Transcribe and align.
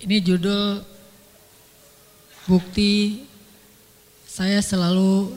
Ini 0.00 0.16
judul 0.24 0.80
bukti 2.48 3.20
saya 4.24 4.64
selalu 4.64 5.36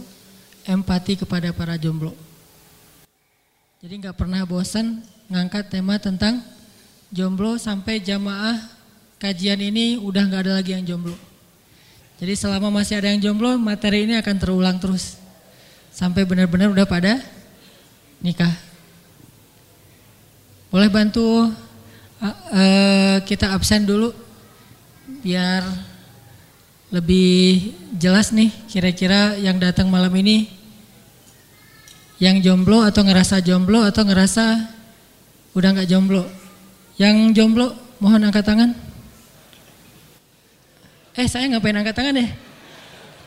empati 0.64 1.20
kepada 1.20 1.52
para 1.52 1.76
jomblo. 1.76 2.16
Jadi 3.84 4.00
nggak 4.00 4.16
pernah 4.16 4.48
bosan 4.48 5.04
ngangkat 5.28 5.68
tema 5.68 6.00
tentang 6.00 6.40
jomblo 7.12 7.60
sampai 7.60 8.00
jamaah 8.00 8.56
kajian 9.20 9.60
ini 9.60 10.00
udah 10.00 10.24
nggak 10.32 10.48
ada 10.48 10.54
lagi 10.64 10.72
yang 10.72 10.88
jomblo. 10.88 11.20
Jadi 12.24 12.32
selama 12.40 12.72
masih 12.72 13.04
ada 13.04 13.12
yang 13.12 13.20
jomblo, 13.20 13.60
materi 13.60 14.08
ini 14.08 14.16
akan 14.16 14.36
terulang 14.40 14.80
terus 14.80 15.20
sampai 15.92 16.24
benar-benar 16.24 16.72
udah 16.72 16.88
pada 16.88 17.20
nikah. 18.24 18.56
Boleh 20.72 20.88
bantu 20.88 21.52
uh, 22.24 22.28
uh, 22.32 23.18
kita 23.28 23.52
absen 23.52 23.84
dulu 23.84 24.23
biar 25.24 25.64
lebih 26.94 27.74
jelas 27.98 28.30
nih 28.36 28.52
kira-kira 28.70 29.40
yang 29.40 29.58
datang 29.58 29.90
malam 29.90 30.14
ini 30.14 30.46
yang 32.22 32.44
jomblo 32.44 32.86
atau 32.86 33.02
ngerasa 33.02 33.42
jomblo 33.42 33.82
atau 33.82 34.06
ngerasa 34.06 34.46
udah 35.58 35.70
nggak 35.74 35.90
jomblo. 35.90 36.24
Yang 36.96 37.34
jomblo 37.34 37.74
mohon 37.98 38.22
angkat 38.24 38.46
tangan. 38.46 38.72
Eh 41.18 41.28
saya 41.30 41.50
ngapain 41.50 41.74
angkat 41.74 41.96
tangan 41.98 42.16
ya? 42.16 42.28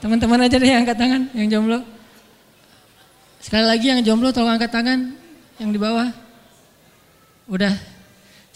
Teman-teman 0.01 0.47
aja 0.47 0.57
deh 0.57 0.71
yang 0.71 0.87
angkat 0.87 0.99
tangan 0.99 1.23
yang 1.35 1.49
jomblo. 1.51 1.79
Sekali 3.43 3.67
lagi 3.67 3.87
yang 3.91 4.01
jomblo 4.03 4.31
tolong 4.31 4.55
angkat 4.59 4.71
tangan 4.71 5.13
yang 5.59 5.71
di 5.71 5.79
bawah. 5.79 6.11
Udah 7.47 7.75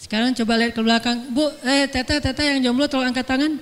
sekarang 0.01 0.33
coba 0.33 0.57
lihat 0.57 0.73
ke 0.73 0.81
belakang. 0.81 1.29
Bu, 1.29 1.45
eh 1.61 1.85
teta, 1.85 2.17
teta 2.17 2.41
yang 2.41 2.57
jomblo 2.65 2.89
tolong 2.89 3.13
angkat 3.13 3.21
tangan. 3.21 3.61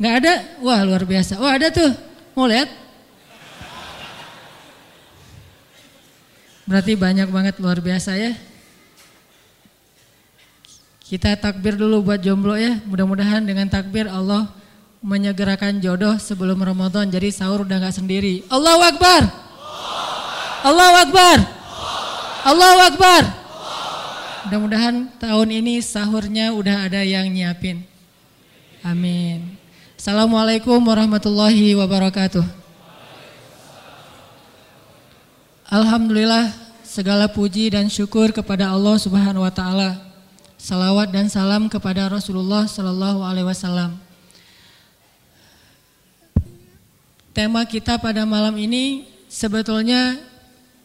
Nggak 0.00 0.14
ada? 0.24 0.34
Wah 0.64 0.80
luar 0.88 1.04
biasa. 1.04 1.36
Wah 1.36 1.52
ada 1.52 1.68
tuh. 1.68 1.92
Mau 2.32 2.48
lihat? 2.48 2.72
Berarti 6.64 6.96
banyak 6.96 7.28
banget 7.28 7.60
luar 7.60 7.84
biasa 7.84 8.16
ya. 8.16 8.32
Kita 11.04 11.36
takbir 11.36 11.76
dulu 11.76 12.00
buat 12.00 12.24
jomblo 12.24 12.56
ya. 12.56 12.80
Mudah-mudahan 12.88 13.44
dengan 13.44 13.68
takbir 13.68 14.08
Allah 14.08 14.48
menyegerakan 15.04 15.76
jodoh 15.84 16.16
sebelum 16.16 16.56
Ramadan. 16.56 17.04
Jadi 17.12 17.28
sahur 17.28 17.68
udah 17.68 17.76
nggak 17.76 18.00
sendiri. 18.00 18.48
Allahu 18.48 18.80
Akbar. 18.80 19.22
Allahu 20.64 20.94
Akbar. 21.04 21.36
Allahu 22.48 22.80
Akbar. 22.80 23.41
Mudah-mudahan 24.42 25.06
tahun 25.22 25.48
ini 25.62 25.78
sahurnya 25.78 26.50
udah 26.50 26.90
ada 26.90 27.06
yang 27.06 27.30
nyiapin. 27.30 27.86
Amin. 28.82 29.54
Assalamualaikum 29.94 30.82
warahmatullahi 30.82 31.78
wabarakatuh. 31.78 32.42
Alhamdulillah 35.70 36.50
segala 36.82 37.30
puji 37.30 37.70
dan 37.70 37.86
syukur 37.86 38.34
kepada 38.34 38.66
Allah 38.66 38.98
Subhanahu 38.98 39.46
wa 39.46 39.54
taala. 39.54 40.02
Salawat 40.58 41.14
dan 41.14 41.30
salam 41.30 41.70
kepada 41.70 42.10
Rasulullah 42.10 42.66
sallallahu 42.66 43.22
alaihi 43.22 43.46
wasallam. 43.46 43.94
Tema 47.30 47.62
kita 47.62 47.94
pada 48.02 48.26
malam 48.26 48.58
ini 48.58 49.06
sebetulnya 49.30 50.18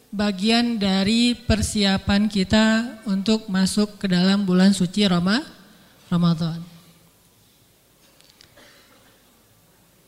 bagian 0.08 0.80
dari 0.80 1.36
persiapan 1.36 2.32
kita 2.32 2.98
untuk 3.04 3.48
masuk 3.52 4.00
ke 4.00 4.08
dalam 4.08 4.44
bulan 4.48 4.72
suci 4.72 5.04
Roma, 5.04 5.44
Ramadan. 6.08 6.64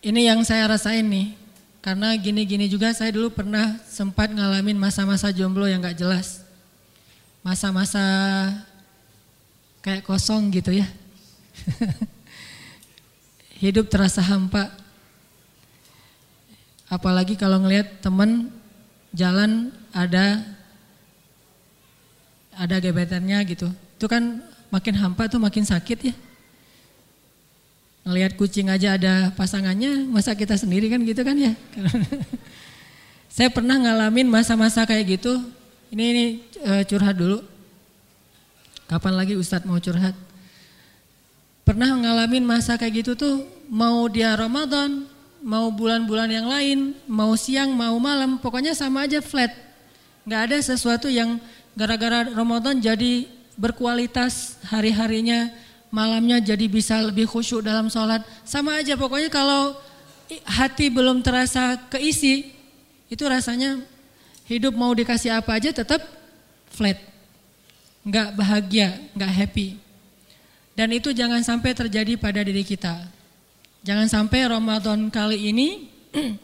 Ini 0.00 0.32
yang 0.32 0.40
saya 0.48 0.64
rasain 0.64 1.04
nih, 1.04 1.36
karena 1.84 2.16
gini-gini 2.16 2.72
juga 2.72 2.88
saya 2.96 3.12
dulu 3.12 3.28
pernah 3.28 3.76
sempat 3.84 4.32
ngalamin 4.32 4.80
masa-masa 4.80 5.28
jomblo 5.28 5.68
yang 5.68 5.84
gak 5.84 6.00
jelas. 6.00 6.40
Masa-masa 7.44 8.00
kayak 9.84 10.04
kosong 10.04 10.48
gitu 10.56 10.72
ya. 10.72 10.88
Hidup 13.60 13.92
terasa 13.92 14.24
hampa. 14.24 14.72
Apalagi 16.88 17.36
kalau 17.36 17.60
ngelihat 17.60 18.00
temen 18.00 18.48
jalan 19.14 19.74
ada 19.90 20.42
ada 22.54 22.76
gebetannya 22.78 23.38
gitu. 23.48 23.68
Itu 23.96 24.06
kan 24.06 24.44
makin 24.68 24.94
hampa 24.96 25.26
tuh 25.26 25.40
makin 25.42 25.64
sakit 25.66 25.98
ya. 26.12 26.14
Ngelihat 28.04 28.36
kucing 28.40 28.72
aja 28.72 28.96
ada 28.96 29.28
pasangannya, 29.36 30.08
masa 30.08 30.32
kita 30.32 30.56
sendiri 30.56 30.88
kan 30.88 31.04
gitu 31.04 31.20
kan 31.20 31.36
ya. 31.36 31.52
Saya 33.34 33.52
pernah 33.52 33.76
ngalamin 33.76 34.26
masa-masa 34.26 34.82
kayak 34.88 35.20
gitu. 35.20 35.32
Ini 35.92 36.04
ini 36.14 36.24
uh, 36.64 36.82
curhat 36.86 37.18
dulu. 37.18 37.44
Kapan 38.90 39.14
lagi 39.14 39.34
Ustadz 39.38 39.68
mau 39.68 39.78
curhat? 39.78 40.16
Pernah 41.62 41.94
ngalamin 41.94 42.42
masa 42.42 42.74
kayak 42.74 43.04
gitu 43.04 43.12
tuh 43.14 43.46
mau 43.70 44.10
dia 44.10 44.34
Ramadan, 44.34 45.06
mau 45.40 45.72
bulan-bulan 45.72 46.28
yang 46.28 46.46
lain, 46.46 46.78
mau 47.08 47.32
siang, 47.34 47.72
mau 47.72 47.96
malam, 47.96 48.36
pokoknya 48.36 48.76
sama 48.76 49.08
aja 49.08 49.24
flat 49.24 49.70
Nggak 50.24 50.42
ada 50.46 50.56
sesuatu 50.60 51.08
yang 51.08 51.40
gara-gara 51.72 52.28
Ramadan 52.28 52.76
jadi 52.76 53.24
berkualitas 53.56 54.60
hari-harinya, 54.68 55.48
malamnya 55.88 56.40
jadi 56.40 56.68
bisa 56.68 57.00
lebih 57.00 57.24
khusyuk 57.24 57.64
dalam 57.64 57.88
sholat. 57.88 58.20
Sama 58.44 58.76
aja 58.78 58.96
pokoknya 59.00 59.32
kalau 59.32 59.76
hati 60.44 60.92
belum 60.92 61.24
terasa 61.24 61.80
keisi, 61.88 62.52
itu 63.08 63.24
rasanya 63.24 63.80
hidup 64.44 64.76
mau 64.76 64.92
dikasih 64.92 65.34
apa 65.34 65.56
aja 65.56 65.72
tetap 65.72 66.04
flat. 66.68 67.00
Nggak 68.04 68.28
bahagia, 68.36 68.88
nggak 69.16 69.32
happy. 69.34 69.68
Dan 70.76 70.94
itu 70.96 71.12
jangan 71.12 71.42
sampai 71.44 71.76
terjadi 71.76 72.16
pada 72.16 72.40
diri 72.40 72.64
kita. 72.64 72.96
Jangan 73.80 74.08
sampai 74.12 74.44
Ramadan 74.44 75.08
kali 75.08 75.52
ini 75.52 75.88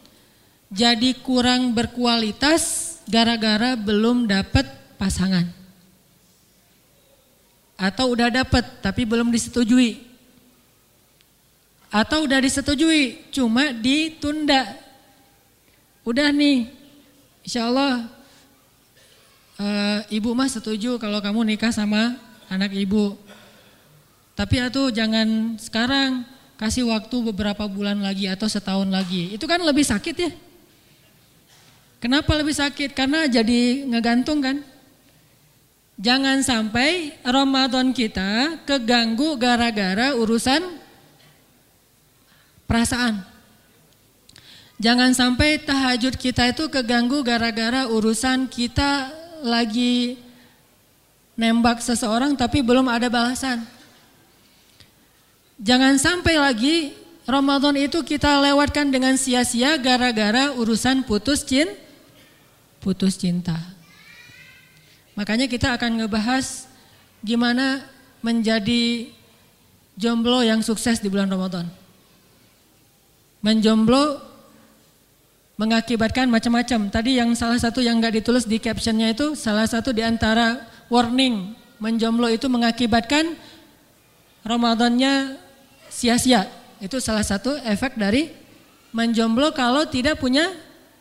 jadi 0.73 1.13
kurang 1.21 1.77
berkualitas 1.77 2.97
gara-gara 3.05 3.77
belum 3.77 4.25
dapat 4.25 4.65
pasangan. 4.97 5.45
Atau 7.77 8.17
udah 8.17 8.33
dapat 8.33 8.81
tapi 8.81 9.05
belum 9.05 9.29
disetujui. 9.29 10.01
Atau 11.93 12.25
udah 12.25 12.41
disetujui 12.41 13.29
cuma 13.31 13.71
ditunda. 13.71 14.81
Udah 16.09 16.33
nih, 16.33 16.73
insya 17.45 17.69
Allah 17.69 18.09
uh, 19.61 20.01
ibu 20.09 20.33
mah 20.33 20.49
setuju 20.49 20.97
kalau 20.97 21.21
kamu 21.21 21.53
nikah 21.53 21.73
sama 21.73 22.17
anak 22.49 22.73
ibu. 22.73 23.17
Tapi 24.37 24.61
itu 24.61 24.83
jangan 24.93 25.57
sekarang, 25.57 26.25
kasih 26.56 26.89
waktu 26.89 27.17
beberapa 27.33 27.69
bulan 27.69 28.00
lagi 28.00 28.28
atau 28.28 28.49
setahun 28.49 28.89
lagi. 28.89 29.33
Itu 29.37 29.44
kan 29.44 29.61
lebih 29.61 29.84
sakit 29.84 30.17
ya. 30.17 30.33
Kenapa 32.00 32.37
lebih 32.37 32.56
sakit? 32.56 32.93
Karena 32.93 33.25
jadi 33.28 33.89
ngegantung 33.89 34.41
kan. 34.44 34.61
Jangan 35.97 36.44
sampai 36.44 37.17
Ramadan 37.25 37.97
kita 37.97 38.61
keganggu 38.69 39.41
gara-gara 39.41 40.12
urusan 40.12 40.61
perasaan. 42.69 43.25
Jangan 44.77 45.17
sampai 45.17 45.56
tahajud 45.56 46.21
kita 46.21 46.53
itu 46.53 46.69
keganggu 46.69 47.25
gara-gara 47.25 47.88
urusan 47.88 48.44
kita 48.44 49.09
lagi 49.41 50.21
nembak 51.33 51.81
seseorang 51.81 52.37
tapi 52.37 52.61
belum 52.61 52.85
ada 52.93 53.08
balasan. 53.08 53.64
Jangan 55.56 55.97
sampai 55.97 56.37
lagi 56.37 56.93
Ramadan 57.25 57.75
itu 57.81 58.05
kita 58.05 58.44
lewatkan 58.44 58.93
dengan 58.93 59.17
sia-sia 59.17 59.81
gara-gara 59.81 60.53
urusan 60.53 61.03
putus 61.03 61.43
cinta 61.43 61.87
putus 62.87 63.19
cinta. 63.19 63.58
Makanya 65.19 65.50
kita 65.50 65.75
akan 65.75 65.99
ngebahas 65.99 66.70
gimana 67.19 67.82
menjadi 68.23 69.11
jomblo 69.99 70.47
yang 70.47 70.62
sukses 70.62 71.03
di 71.03 71.11
bulan 71.11 71.26
Ramadan. 71.26 71.67
Menjomblo 73.43 74.23
mengakibatkan 75.58 76.31
macam-macam. 76.31 76.94
Tadi 76.94 77.19
yang 77.19 77.35
salah 77.35 77.58
satu 77.58 77.82
yang 77.82 77.99
nggak 77.99 78.23
ditulis 78.23 78.47
di 78.47 78.62
captionnya 78.62 79.11
itu 79.11 79.35
salah 79.35 79.67
satu 79.67 79.91
di 79.91 80.06
antara 80.06 80.62
warning 80.87 81.58
menjomblo 81.82 82.31
itu 82.31 82.47
mengakibatkan 82.47 83.35
Ramadannya 84.47 85.43
sia-sia. 85.96 86.44
Itu 86.76 87.00
salah 87.00 87.25
satu 87.25 87.56
efek 87.64 87.96
dari 87.96 88.28
menjomblo 88.93 89.56
kalau 89.56 89.88
tidak 89.88 90.20
punya 90.20 90.52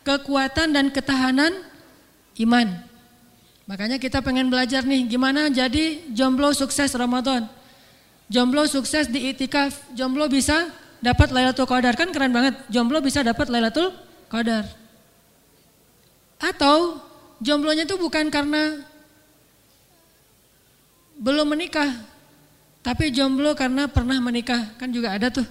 kekuatan 0.08 0.72
dan 0.72 0.88
ketahanan 0.88 1.52
iman. 2.40 2.80
Makanya 3.68 4.00
kita 4.00 4.24
pengen 4.24 4.48
belajar 4.48 4.88
nih 4.88 5.04
gimana 5.10 5.52
jadi 5.52 6.00
jomblo 6.16 6.56
sukses 6.56 6.96
Ramadan. 6.96 7.52
Jomblo 8.32 8.64
sukses 8.66 9.12
di 9.12 9.36
itikaf, 9.36 9.76
jomblo 9.92 10.32
bisa 10.32 10.72
dapat 11.04 11.30
Lailatul 11.30 11.68
Qadar. 11.68 11.94
Kan 11.94 12.10
keren 12.10 12.32
banget, 12.32 12.56
jomblo 12.72 13.04
bisa 13.04 13.22
dapat 13.22 13.52
Lailatul 13.52 13.92
Qadar. 14.32 14.66
Atau 16.40 17.02
jomblonya 17.42 17.90
itu 17.90 17.98
bukan 17.98 18.30
karena 18.30 18.82
belum 21.18 21.54
menikah, 21.54 21.90
tapi 22.86 23.10
jomblo 23.10 23.58
karena 23.58 23.90
pernah 23.90 24.22
menikah. 24.22 24.78
Kan 24.78 24.94
juga 24.94 25.18
ada 25.18 25.34
tuh. 25.34 25.48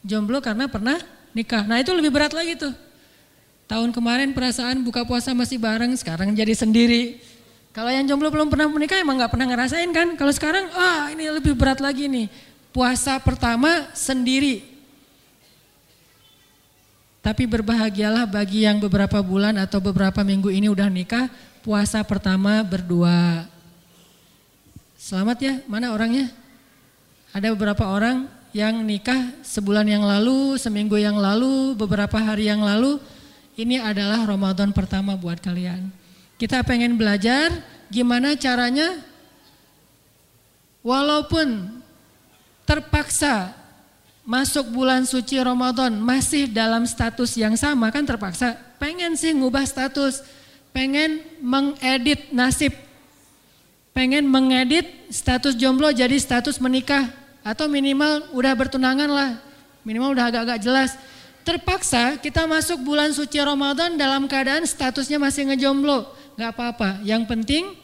Jomblo 0.00 0.40
karena 0.40 0.64
pernah 0.64 0.96
nikah. 1.36 1.68
Nah 1.68 1.76
itu 1.76 1.92
lebih 1.92 2.08
berat 2.08 2.32
lagi 2.32 2.56
tuh. 2.56 2.72
Tahun 3.68 3.92
kemarin 3.92 4.32
perasaan 4.32 4.80
buka 4.80 5.04
puasa 5.04 5.36
masih 5.36 5.60
bareng, 5.60 5.92
sekarang 5.92 6.32
jadi 6.32 6.56
sendiri. 6.56 7.20
Kalau 7.76 7.92
yang 7.92 8.08
jomblo 8.08 8.32
belum 8.32 8.48
pernah 8.48 8.64
menikah 8.64 8.96
emang 8.96 9.20
nggak 9.20 9.28
pernah 9.28 9.44
ngerasain 9.52 9.92
kan. 9.92 10.16
Kalau 10.16 10.32
sekarang, 10.32 10.72
ah 10.72 11.12
ini 11.12 11.28
lebih 11.28 11.52
berat 11.52 11.84
lagi 11.84 12.08
nih. 12.08 12.32
Puasa 12.72 13.20
pertama 13.20 13.92
sendiri. 13.92 14.64
Tapi 17.20 17.44
berbahagialah 17.44 18.24
bagi 18.24 18.64
yang 18.64 18.80
beberapa 18.80 19.20
bulan 19.20 19.60
atau 19.60 19.84
beberapa 19.84 20.24
minggu 20.24 20.48
ini 20.48 20.72
udah 20.72 20.88
nikah, 20.88 21.28
puasa 21.60 22.00
pertama 22.00 22.64
berdua. 22.64 23.51
Selamat 25.12 25.44
ya, 25.44 25.60
mana 25.68 25.92
orangnya? 25.92 26.32
Ada 27.36 27.52
beberapa 27.52 27.84
orang 27.84 28.32
yang 28.56 28.80
nikah 28.80 29.44
sebulan 29.44 29.84
yang 29.84 30.00
lalu, 30.08 30.56
seminggu 30.56 30.96
yang 30.96 31.20
lalu, 31.20 31.76
beberapa 31.76 32.16
hari 32.16 32.48
yang 32.48 32.64
lalu, 32.64 32.96
ini 33.60 33.76
adalah 33.76 34.24
Ramadan 34.24 34.72
pertama 34.72 35.12
buat 35.12 35.36
kalian. 35.36 35.92
Kita 36.40 36.64
pengen 36.64 36.96
belajar 36.96 37.52
gimana 37.92 38.40
caranya 38.40 39.04
walaupun 40.80 41.76
terpaksa 42.64 43.52
masuk 44.24 44.64
bulan 44.72 45.04
suci 45.04 45.36
Ramadan 45.36 45.92
masih 45.92 46.48
dalam 46.48 46.88
status 46.88 47.36
yang 47.36 47.52
sama 47.60 47.92
kan 47.92 48.08
terpaksa 48.08 48.56
pengen 48.80 49.12
sih 49.12 49.36
ngubah 49.36 49.68
status 49.68 50.24
pengen 50.72 51.20
mengedit 51.44 52.32
nasib 52.32 52.72
pengen 53.92 54.24
mengedit 54.28 54.88
status 55.12 55.56
jomblo 55.56 55.92
jadi 55.92 56.16
status 56.16 56.58
menikah 56.58 57.12
atau 57.44 57.68
minimal 57.68 58.28
udah 58.32 58.52
bertunangan 58.56 59.08
lah 59.08 59.30
minimal 59.84 60.16
udah 60.16 60.32
agak-agak 60.32 60.58
jelas 60.64 60.96
terpaksa 61.42 62.18
kita 62.22 62.46
masuk 62.46 62.80
bulan 62.82 63.10
suci 63.10 63.38
Ramadan 63.42 63.98
dalam 63.98 64.30
keadaan 64.30 64.62
statusnya 64.66 65.18
masih 65.18 65.50
ngejomblo. 65.50 66.06
Gak 66.38 66.56
apa-apa, 66.56 67.02
yang 67.04 67.28
penting 67.28 67.76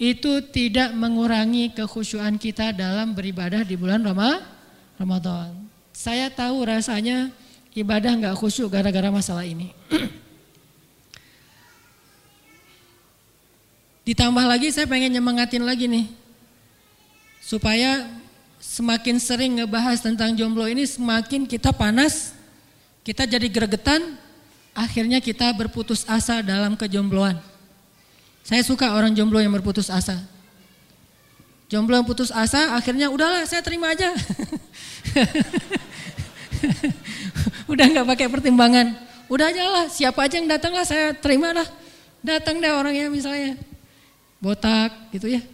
itu 0.00 0.40
tidak 0.48 0.96
mengurangi 0.96 1.76
kekhusyuan 1.76 2.40
kita 2.40 2.72
dalam 2.72 3.12
beribadah 3.12 3.60
di 3.66 3.76
bulan 3.76 4.00
Ramadan. 4.96 5.52
Saya 5.92 6.32
tahu 6.32 6.64
rasanya 6.64 7.28
ibadah 7.76 8.16
gak 8.16 8.38
khusyuk 8.40 8.72
gara-gara 8.72 9.12
masalah 9.12 9.44
ini. 9.44 9.76
Ditambah 14.04 14.44
lagi 14.48 14.72
saya 14.72 14.88
pengen 14.88 15.12
nyemangatin 15.16 15.62
lagi 15.62 15.86
nih. 15.86 16.06
Supaya 17.40 18.06
semakin 18.60 19.16
sering 19.16 19.60
ngebahas 19.60 20.04
tentang 20.04 20.36
jomblo 20.36 20.68
ini 20.68 20.84
semakin 20.84 21.48
kita 21.48 21.72
panas 21.72 22.36
kita 23.00 23.24
jadi 23.24 23.48
gregetan, 23.48 24.20
akhirnya 24.76 25.24
kita 25.24 25.48
berputus 25.56 26.04
asa 26.04 26.44
dalam 26.44 26.76
kejombloan. 26.76 27.40
Saya 28.44 28.60
suka 28.60 28.92
orang 28.92 29.16
jomblo 29.16 29.40
yang 29.40 29.52
berputus 29.56 29.88
asa. 29.88 30.20
Jomblo 31.72 31.96
yang 31.96 32.04
putus 32.04 32.28
asa, 32.34 32.76
akhirnya 32.76 33.08
udahlah 33.08 33.46
saya 33.48 33.64
terima 33.64 33.94
aja. 33.94 34.12
Udah 37.72 37.86
nggak 37.88 38.06
pakai 38.14 38.26
pertimbangan. 38.28 38.92
Udah 39.30 39.48
aja 39.48 39.64
lah, 39.70 39.86
siapa 39.88 40.26
aja 40.26 40.36
yang 40.36 40.50
datang 40.50 40.74
lah 40.74 40.84
saya 40.84 41.14
terima 41.16 41.54
lah. 41.54 41.64
Datang 42.20 42.60
deh 42.60 42.68
orangnya 42.68 43.08
misalnya. 43.08 43.56
Botak 44.40 45.12
gitu 45.12 45.28
ya. 45.28 45.44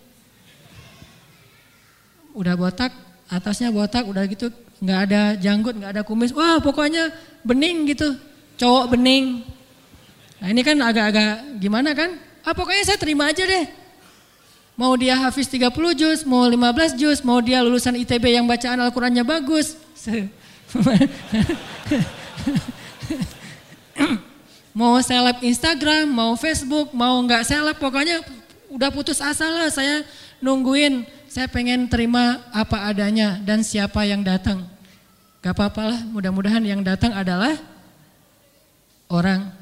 Udah 2.33 2.55
botak, 2.55 2.94
atasnya 3.27 3.75
botak, 3.75 4.06
udah 4.06 4.23
gitu 4.31 4.49
nggak 4.79 5.00
ada 5.11 5.35
janggut, 5.37 5.75
nggak 5.75 5.93
ada 5.99 6.03
kumis. 6.06 6.31
Wah 6.31 6.62
pokoknya 6.62 7.11
bening 7.43 7.91
gitu, 7.91 8.15
cowok 8.56 8.94
bening. 8.94 9.43
Nah 10.38 10.49
ini 10.53 10.62
kan 10.62 10.79
agak-agak 10.79 11.59
gimana 11.59 11.91
kan? 11.99 12.15
Ah 12.47 12.55
pokoknya 12.55 12.87
saya 12.87 12.99
terima 13.00 13.27
aja 13.27 13.43
deh. 13.43 13.67
Mau 14.77 14.93
dia 14.94 15.17
hafiz 15.17 15.49
30 15.49 15.73
juz, 15.97 16.21
mau 16.29 16.44
15 16.44 17.00
juz, 17.00 17.25
mau 17.25 17.41
dia 17.41 17.65
lulusan 17.65 17.97
ITB 17.97 18.37
yang 18.37 18.44
bacaan 18.44 18.77
Al-Qurannya 18.77 19.25
bagus. 19.25 19.73
mau 24.77 25.00
seleb 25.00 25.41
Instagram, 25.41 26.05
mau 26.12 26.37
Facebook, 26.37 26.93
mau 26.93 27.17
nggak 27.25 27.49
seleb, 27.49 27.81
pokoknya 27.81 28.21
udah 28.70 28.90
putus 28.90 29.22
asa 29.22 29.46
lah 29.46 29.68
saya 29.70 30.02
nungguin 30.42 31.06
saya 31.26 31.52
pengen 31.52 31.84
terima 31.90 32.40
apa 32.48 32.88
adanya 32.88 33.36
dan 33.44 33.60
siapa 33.60 34.08
yang 34.08 34.24
datang. 34.24 34.64
Gak 35.44 35.52
apa-apa 35.52 35.82
lah, 35.94 36.00
mudah-mudahan 36.10 36.64
yang 36.64 36.82
datang 36.82 37.14
adalah 37.14 37.54
orang. 39.06 39.52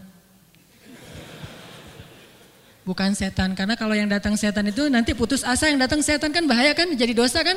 Bukan 2.85 3.17
setan, 3.17 3.57
karena 3.57 3.75
kalau 3.75 3.97
yang 3.97 4.09
datang 4.09 4.37
setan 4.37 4.69
itu 4.69 4.87
nanti 4.93 5.17
putus 5.17 5.43
asa 5.43 5.73
yang 5.73 5.81
datang 5.81 6.05
setan 6.05 6.33
kan 6.33 6.45
bahaya 6.47 6.73
kan, 6.77 6.89
jadi 6.95 7.13
dosa 7.17 7.43
kan. 7.43 7.57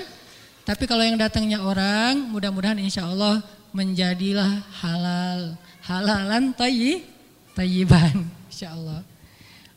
Tapi 0.68 0.84
kalau 0.84 1.04
yang 1.04 1.16
datangnya 1.16 1.64
orang, 1.64 2.28
mudah-mudahan 2.32 2.80
insya 2.82 3.08
Allah 3.08 3.40
menjadilah 3.72 4.66
halal. 4.84 5.56
Halalan 5.88 6.52
tayyi, 6.52 7.08
tayyiban 7.56 8.28
insya 8.52 8.76
Allah. 8.76 9.06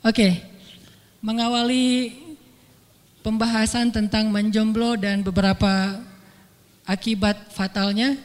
Oke, 0.03 0.43
mengawali 1.21 2.17
pembahasan 3.21 3.93
tentang 3.93 4.33
menjomblo 4.33 4.97
dan 4.97 5.21
beberapa 5.21 6.01
akibat 6.89 7.53
fatalnya, 7.53 8.17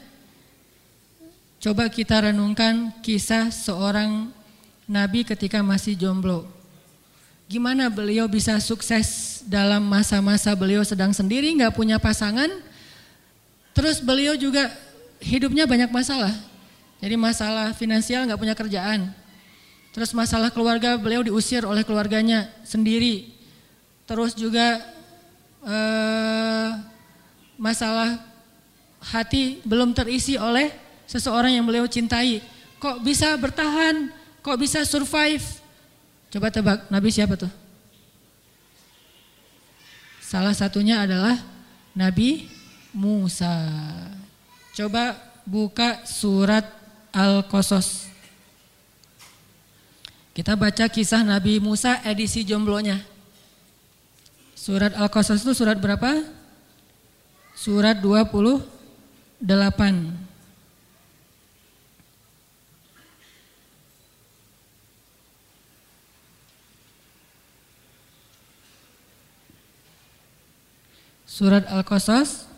coba 1.59 1.91
kita 1.91 2.31
renungkan 2.31 2.95
kisah 3.03 3.51
seorang 3.51 4.31
nabi 4.87 5.27
ketika 5.27 5.59
masih 5.59 5.93
jomblo. 5.99 6.47
Gimana 7.45 7.93
beliau 7.93 8.25
bisa 8.25 8.57
sukses 8.57 9.39
dalam 9.45 9.85
masa-masa 9.85 10.55
beliau 10.57 10.81
sedang 10.81 11.13
sendiri, 11.13 11.53
nggak 11.53 11.77
punya 11.77 12.01
pasangan. 12.01 12.49
Terus 13.75 14.01
beliau 14.01 14.33
juga 14.33 14.71
hidupnya 15.21 15.69
banyak 15.69 15.91
masalah. 15.93 16.33
Jadi 16.97 17.15
masalah 17.19 17.75
finansial 17.77 18.25
nggak 18.25 18.39
punya 18.41 18.55
kerjaan. 18.57 19.13
Terus 19.95 20.11
masalah 20.11 20.51
keluarga 20.51 20.99
beliau 20.99 21.23
diusir 21.23 21.63
oleh 21.63 21.87
keluarganya 21.87 22.51
sendiri 22.67 23.31
terus 24.05 24.37
juga 24.37 24.83
eh, 25.65 26.69
masalah 27.57 28.21
hati 29.01 29.61
belum 29.65 29.93
terisi 29.93 30.37
oleh 30.37 30.69
seseorang 31.09 31.57
yang 31.57 31.65
beliau 31.65 31.85
cintai. 31.89 32.41
Kok 32.77 33.01
bisa 33.01 33.33
bertahan? 33.37 34.13
Kok 34.45 34.57
bisa 34.61 34.85
survive? 34.85 35.41
Coba 36.29 36.53
tebak, 36.53 36.85
Nabi 36.89 37.09
siapa 37.09 37.33
tuh? 37.37 37.49
Salah 40.21 40.53
satunya 40.53 41.01
adalah 41.01 41.37
Nabi 41.93 42.49
Musa. 42.93 43.53
Coba 44.75 45.17
buka 45.47 46.03
surat 46.03 46.65
Al-Qasas. 47.13 48.09
Kita 50.35 50.51
baca 50.59 50.91
kisah 50.91 51.23
Nabi 51.23 51.63
Musa 51.63 52.03
edisi 52.03 52.43
jomblonya. 52.43 52.99
Surat 54.51 54.91
Al-Qasas 54.91 55.39
itu 55.47 55.55
surat 55.55 55.79
berapa? 55.79 56.27
Surat 57.55 58.03
28. 58.03 59.39
Surat 71.23 71.63
Al-Qasas 71.71 72.51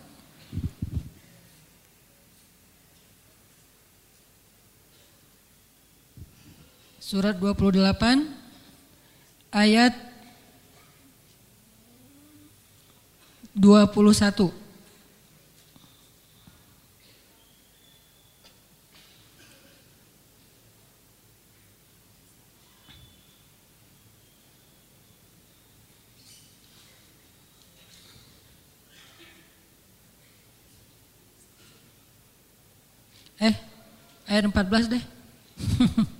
surat 7.08 7.40
28 7.40 8.28
ayat 9.48 9.96
21. 13.56 14.52
Eh, 33.40 33.56
ayat 34.28 34.44
14 34.52 34.92
deh. 34.92 35.04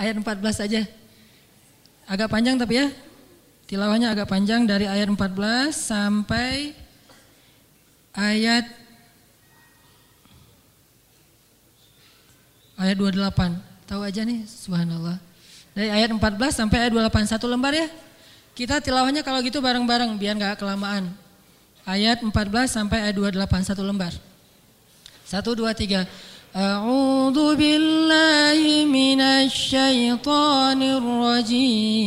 ayat 0.00 0.16
14 0.16 0.64
aja. 0.64 0.82
Agak 2.08 2.32
panjang 2.32 2.56
tapi 2.56 2.80
ya. 2.80 2.88
Tilawahnya 3.68 4.10
agak 4.10 4.32
panjang 4.32 4.64
dari 4.64 4.88
ayat 4.88 5.06
14 5.06 5.70
sampai 5.76 6.74
ayat 8.16 8.66
ayat 12.80 12.96
28. 12.96 13.60
Tahu 13.86 14.00
aja 14.02 14.24
nih, 14.24 14.42
subhanallah. 14.48 15.20
Dari 15.76 15.86
ayat 15.92 16.10
14 16.10 16.50
sampai 16.50 16.88
ayat 16.88 16.92
28 16.96 17.30
satu 17.36 17.46
lembar 17.46 17.76
ya. 17.76 17.86
Kita 18.58 18.82
tilawahnya 18.82 19.22
kalau 19.22 19.38
gitu 19.44 19.62
bareng-bareng 19.62 20.18
biar 20.18 20.34
nggak 20.34 20.58
kelamaan. 20.58 21.14
Ayat 21.86 22.24
14 22.24 22.32
sampai 22.66 23.06
ayat 23.06 23.14
28 23.14 23.70
satu 23.70 23.86
lembar. 23.86 24.10
Satu, 25.30 25.54
dua, 25.54 25.70
tiga. 25.70 26.10
أعوذ 26.56 27.54
بالله 27.54 28.84
من 28.84 29.20
الشيطان 29.20 30.82
الرجيم. 30.82 32.02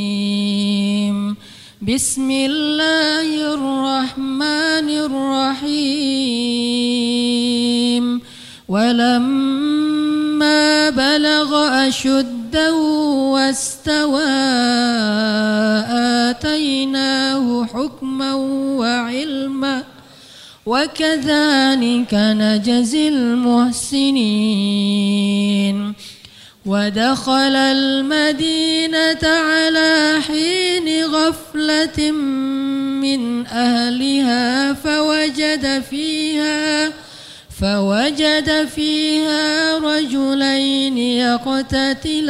بسم 1.81 2.31
الله 2.31 3.53
الرحمن 3.53 4.89
الرحيم. 5.07 6.03
ولما 8.67 10.09
بلغ 10.89 11.51
أشده 11.87 12.75
واستوى 13.31 14.23
آتيناه 16.27 17.65
حكما 17.65 18.33
وعلما. 18.79 19.83
وكذلك 20.65 22.13
نجزي 22.13 23.07
المحسنين. 23.07 24.53
ودخل 26.65 27.55
المدينة 27.55 29.23
على 29.23 30.19
حين 30.27 31.05
غفلة 31.05 32.11
من 32.11 33.47
أهلها 33.47 34.73
فوجد 34.73 35.83
فيها 35.89 36.91
فوجد 37.61 38.67
فيها 38.75 39.77
رجلين 39.77 40.97
يقتتلان. 40.97 42.23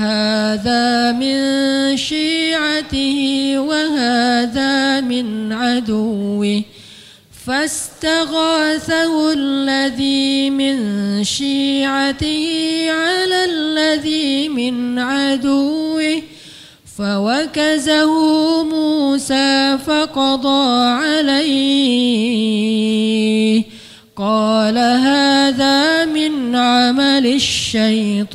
هذا 0.00 1.12
من 1.12 1.36
شيعته 1.96 3.54
وهذا 3.58 5.00
من 5.00 5.52
عدوه. 5.52 6.62
فاستغاثه 7.46 9.32
الذي 9.32 10.50
من 10.50 10.76
شيعته 11.24 12.46
على 12.90 13.44
الذي 13.44 14.48
من 14.48 14.98
عدوه. 14.98 16.22
فوكزه 16.98 18.12
موسى 18.64 19.78
فقضى 19.86 20.84
عليه. 20.84 22.20
قال 24.20 24.78
هذا 24.78 26.04
من 26.04 26.56
عمل 26.56 27.26
الشيطان. 27.26 28.28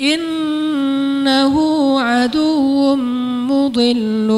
إنه 0.00 1.54
عدو 2.00 2.96
مضل 3.50 4.28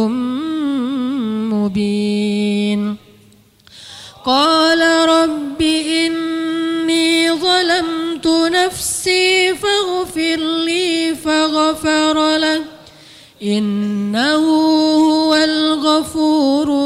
مبين. 1.52 2.96
قال 4.24 5.08
رب 5.08 5.62
إني 5.62 7.30
ظلمت 7.30 8.26
نفسي 8.26 9.54
فاغفر 9.54 10.36
لي 10.66 11.14
فغفر 11.14 12.36
له. 12.36 12.60
إنه 13.42 14.44
هو 14.96 15.34
الغفور 15.34 16.85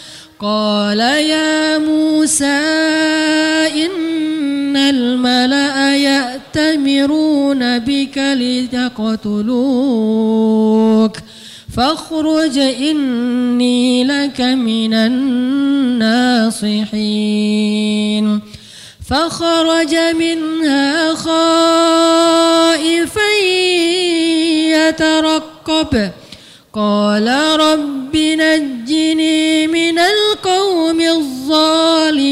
قال 0.41 0.99
يا 0.99 1.77
موسى 1.77 2.45
إن 3.85 4.77
الملأ 4.77 5.95
يأتمرون 5.95 7.79
بك 7.79 8.17
ليقتلوك 8.17 9.57
فاخرج 11.77 12.57
إني 12.57 14.03
لك 14.03 14.41
من 14.41 14.93
الناصحين 14.93 16.81
فخرج 19.09 19.95
منها 19.95 21.15
خائفا 21.15 22.41
يترقب 24.71 26.11
قال 26.73 27.27
رب 27.59 28.15
نجني 28.15 29.67
من 29.67 29.99
القوم 29.99 31.01
الظالمين 31.01 32.31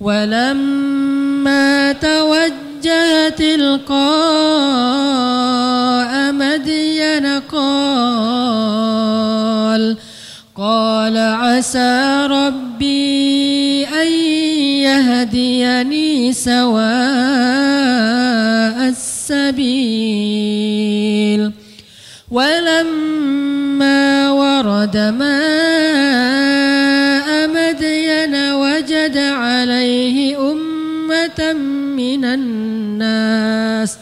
ولما 0.00 1.92
توجه 1.92 3.28
تلقاء 3.28 3.92
مدين 6.32 7.26
قال 7.52 8.64
قال 10.56 11.18
عسى 11.18 12.26
ربي 12.30 13.86
أن 13.86 14.12
يهديني 14.80 16.32
سواء 16.32 16.74
السبيل 18.88 20.04
ولما 22.84 24.30
ورد 24.30 24.96
ماء 24.96 25.28
مدين 27.48 28.34
وجد 28.52 29.18
عليه 29.18 30.50
أمة 30.52 31.52
من 31.96 32.24
الناس 32.24 33.96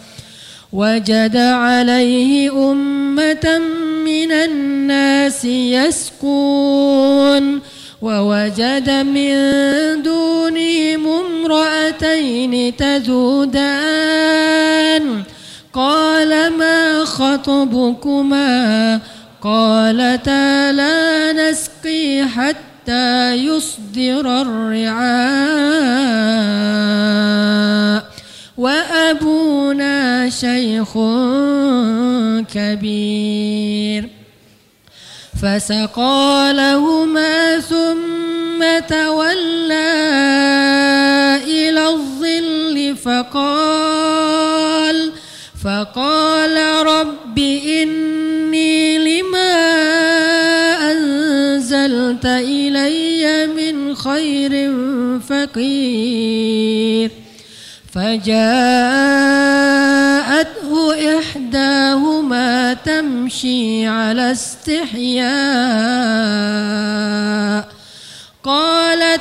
وجد 0.72 1.36
عليه 1.36 2.62
أمة 2.72 3.60
من 4.04 4.32
الناس 4.32 5.44
يسكون 5.44 7.60
ووجد 8.02 8.90
من 8.90 9.32
دونهم 10.02 11.08
امرأتين 11.08 12.76
تذودان 12.76 14.42
قال 15.74 16.58
ما 16.58 17.04
خطبكما 17.04 19.00
قالتا 19.42 20.72
لا 20.72 21.32
نسقي 21.32 22.28
حتى 22.28 23.34
يصدر 23.34 24.42
الرعاء 24.42 25.62
وأبونا 28.56 30.30
شيخ 30.30 30.92
كبير 32.54 34.08
فسقى 35.42 36.52
لهما 36.54 37.60
ثم 37.60 38.64
تولى 38.88 39.92
إلى 41.44 41.88
الظل 41.88 42.96
فقال 42.96 44.42
فقال 45.64 46.86
رب 46.86 47.38
إني 47.38 48.98
لما 48.98 49.54
أنزلت 50.90 52.26
إلي 52.26 53.46
من 53.46 53.94
خير 53.94 54.72
فقير 55.20 57.10
فجاءته 57.94 58.42
إحداهما 61.18 62.74
تمشي 62.74 63.86
على 63.86 64.32
استحياء 64.32 65.32
قالت 68.44 69.20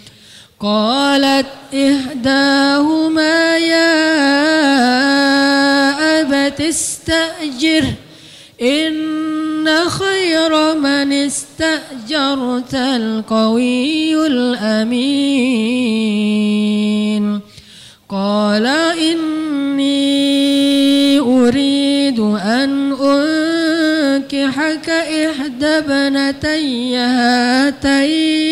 قالت 0.61 1.45
إحداهما 1.73 3.57
يا 3.57 4.01
أبت 6.21 6.61
استأجر 6.61 7.83
إن 8.61 9.89
خير 9.89 10.75
من 10.75 11.13
استأجرت 11.13 12.73
القوي 12.75 14.27
الأمين. 14.27 15.31
قال 18.09 18.65
إني 19.01 19.99
أريد 21.19 22.19
أن 22.19 22.93
أنكحك 23.01 24.89
إحدى 24.89 25.65
ابنتي 25.65 26.95
هاتين. 26.95 28.51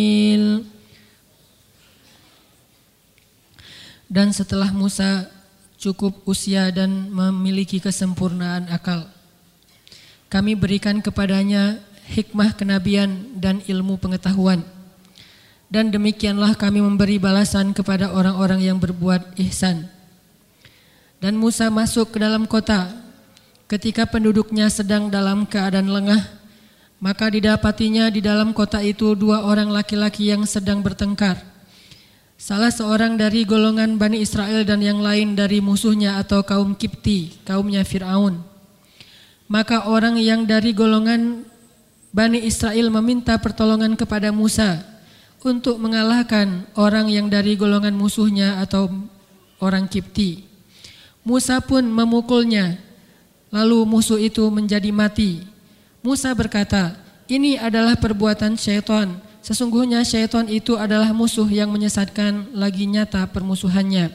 Dan 4.11 4.35
setelah 4.35 4.75
Musa 4.75 5.31
cukup 5.79 6.19
usia 6.27 6.67
dan 6.75 7.07
memiliki 7.07 7.79
kesempurnaan 7.79 8.67
akal, 8.67 9.07
kami 10.27 10.59
berikan 10.59 10.99
kepadanya 10.99 11.79
hikmah 12.11 12.51
kenabian 12.59 13.39
dan 13.39 13.63
ilmu 13.63 13.95
pengetahuan 13.95 14.67
dan 15.71 15.87
demikianlah 15.87 16.59
kami 16.59 16.83
memberi 16.83 17.15
balasan 17.15 17.71
kepada 17.71 18.11
orang-orang 18.11 18.67
yang 18.67 18.75
berbuat 18.75 19.39
ihsan. 19.47 19.87
Dan 21.23 21.39
Musa 21.39 21.71
masuk 21.71 22.11
ke 22.11 22.19
dalam 22.19 22.43
kota 22.43 22.91
ketika 23.71 24.03
penduduknya 24.03 24.67
sedang 24.67 25.07
dalam 25.07 25.47
keadaan 25.47 25.87
lengah, 25.87 26.19
maka 26.99 27.31
didapatinya 27.31 28.11
di 28.11 28.19
dalam 28.19 28.51
kota 28.51 28.83
itu 28.83 29.15
dua 29.15 29.47
orang 29.47 29.71
laki-laki 29.71 30.27
yang 30.27 30.43
sedang 30.43 30.83
bertengkar. 30.83 31.39
Salah 32.41 32.73
seorang 32.73 33.21
dari 33.21 33.45
golongan 33.45 34.01
Bani 34.01 34.17
Israel 34.17 34.65
dan 34.65 34.81
yang 34.81 34.97
lain 34.97 35.37
dari 35.37 35.61
musuhnya 35.61 36.17
atau 36.17 36.41
kaum 36.41 36.73
Kipti, 36.73 37.37
kaumnya 37.45 37.85
Fir'aun. 37.85 38.41
Maka 39.45 39.85
orang 39.85 40.17
yang 40.17 40.49
dari 40.49 40.73
golongan 40.73 41.45
Bani 42.09 42.41
Israel 42.41 42.89
meminta 42.89 43.37
pertolongan 43.37 43.93
kepada 43.93 44.33
Musa 44.33 44.81
untuk 45.45 45.77
mengalahkan 45.77 46.65
orang 46.73 47.13
yang 47.13 47.29
dari 47.29 47.53
golongan 47.53 47.93
musuhnya 47.93 48.57
atau 48.57 48.89
orang 49.61 49.85
Kipti. 49.85 50.41
Musa 51.21 51.61
pun 51.61 51.85
memukulnya, 51.85 52.81
lalu 53.53 53.85
musuh 53.85 54.17
itu 54.17 54.41
menjadi 54.49 54.89
mati. 54.89 55.45
Musa 56.01 56.33
berkata, 56.33 56.97
ini 57.29 57.61
adalah 57.61 57.93
perbuatan 58.01 58.57
syaitan. 58.57 59.29
Sesungguhnya 59.41 60.05
syaitan 60.05 60.45
itu 60.45 60.77
adalah 60.77 61.09
musuh 61.13 61.49
yang 61.49 61.73
menyesatkan 61.73 62.53
lagi 62.53 62.85
nyata 62.85 63.25
permusuhannya. 63.29 64.13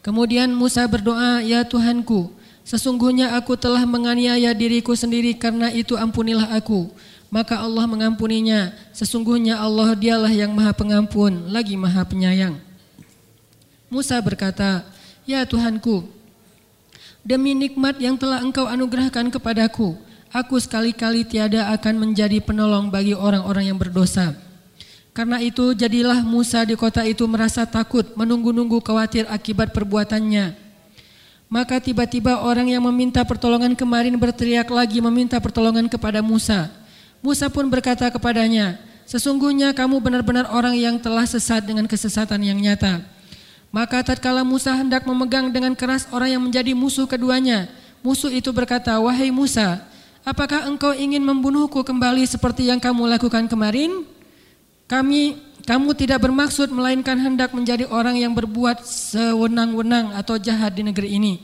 Kemudian 0.00 0.52
Musa 0.56 0.86
berdoa, 0.88 1.44
Ya 1.44 1.60
Tuhanku, 1.66 2.32
sesungguhnya 2.64 3.36
aku 3.36 3.54
telah 3.58 3.84
menganiaya 3.84 4.56
diriku 4.56 4.96
sendiri 4.96 5.36
karena 5.36 5.68
itu 5.68 5.92
ampunilah 5.98 6.56
aku 6.56 6.88
maka 7.28 7.58
Allah 7.58 7.84
mengampuninya. 7.84 8.72
Sesungguhnya 8.94 9.58
Allah 9.58 9.94
dialah 9.98 10.32
yang 10.32 10.54
maha 10.54 10.72
pengampun, 10.72 11.50
lagi 11.50 11.74
maha 11.74 12.02
penyayang. 12.06 12.58
Musa 13.90 14.18
berkata, 14.18 14.82
Ya 15.26 15.42
Tuhanku, 15.46 16.06
demi 17.26 17.54
nikmat 17.54 17.98
yang 17.98 18.14
telah 18.14 18.42
engkau 18.42 18.66
anugerahkan 18.66 19.30
kepadaku, 19.30 19.98
aku 20.30 20.58
sekali-kali 20.58 21.26
tiada 21.26 21.70
akan 21.74 22.08
menjadi 22.08 22.42
penolong 22.42 22.88
bagi 22.88 23.12
orang-orang 23.12 23.70
yang 23.70 23.78
berdosa. 23.78 24.34
Karena 25.16 25.40
itu 25.40 25.72
jadilah 25.72 26.20
Musa 26.20 26.60
di 26.68 26.76
kota 26.76 27.00
itu 27.08 27.24
merasa 27.24 27.64
takut, 27.64 28.04
menunggu-nunggu 28.14 28.84
khawatir 28.84 29.24
akibat 29.32 29.72
perbuatannya. 29.72 30.52
Maka 31.48 31.80
tiba-tiba 31.80 32.42
orang 32.44 32.68
yang 32.68 32.84
meminta 32.84 33.24
pertolongan 33.24 33.72
kemarin 33.72 34.12
berteriak 34.18 34.68
lagi 34.68 35.00
meminta 35.00 35.40
pertolongan 35.40 35.88
kepada 35.88 36.20
Musa. 36.20 36.68
Musa 37.24 37.48
pun 37.48 37.64
berkata 37.72 38.12
kepadanya, 38.12 38.76
Sesungguhnya 39.06 39.70
kamu 39.70 40.02
benar-benar 40.02 40.50
orang 40.50 40.74
yang 40.74 40.98
telah 40.98 41.22
sesat 41.22 41.62
dengan 41.62 41.86
kesesatan 41.86 42.42
yang 42.42 42.58
nyata. 42.58 43.06
Maka 43.70 44.02
tatkala 44.02 44.42
Musa 44.42 44.74
hendak 44.74 45.06
memegang 45.06 45.46
dengan 45.54 45.78
keras 45.78 46.10
orang 46.10 46.34
yang 46.34 46.42
menjadi 46.42 46.74
musuh 46.74 47.06
keduanya, 47.06 47.70
musuh 48.02 48.28
itu 48.34 48.50
berkata, 48.50 48.98
Wahai 48.98 49.30
Musa, 49.30 49.86
apakah 50.26 50.66
engkau 50.66 50.90
ingin 50.90 51.22
membunuhku 51.22 51.86
kembali 51.86 52.26
seperti 52.26 52.66
yang 52.66 52.82
kamu 52.82 53.06
lakukan 53.06 53.46
kemarin? 53.46 54.02
Kami 54.90 55.38
kamu 55.62 55.94
tidak 55.94 56.26
bermaksud 56.26 56.70
melainkan 56.74 57.14
hendak 57.18 57.54
menjadi 57.54 57.86
orang 57.86 58.18
yang 58.18 58.34
berbuat 58.34 58.82
sewenang-wenang 58.82 60.14
atau 60.18 60.34
jahat 60.38 60.74
di 60.74 60.82
negeri 60.82 61.14
ini. 61.14 61.34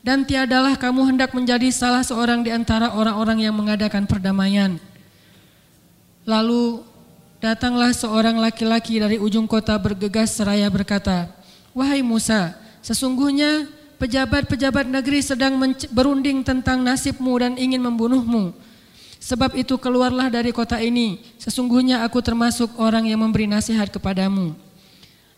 Dan 0.00 0.24
tiadalah 0.24 0.80
kamu 0.80 1.12
hendak 1.12 1.36
menjadi 1.36 1.68
salah 1.68 2.00
seorang 2.00 2.40
di 2.40 2.48
antara 2.48 2.96
orang-orang 2.96 3.44
yang 3.44 3.52
mengadakan 3.52 4.08
perdamaian. 4.08 4.80
Lalu 6.24 6.80
datanglah 7.36 7.92
seorang 7.92 8.40
laki-laki 8.40 8.96
dari 8.96 9.20
ujung 9.20 9.44
kota 9.44 9.76
bergegas 9.76 10.40
seraya 10.40 10.72
berkata, 10.72 11.28
Wahai 11.76 12.00
Musa, 12.00 12.56
sesungguhnya 12.80 13.68
pejabat-pejabat 14.00 14.88
negeri 14.88 15.20
sedang 15.20 15.60
berunding 15.92 16.40
tentang 16.40 16.80
nasibmu 16.80 17.36
dan 17.36 17.60
ingin 17.60 17.84
membunuhmu. 17.84 18.56
Sebab 19.20 19.52
itu 19.52 19.76
keluarlah 19.76 20.32
dari 20.32 20.48
kota 20.48 20.80
ini, 20.80 21.20
sesungguhnya 21.36 22.00
aku 22.08 22.24
termasuk 22.24 22.72
orang 22.80 23.04
yang 23.04 23.20
memberi 23.20 23.44
nasihat 23.44 23.92
kepadamu. 23.92 24.56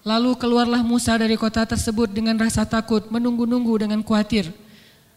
Lalu 0.06 0.38
keluarlah 0.38 0.86
Musa 0.86 1.18
dari 1.18 1.34
kota 1.34 1.66
tersebut 1.66 2.06
dengan 2.14 2.38
rasa 2.38 2.62
takut, 2.62 3.10
menunggu-nunggu 3.10 3.82
dengan 3.82 4.00
khawatir. 4.06 4.54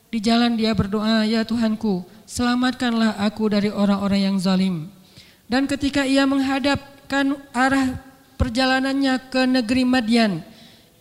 Di 0.10 0.18
jalan 0.18 0.58
dia 0.58 0.74
berdoa, 0.74 1.30
ya 1.30 1.46
Tuhanku, 1.46 2.02
selamatkanlah 2.26 3.22
aku 3.22 3.54
dari 3.54 3.70
orang-orang 3.70 4.34
yang 4.34 4.38
zalim. 4.42 4.90
Dan 5.46 5.70
ketika 5.70 6.02
ia 6.02 6.26
menghadapkan 6.26 7.38
arah 7.54 8.02
perjalanannya 8.42 9.30
ke 9.30 9.46
negeri 9.46 9.86
Madian, 9.86 10.42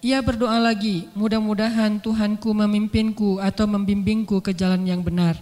ia 0.05 0.21
berdoa 0.21 0.61
lagi, 0.61 1.09
mudah-mudahan 1.17 1.97
Tuhanku 1.97 2.53
memimpinku 2.53 3.41
atau 3.41 3.65
membimbingku 3.65 4.45
ke 4.45 4.53
jalan 4.53 4.85
yang 4.85 5.01
benar. 5.01 5.41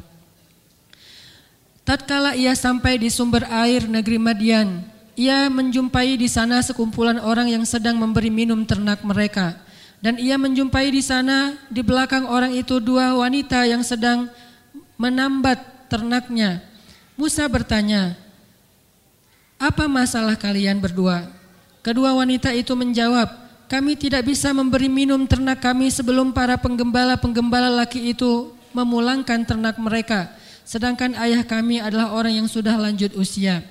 Tatkala 1.82 2.38
ia 2.38 2.54
sampai 2.54 2.94
di 2.94 3.10
sumber 3.10 3.42
air 3.50 3.90
negeri 3.90 4.22
Madian, 4.22 4.86
ia 5.18 5.50
menjumpai 5.50 6.14
di 6.14 6.30
sana 6.30 6.62
sekumpulan 6.62 7.18
orang 7.18 7.50
yang 7.50 7.66
sedang 7.66 7.98
memberi 7.98 8.30
minum 8.30 8.62
ternak 8.62 9.02
mereka. 9.02 9.58
Dan 9.98 10.18
ia 10.22 10.38
menjumpai 10.38 10.94
di 10.94 11.02
sana 11.02 11.58
di 11.66 11.82
belakang 11.82 12.30
orang 12.30 12.54
itu 12.54 12.78
dua 12.78 13.18
wanita 13.18 13.66
yang 13.66 13.82
sedang 13.82 14.30
menambat 14.94 15.58
ternaknya. 15.90 16.62
Musa 17.18 17.46
bertanya, 17.50 18.14
"Apa 19.58 19.90
masalah 19.90 20.38
kalian 20.38 20.78
berdua?" 20.78 21.26
Kedua 21.82 22.14
wanita 22.14 22.54
itu 22.54 22.78
menjawab, 22.78 23.41
"Kami 23.72 23.96
tidak 23.96 24.28
bisa 24.28 24.52
memberi 24.52 24.92
minum 24.92 25.24
ternak 25.24 25.64
kami 25.64 25.88
sebelum 25.88 26.36
para 26.36 26.60
penggembala-penggembala 26.60 27.72
laki 27.72 28.12
itu 28.12 28.52
memulangkan 28.76 29.48
ternak 29.48 29.80
mereka." 29.80 30.42
sedangkan 30.62 31.18
ayah 31.18 31.42
kami 31.42 31.82
adalah 31.82 32.14
orang 32.14 32.42
yang 32.42 32.48
sudah 32.48 32.78
lanjut 32.78 33.12
usia. 33.18 33.62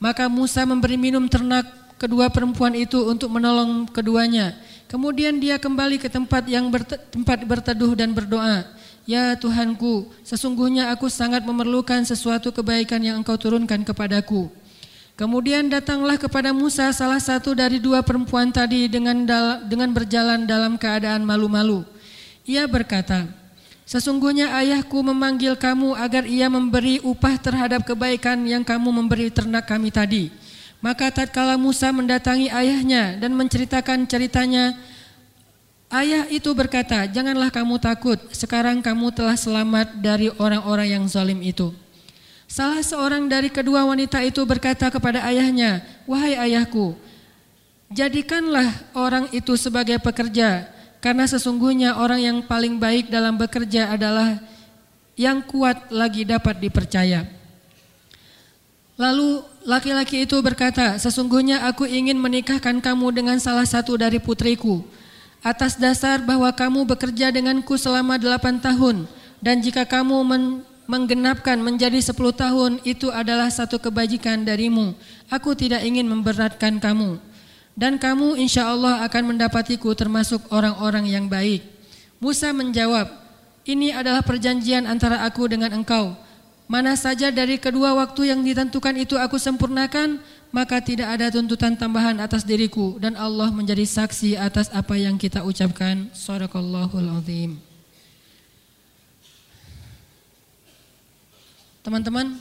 Maka 0.00 0.26
Musa 0.26 0.64
memberi 0.66 0.98
minum 0.98 1.24
ternak 1.30 1.64
kedua 2.00 2.28
perempuan 2.28 2.74
itu 2.74 2.98
untuk 3.06 3.30
menolong 3.30 3.86
keduanya. 3.88 4.56
Kemudian 4.90 5.40
dia 5.40 5.56
kembali 5.56 5.96
ke 5.96 6.10
tempat 6.12 6.44
yang 6.50 6.68
tempat 7.08 7.38
berteduh 7.46 7.92
dan 7.96 8.12
berdoa. 8.12 8.66
Ya 9.04 9.36
Tuhanku, 9.36 10.08
sesungguhnya 10.24 10.88
aku 10.92 11.12
sangat 11.12 11.44
memerlukan 11.44 12.00
sesuatu 12.08 12.48
kebaikan 12.50 13.00
yang 13.04 13.20
engkau 13.20 13.36
turunkan 13.36 13.84
kepadaku. 13.84 14.48
Kemudian 15.14 15.70
datanglah 15.70 16.18
kepada 16.18 16.50
Musa 16.50 16.90
salah 16.90 17.22
satu 17.22 17.54
dari 17.54 17.78
dua 17.78 18.02
perempuan 18.02 18.50
tadi 18.50 18.90
dengan 18.90 19.22
dengan 19.62 19.94
berjalan 19.94 20.42
dalam 20.42 20.74
keadaan 20.74 21.22
malu-malu. 21.22 21.86
Ia 22.42 22.66
berkata, 22.66 23.30
Sesungguhnya 23.84 24.48
ayahku 24.50 25.04
memanggil 25.04 25.60
kamu 25.60 25.92
agar 25.94 26.24
ia 26.24 26.48
memberi 26.48 27.04
upah 27.04 27.36
terhadap 27.36 27.84
kebaikan 27.84 28.40
yang 28.48 28.64
kamu 28.64 28.90
memberi 28.90 29.28
ternak 29.28 29.68
kami 29.68 29.92
tadi. 29.92 30.32
Maka 30.80 31.12
tatkala 31.12 31.60
Musa 31.60 31.92
mendatangi 31.92 32.48
ayahnya 32.48 33.20
dan 33.20 33.36
menceritakan 33.36 34.08
ceritanya, 34.08 34.72
ayah 35.92 36.24
itu 36.32 36.48
berkata, 36.56 37.04
"Janganlah 37.06 37.52
kamu 37.52 37.76
takut, 37.76 38.16
sekarang 38.32 38.80
kamu 38.80 39.12
telah 39.12 39.36
selamat 39.36 40.00
dari 40.00 40.32
orang-orang 40.40 40.98
yang 40.98 41.04
zalim 41.04 41.38
itu." 41.44 41.83
Salah 42.44 42.84
seorang 42.84 43.26
dari 43.26 43.50
kedua 43.50 43.82
wanita 43.88 44.20
itu 44.22 44.44
berkata 44.44 44.86
kepada 44.92 45.24
ayahnya, 45.26 45.82
"Wahai 46.04 46.36
ayahku, 46.36 46.94
jadikanlah 47.90 48.68
orang 48.94 49.30
itu 49.34 49.54
sebagai 49.58 49.96
pekerja 50.02 50.68
karena 51.04 51.28
sesungguhnya 51.28 52.00
orang 52.00 52.20
yang 52.20 52.38
paling 52.40 52.80
baik 52.80 53.12
dalam 53.12 53.36
bekerja 53.36 53.92
adalah 53.92 54.40
yang 55.14 55.44
kuat 55.44 55.92
lagi 55.92 56.26
dapat 56.26 56.58
dipercaya. 56.58 57.28
Lalu 58.94 59.42
laki-laki 59.66 60.22
itu 60.22 60.38
berkata, 60.38 60.94
sesungguhnya 61.02 61.66
aku 61.66 61.82
ingin 61.86 62.14
menikahkan 62.14 62.78
kamu 62.78 63.10
dengan 63.10 63.36
salah 63.42 63.66
satu 63.66 63.98
dari 63.98 64.22
putriku. 64.22 64.86
Atas 65.42 65.76
dasar 65.76 66.22
bahwa 66.22 66.48
kamu 66.54 66.86
bekerja 66.86 67.34
denganku 67.34 67.74
selama 67.74 68.16
delapan 68.16 68.56
tahun. 68.56 69.04
Dan 69.44 69.60
jika 69.60 69.84
kamu 69.84 70.24
menggenapkan 70.84 71.56
menjadi 71.60 72.00
sepuluh 72.00 72.32
tahun, 72.32 72.80
itu 72.84 73.08
adalah 73.12 73.48
satu 73.48 73.80
kebajikan 73.80 74.44
darimu. 74.44 74.96
Aku 75.28 75.56
tidak 75.56 75.84
ingin 75.84 76.04
memberatkan 76.08 76.80
kamu 76.80 77.18
dan 77.74 77.98
kamu 77.98 78.38
insya 78.38 78.70
Allah 78.70 79.02
akan 79.02 79.34
mendapatiku 79.34 79.92
termasuk 79.98 80.46
orang-orang 80.50 81.10
yang 81.10 81.26
baik. 81.26 81.62
Musa 82.22 82.54
menjawab, 82.54 83.10
ini 83.66 83.90
adalah 83.90 84.22
perjanjian 84.22 84.86
antara 84.86 85.26
aku 85.26 85.50
dengan 85.50 85.74
engkau. 85.74 86.14
Mana 86.64 86.96
saja 86.96 87.28
dari 87.28 87.60
kedua 87.60 87.92
waktu 87.92 88.32
yang 88.32 88.40
ditentukan 88.40 88.96
itu 88.96 89.20
aku 89.20 89.36
sempurnakan, 89.36 90.16
maka 90.48 90.80
tidak 90.80 91.12
ada 91.12 91.28
tuntutan 91.28 91.76
tambahan 91.76 92.16
atas 92.22 92.46
diriku 92.46 92.96
dan 92.96 93.18
Allah 93.20 93.52
menjadi 93.52 93.84
saksi 93.84 94.40
atas 94.40 94.72
apa 94.72 94.96
yang 94.96 95.20
kita 95.20 95.44
ucapkan. 95.44 96.08
Sadaqallahul 96.16 97.20
azim. 97.20 97.73
Teman-teman, 101.84 102.40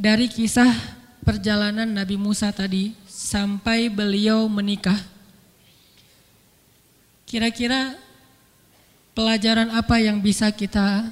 dari 0.00 0.32
kisah 0.32 0.72
perjalanan 1.20 1.84
Nabi 1.84 2.16
Musa 2.16 2.48
tadi 2.48 2.96
sampai 3.04 3.92
beliau 3.92 4.48
menikah. 4.48 4.96
Kira-kira 7.28 8.00
pelajaran 9.12 9.68
apa 9.76 10.00
yang 10.00 10.24
bisa 10.24 10.48
kita 10.48 11.04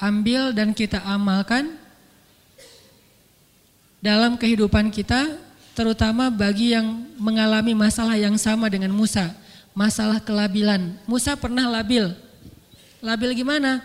ambil 0.00 0.56
dan 0.56 0.72
kita 0.72 0.96
amalkan 1.04 1.76
dalam 4.00 4.40
kehidupan 4.40 4.88
kita, 4.88 5.28
terutama 5.76 6.32
bagi 6.32 6.72
yang 6.72 7.04
mengalami 7.20 7.76
masalah 7.76 8.16
yang 8.16 8.40
sama 8.40 8.72
dengan 8.72 8.96
Musa, 8.96 9.28
masalah 9.76 10.24
kelabilan. 10.24 10.96
Musa 11.04 11.36
pernah 11.36 11.68
labil. 11.68 12.16
Labil 13.04 13.44
gimana? 13.44 13.84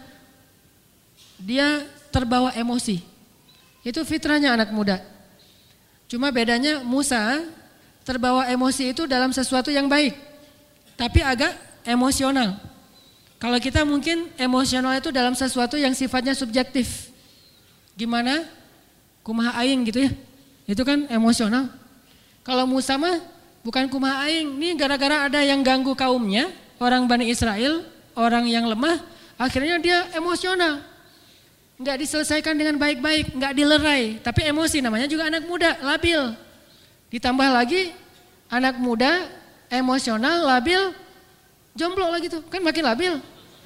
Dia 1.36 1.97
terbawa 2.10 2.54
emosi. 2.56 3.04
Itu 3.86 4.04
fitrahnya 4.04 4.56
anak 4.56 4.74
muda. 4.76 5.00
Cuma 6.08 6.32
bedanya 6.32 6.84
Musa 6.84 7.44
terbawa 8.08 8.48
emosi 8.48 8.96
itu 8.96 9.04
dalam 9.08 9.32
sesuatu 9.36 9.68
yang 9.72 9.88
baik. 9.92 10.16
Tapi 10.96 11.20
agak 11.24 11.54
emosional. 11.88 12.56
Kalau 13.38 13.60
kita 13.62 13.86
mungkin 13.86 14.34
emosional 14.36 14.98
itu 14.98 15.14
dalam 15.14 15.38
sesuatu 15.38 15.78
yang 15.78 15.94
sifatnya 15.94 16.34
subjektif. 16.34 17.14
Gimana? 17.94 18.48
Kumaha 19.22 19.62
aing 19.62 19.86
gitu 19.88 20.10
ya. 20.10 20.12
Itu 20.66 20.82
kan 20.82 21.06
emosional. 21.12 21.70
Kalau 22.42 22.66
Musa 22.66 22.98
mah 22.98 23.22
bukan 23.62 23.86
kumaha 23.92 24.26
aing. 24.26 24.58
Ini 24.58 24.80
gara-gara 24.80 25.30
ada 25.30 25.40
yang 25.44 25.62
ganggu 25.62 25.94
kaumnya, 25.94 26.50
orang 26.82 27.06
Bani 27.06 27.30
Israel, 27.30 27.86
orang 28.18 28.50
yang 28.50 28.66
lemah, 28.66 29.04
akhirnya 29.38 29.78
dia 29.78 30.10
emosional 30.18 30.82
nggak 31.78 31.98
diselesaikan 32.02 32.58
dengan 32.58 32.76
baik-baik, 32.82 33.38
nggak 33.38 33.54
dilerai, 33.54 34.04
tapi 34.26 34.50
emosi 34.50 34.82
namanya 34.82 35.06
juga 35.06 35.30
anak 35.30 35.46
muda, 35.46 35.78
labil. 35.86 36.34
Ditambah 37.14 37.50
lagi 37.54 37.94
anak 38.50 38.82
muda 38.82 39.30
emosional, 39.70 40.42
labil, 40.58 40.92
jomblo 41.78 42.10
lagi 42.10 42.34
tuh, 42.34 42.42
kan 42.50 42.66
makin 42.66 42.84
labil. 42.84 43.14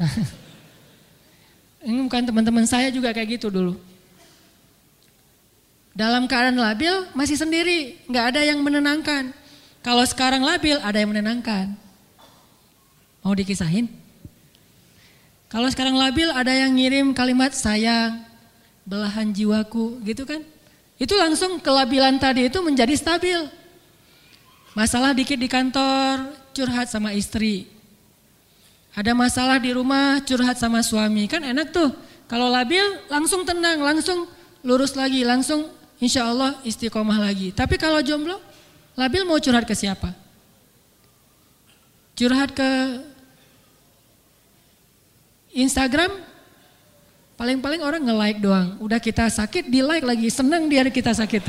Ini 1.87 1.97
bukan 2.05 2.23
teman-teman 2.27 2.67
saya 2.67 2.91
juga 2.91 3.15
kayak 3.15 3.39
gitu 3.39 3.47
dulu. 3.49 3.79
Dalam 5.95 6.27
keadaan 6.27 6.59
labil 6.59 6.93
masih 7.15 7.39
sendiri, 7.39 7.99
nggak 8.11 8.25
ada 8.35 8.41
yang 8.43 8.59
menenangkan. 8.59 9.31
Kalau 9.81 10.03
sekarang 10.05 10.45
labil 10.45 10.77
ada 10.83 10.97
yang 10.99 11.09
menenangkan. 11.09 11.73
Mau 13.23 13.33
dikisahin? 13.33 14.00
Kalau 15.51 15.67
sekarang 15.67 15.99
labil 15.99 16.31
ada 16.31 16.49
yang 16.55 16.71
ngirim 16.71 17.11
kalimat 17.11 17.51
sayang, 17.51 18.23
belahan 18.87 19.35
jiwaku 19.35 19.99
gitu 20.07 20.23
kan. 20.23 20.39
Itu 20.95 21.19
langsung 21.19 21.59
kelabilan 21.59 22.15
tadi 22.17 22.47
itu 22.47 22.63
menjadi 22.63 22.95
stabil. 22.95 23.51
Masalah 24.71 25.11
dikit 25.11 25.35
di 25.35 25.51
kantor, 25.51 26.31
curhat 26.55 26.87
sama 26.87 27.11
istri. 27.11 27.67
Ada 28.95 29.11
masalah 29.11 29.59
di 29.59 29.75
rumah, 29.75 30.23
curhat 30.23 30.55
sama 30.55 30.79
suami. 30.79 31.27
Kan 31.27 31.43
enak 31.43 31.75
tuh. 31.75 31.91
Kalau 32.31 32.47
labil 32.47 32.83
langsung 33.11 33.43
tenang, 33.43 33.83
langsung 33.83 34.23
lurus 34.63 34.95
lagi, 34.95 35.27
langsung 35.27 35.67
insya 35.99 36.31
Allah 36.31 36.55
istiqomah 36.63 37.19
lagi. 37.19 37.51
Tapi 37.51 37.75
kalau 37.75 37.99
jomblo, 37.99 38.39
Labil 38.95 39.23
mau 39.23 39.39
curhat 39.39 39.63
ke 39.63 39.71
siapa? 39.71 40.11
Curhat 42.19 42.51
ke 42.51 42.69
Instagram 45.51 46.11
paling-paling 47.35 47.81
orang 47.81 48.01
nge-like 48.05 48.39
doang. 48.39 48.77
Udah 48.77 49.01
kita 49.01 49.27
sakit 49.27 49.67
di 49.67 49.81
like 49.81 50.05
lagi, 50.05 50.29
seneng 50.29 50.69
dia 50.69 50.85
kita 50.87 51.11
sakit. 51.11 51.43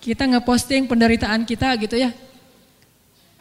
Kita 0.00 0.24
ngeposting 0.26 0.88
penderitaan 0.88 1.44
kita 1.44 1.76
gitu 1.78 1.94
ya. 1.94 2.10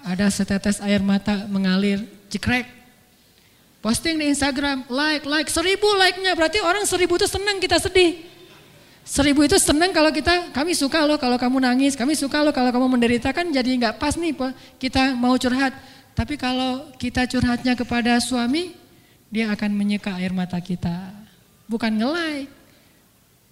Ada 0.04 0.32
setetes 0.32 0.80
air 0.80 1.04
mata 1.04 1.48
mengalir, 1.48 2.04
jekrek. 2.32 2.68
Posting 3.80 4.20
di 4.20 4.28
Instagram, 4.28 4.84
like, 4.92 5.24
like, 5.24 5.48
seribu 5.48 5.88
like-nya. 5.96 6.36
Berarti 6.36 6.60
orang 6.60 6.84
seribu 6.84 7.16
itu 7.16 7.28
seneng 7.32 7.64
kita 7.64 7.80
sedih. 7.80 8.28
Seribu 9.08 9.42
itu 9.48 9.56
seneng 9.58 9.90
kalau 9.96 10.12
kita, 10.12 10.52
kami 10.52 10.76
suka 10.76 11.02
loh 11.08 11.18
kalau 11.18 11.40
kamu 11.40 11.64
nangis, 11.64 11.96
kami 11.96 12.14
suka 12.14 12.44
loh 12.46 12.54
kalau 12.54 12.70
kamu 12.70 13.00
menderita 13.00 13.34
kan 13.34 13.48
jadi 13.50 13.66
nggak 13.66 13.96
pas 13.98 14.14
nih 14.20 14.36
kita 14.78 15.18
mau 15.18 15.34
curhat. 15.40 15.74
Tapi 16.18 16.36
kalau 16.36 16.92
kita 17.00 17.26
curhatnya 17.26 17.74
kepada 17.74 18.20
suami, 18.20 18.76
dia 19.30 19.50
akan 19.54 19.72
menyeka 19.74 20.18
air 20.18 20.34
mata 20.34 20.58
kita. 20.58 21.14
Bukan 21.70 21.94
ngelai. 21.94 22.50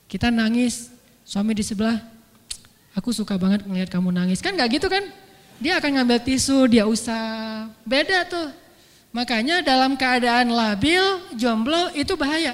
Kita 0.10 0.34
nangis, 0.34 0.90
suami 1.28 1.54
di 1.54 1.64
sebelah, 1.64 2.00
aku 2.98 3.14
suka 3.14 3.38
banget 3.38 3.68
melihat 3.68 3.94
kamu 3.94 4.10
nangis. 4.10 4.42
Kan 4.42 4.58
nggak 4.58 4.82
gitu 4.82 4.88
kan? 4.90 5.06
Dia 5.58 5.82
akan 5.82 6.02
ngambil 6.02 6.20
tisu, 6.22 6.70
dia 6.70 6.86
usah. 6.86 7.70
Beda 7.86 8.26
tuh. 8.26 8.50
Makanya 9.14 9.66
dalam 9.66 9.98
keadaan 9.98 10.54
labil, 10.54 11.02
jomblo 11.34 11.90
itu 11.98 12.14
bahaya. 12.14 12.54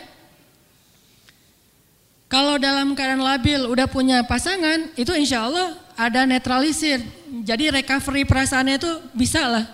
Kalau 2.32 2.58
dalam 2.58 2.98
keadaan 2.98 3.22
labil 3.22 3.62
udah 3.68 3.86
punya 3.86 4.26
pasangan, 4.26 4.89
itu 4.98 5.13
insya 5.13 5.46
Allah 5.46 5.78
ada 5.94 6.26
netralisir. 6.26 7.04
Jadi 7.46 7.70
recovery 7.70 8.26
perasaannya 8.26 8.82
itu 8.82 8.92
bisa 9.13 9.46
lah. 9.46 9.66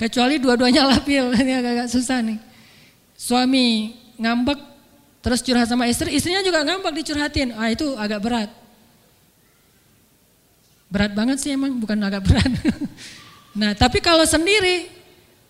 Kecuali 0.00 0.40
dua-duanya 0.40 0.88
labil, 0.88 1.28
ini 1.44 1.52
agak-agak 1.60 1.88
susah 1.92 2.24
nih. 2.24 2.40
Suami 3.20 3.92
ngambek, 4.16 4.56
terus 5.20 5.44
curhat 5.44 5.68
sama 5.68 5.84
istri, 5.92 6.16
istrinya 6.16 6.40
juga 6.40 6.64
ngambek 6.64 7.04
dicurhatin. 7.04 7.52
Ah 7.52 7.68
itu 7.68 7.92
agak 8.00 8.24
berat. 8.24 8.48
Berat 10.88 11.12
banget 11.12 11.44
sih 11.44 11.52
emang, 11.52 11.76
bukan 11.76 12.00
agak 12.00 12.24
berat. 12.24 12.48
nah 13.60 13.76
tapi 13.76 14.00
kalau 14.00 14.24
sendiri, 14.24 14.88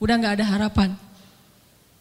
udah 0.02 0.18
nggak 0.18 0.42
ada 0.42 0.46
harapan. 0.50 0.98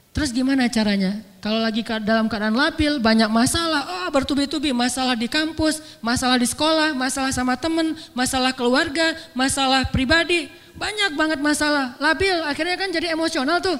Terus 0.09 0.33
gimana 0.33 0.65
caranya? 0.73 1.21
Kalau 1.39 1.61
lagi 1.61 1.85
dalam 2.01 2.25
keadaan 2.27 2.57
labil, 2.57 2.97
banyak 2.97 3.29
masalah, 3.29 3.85
oh 3.85 4.09
bertubi-tubi, 4.09 4.73
masalah 4.73 5.13
di 5.13 5.29
kampus, 5.29 5.79
masalah 6.01 6.35
di 6.35 6.49
sekolah, 6.49 6.97
masalah 6.97 7.29
sama 7.29 7.55
temen, 7.55 7.93
masalah 8.11 8.51
keluarga, 8.51 9.15
masalah 9.31 9.87
pribadi, 9.87 10.51
banyak 10.79 11.11
banget 11.19 11.39
masalah. 11.43 11.99
Labil, 11.99 12.39
akhirnya 12.47 12.79
kan 12.79 12.89
jadi 12.89 13.11
emosional 13.11 13.59
tuh. 13.59 13.75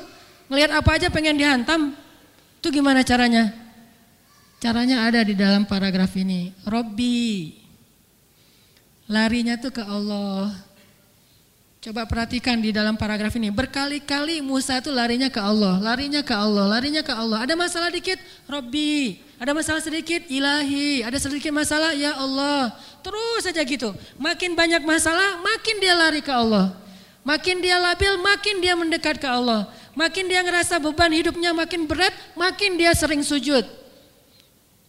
Ngelihat 0.52 0.72
apa 0.76 1.00
aja 1.00 1.08
pengen 1.08 1.40
dihantam. 1.40 1.96
Itu 2.60 2.68
gimana 2.76 3.00
caranya? 3.08 3.56
Caranya 4.60 5.08
ada 5.08 5.24
di 5.24 5.32
dalam 5.40 5.64
paragraf 5.64 6.12
ini. 6.20 6.52
Robbi, 6.68 7.56
larinya 9.08 9.56
tuh 9.56 9.72
ke 9.72 9.80
Allah. 9.80 10.52
Coba 11.80 12.04
perhatikan 12.04 12.60
di 12.60 12.76
dalam 12.76 13.00
paragraf 13.00 13.32
ini. 13.40 13.48
Berkali-kali 13.56 14.44
Musa 14.44 14.84
itu 14.84 14.92
larinya 14.92 15.32
ke 15.32 15.40
Allah, 15.40 15.80
larinya 15.80 16.20
ke 16.20 16.36
Allah, 16.36 16.68
larinya 16.68 17.00
ke 17.00 17.16
Allah. 17.16 17.40
Ada 17.48 17.56
masalah 17.56 17.88
dikit, 17.88 18.20
Robbi. 18.52 19.24
Ada 19.40 19.56
masalah 19.56 19.80
sedikit, 19.80 20.28
ilahi. 20.28 21.08
Ada 21.08 21.24
sedikit 21.24 21.56
masalah, 21.56 21.96
ya 21.96 22.20
Allah. 22.20 22.76
Terus 23.00 23.48
saja 23.48 23.64
gitu. 23.64 23.96
Makin 24.20 24.60
banyak 24.60 24.84
masalah, 24.84 25.40
makin 25.40 25.80
dia 25.80 25.96
lari 25.96 26.20
ke 26.20 26.36
Allah. 26.36 26.76
Makin 27.28 27.60
dia 27.60 27.78
labil, 27.78 28.16
makin 28.20 28.56
dia 28.64 28.74
mendekat 28.74 29.20
ke 29.20 29.28
Allah. 29.28 29.68
Makin 29.98 30.32
dia 30.32 30.40
ngerasa 30.40 30.80
beban 30.80 31.12
hidupnya 31.12 31.52
makin 31.52 31.84
berat, 31.84 32.16
makin 32.34 32.80
dia 32.80 32.96
sering 32.96 33.20
sujud. 33.20 33.68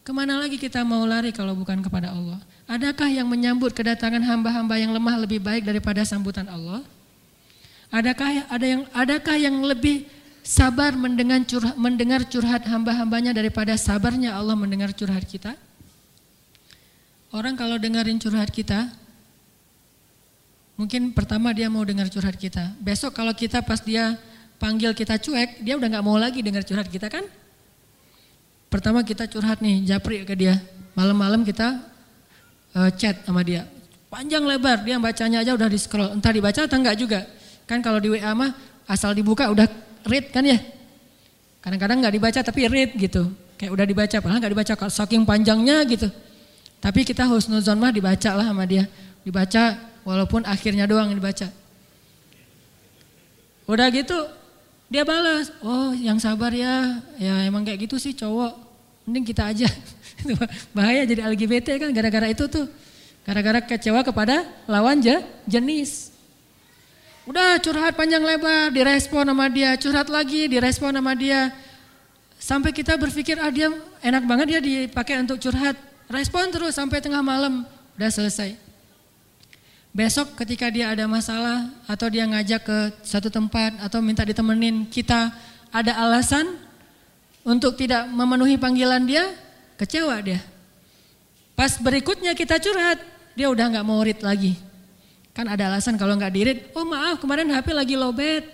Ke 0.00 0.10
mana 0.14 0.40
lagi 0.40 0.56
kita 0.56 0.80
mau 0.86 1.02
lari 1.04 1.34
kalau 1.34 1.52
bukan 1.52 1.82
kepada 1.84 2.14
Allah? 2.14 2.40
Adakah 2.70 3.10
yang 3.10 3.26
menyambut 3.26 3.74
kedatangan 3.74 4.22
hamba-hamba 4.22 4.78
yang 4.78 4.94
lemah 4.94 5.18
lebih 5.26 5.42
baik 5.42 5.66
daripada 5.66 6.06
sambutan 6.06 6.46
Allah? 6.46 6.86
Adakah 7.90 8.46
ada 8.46 8.66
yang 8.66 8.82
adakah 8.94 9.36
yang 9.36 9.56
lebih 9.66 10.06
sabar 10.46 10.94
mendengar 10.94 11.42
curhat, 11.42 11.74
mendengar 11.74 12.22
curhat 12.30 12.62
hamba-hambanya 12.62 13.34
daripada 13.34 13.74
sabarnya 13.74 14.38
Allah 14.38 14.54
mendengar 14.54 14.94
curhat 14.94 15.26
kita? 15.26 15.58
Orang 17.34 17.58
kalau 17.58 17.78
dengerin 17.78 18.18
curhat 18.22 18.50
kita, 18.50 18.90
mungkin 20.80 21.12
pertama 21.12 21.52
dia 21.52 21.68
mau 21.68 21.84
dengar 21.84 22.08
curhat 22.08 22.40
kita. 22.40 22.72
Besok 22.80 23.12
kalau 23.12 23.36
kita 23.36 23.60
pas 23.60 23.84
dia 23.84 24.16
panggil 24.56 24.96
kita 24.96 25.20
cuek, 25.20 25.60
dia 25.60 25.76
udah 25.76 25.92
nggak 25.92 26.04
mau 26.04 26.16
lagi 26.16 26.40
dengar 26.40 26.64
curhat 26.64 26.88
kita 26.88 27.12
kan? 27.12 27.28
Pertama 28.72 29.04
kita 29.04 29.28
curhat 29.28 29.60
nih, 29.60 29.84
japri 29.84 30.24
ke 30.24 30.32
dia. 30.32 30.56
Malam-malam 30.96 31.44
kita 31.44 31.84
uh, 32.72 32.88
chat 32.96 33.20
sama 33.28 33.44
dia. 33.44 33.68
Panjang 34.08 34.40
lebar, 34.48 34.80
dia 34.80 34.96
bacanya 34.96 35.44
aja 35.44 35.52
udah 35.52 35.68
di 35.68 35.76
scroll. 35.76 36.16
Entah 36.16 36.32
dibaca 36.32 36.64
atau 36.64 36.80
enggak 36.80 36.96
juga. 36.96 37.28
Kan 37.68 37.84
kalau 37.84 38.00
di 38.00 38.08
WA 38.16 38.32
mah 38.32 38.56
asal 38.88 39.12
dibuka 39.12 39.52
udah 39.52 39.68
read 40.08 40.32
kan 40.32 40.48
ya. 40.48 40.56
Kadang-kadang 41.60 42.00
nggak 42.00 42.14
dibaca 42.16 42.40
tapi 42.40 42.64
read 42.72 42.96
gitu. 42.96 43.28
Kayak 43.60 43.76
udah 43.76 43.84
dibaca, 43.84 44.16
padahal 44.16 44.40
nggak 44.40 44.52
dibaca 44.56 44.72
saking 44.88 45.28
panjangnya 45.28 45.84
gitu. 45.84 46.08
Tapi 46.80 47.04
kita 47.04 47.28
husnuzon 47.28 47.76
mah 47.76 47.92
dibaca 47.92 48.30
lah 48.32 48.48
sama 48.48 48.64
dia. 48.64 48.88
Dibaca 49.20 49.89
walaupun 50.04 50.44
akhirnya 50.48 50.84
doang 50.88 51.10
yang 51.12 51.18
dibaca. 51.18 51.48
Udah 53.70 53.86
gitu 53.94 54.18
dia 54.90 55.06
balas, 55.06 55.54
oh 55.62 55.94
yang 55.94 56.18
sabar 56.18 56.50
ya, 56.50 56.98
ya 57.14 57.46
emang 57.46 57.62
kayak 57.62 57.86
gitu 57.86 57.94
sih 57.94 58.10
cowok, 58.10 58.58
mending 59.06 59.22
kita 59.22 59.46
aja. 59.46 59.70
Bahaya 60.76 61.06
jadi 61.06 61.30
LGBT 61.30 61.78
kan 61.78 61.94
gara-gara 61.94 62.26
itu 62.26 62.50
tuh. 62.50 62.66
Gara-gara 63.22 63.62
kecewa 63.62 64.02
kepada 64.02 64.42
lawan 64.66 64.98
je, 64.98 65.14
jenis. 65.46 66.10
Udah 67.22 67.62
curhat 67.62 67.94
panjang 67.94 68.18
lebar, 68.18 68.74
direspon 68.74 69.22
sama 69.22 69.46
dia, 69.46 69.78
curhat 69.78 70.10
lagi, 70.10 70.50
direspon 70.50 70.90
sama 70.90 71.14
dia. 71.14 71.54
Sampai 72.42 72.74
kita 72.74 72.98
berpikir, 72.98 73.38
ah 73.38 73.52
dia 73.54 73.70
enak 74.02 74.26
banget 74.26 74.58
dia 74.58 74.60
dipakai 74.64 75.22
untuk 75.22 75.38
curhat. 75.38 75.78
Respon 76.10 76.50
terus 76.50 76.74
sampai 76.74 76.98
tengah 76.98 77.22
malam, 77.22 77.62
udah 77.94 78.10
selesai. 78.10 78.69
Besok 79.90 80.38
ketika 80.38 80.70
dia 80.70 80.94
ada 80.94 81.10
masalah 81.10 81.66
atau 81.90 82.06
dia 82.06 82.22
ngajak 82.22 82.62
ke 82.62 82.78
satu 83.02 83.26
tempat 83.26 83.74
atau 83.82 83.98
minta 83.98 84.22
ditemenin, 84.22 84.86
kita 84.86 85.34
ada 85.74 85.98
alasan 85.98 86.46
untuk 87.42 87.74
tidak 87.74 88.06
memenuhi 88.06 88.54
panggilan 88.54 89.02
dia, 89.02 89.26
Kecewa 89.80 90.12
dia. 90.20 90.36
Pas 91.56 91.80
berikutnya 91.80 92.36
kita 92.36 92.60
curhat, 92.60 93.00
dia 93.32 93.48
udah 93.48 93.64
nggak 93.72 93.86
mau 93.88 94.04
read 94.04 94.20
lagi. 94.20 94.52
Kan 95.32 95.48
ada 95.48 95.72
alasan 95.72 95.96
kalau 95.96 96.20
nggak 96.20 96.32
dirit, 96.36 96.58
oh 96.76 96.84
maaf 96.84 97.16
kemarin 97.16 97.48
HP 97.48 97.72
lagi 97.72 97.96
lowbat, 97.96 98.44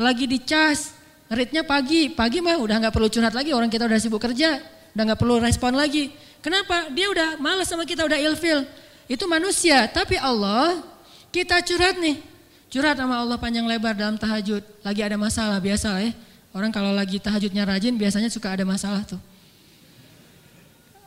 lagi 0.00 0.24
dicas, 0.24 0.96
readnya 1.28 1.60
pagi, 1.60 2.08
pagi 2.08 2.40
mah 2.40 2.56
udah 2.56 2.88
nggak 2.88 2.94
perlu 2.96 3.12
curhat 3.12 3.36
lagi, 3.36 3.52
orang 3.52 3.68
kita 3.68 3.84
udah 3.84 4.00
sibuk 4.00 4.16
kerja, 4.16 4.64
udah 4.96 5.02
nggak 5.12 5.20
perlu 5.20 5.44
respon 5.44 5.76
lagi. 5.76 6.08
Kenapa? 6.40 6.88
Dia 6.88 7.12
udah 7.12 7.28
males 7.36 7.68
sama 7.68 7.84
kita, 7.84 8.08
udah 8.08 8.16
ilfil. 8.16 8.64
Itu 9.10 9.26
manusia, 9.26 9.90
tapi 9.90 10.14
Allah 10.14 10.86
kita 11.34 11.58
curhat 11.66 11.98
nih, 11.98 12.22
curhat 12.70 12.94
sama 12.94 13.18
Allah 13.18 13.34
panjang 13.34 13.66
lebar 13.66 13.98
dalam 13.98 14.14
tahajud. 14.14 14.62
Lagi 14.86 15.02
ada 15.02 15.18
masalah 15.18 15.58
biasa 15.58 15.98
ya. 15.98 16.14
Orang 16.54 16.70
kalau 16.70 16.94
lagi 16.94 17.18
tahajudnya 17.18 17.66
rajin 17.66 17.98
biasanya 17.98 18.30
suka 18.30 18.54
ada 18.54 18.62
masalah 18.62 19.02
tuh. 19.02 19.18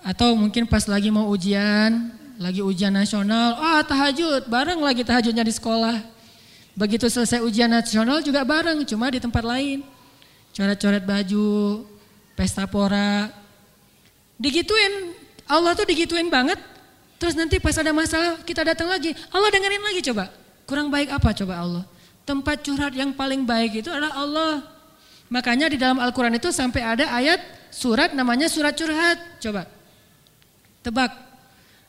Atau 0.03 0.35
mungkin 0.35 0.67
pas 0.67 0.83
lagi 0.83 1.07
mau 1.07 1.31
ujian, 1.31 2.11
lagi 2.35 2.59
ujian 2.59 2.91
nasional, 2.91 3.55
ah 3.55 3.79
oh, 3.79 3.81
tahajud, 3.87 4.51
bareng 4.51 4.83
lagi 4.83 5.07
tahajudnya 5.07 5.47
di 5.47 5.55
sekolah. 5.55 6.03
Begitu 6.75 7.07
selesai 7.07 7.39
ujian 7.39 7.71
nasional 7.71 8.19
juga 8.19 8.43
bareng, 8.43 8.83
cuma 8.83 9.07
di 9.07 9.23
tempat 9.23 9.47
lain. 9.47 9.79
Coret-coret 10.51 11.07
baju, 11.07 11.87
pesta 12.35 12.67
pora. 12.67 13.31
Digituin, 14.35 15.15
Allah 15.47 15.71
tuh 15.71 15.87
digituin 15.87 16.27
banget. 16.27 16.72
Terus 17.23 17.39
nanti 17.39 17.55
pas 17.55 17.71
ada 17.79 17.95
masalah 17.95 18.43
kita 18.43 18.67
datang 18.67 18.91
lagi, 18.91 19.15
Allah 19.31 19.47
dengerin 19.47 19.79
lagi 19.79 20.03
coba. 20.11 20.27
Kurang 20.67 20.91
baik 20.91 21.07
apa 21.07 21.31
coba 21.31 21.55
Allah? 21.55 21.83
Tempat 22.27 22.67
curhat 22.67 22.91
yang 22.91 23.15
paling 23.15 23.47
baik 23.47 23.79
itu 23.79 23.87
adalah 23.87 24.11
Allah. 24.11 24.67
Makanya 25.31 25.71
di 25.71 25.79
dalam 25.79 26.03
Al-Quran 26.03 26.35
itu 26.35 26.51
sampai 26.51 26.83
ada 26.83 27.07
ayat 27.15 27.39
surat 27.71 28.11
namanya 28.11 28.51
surat 28.51 28.75
curhat. 28.75 29.39
Coba. 29.39 29.71
Tebak, 30.83 31.15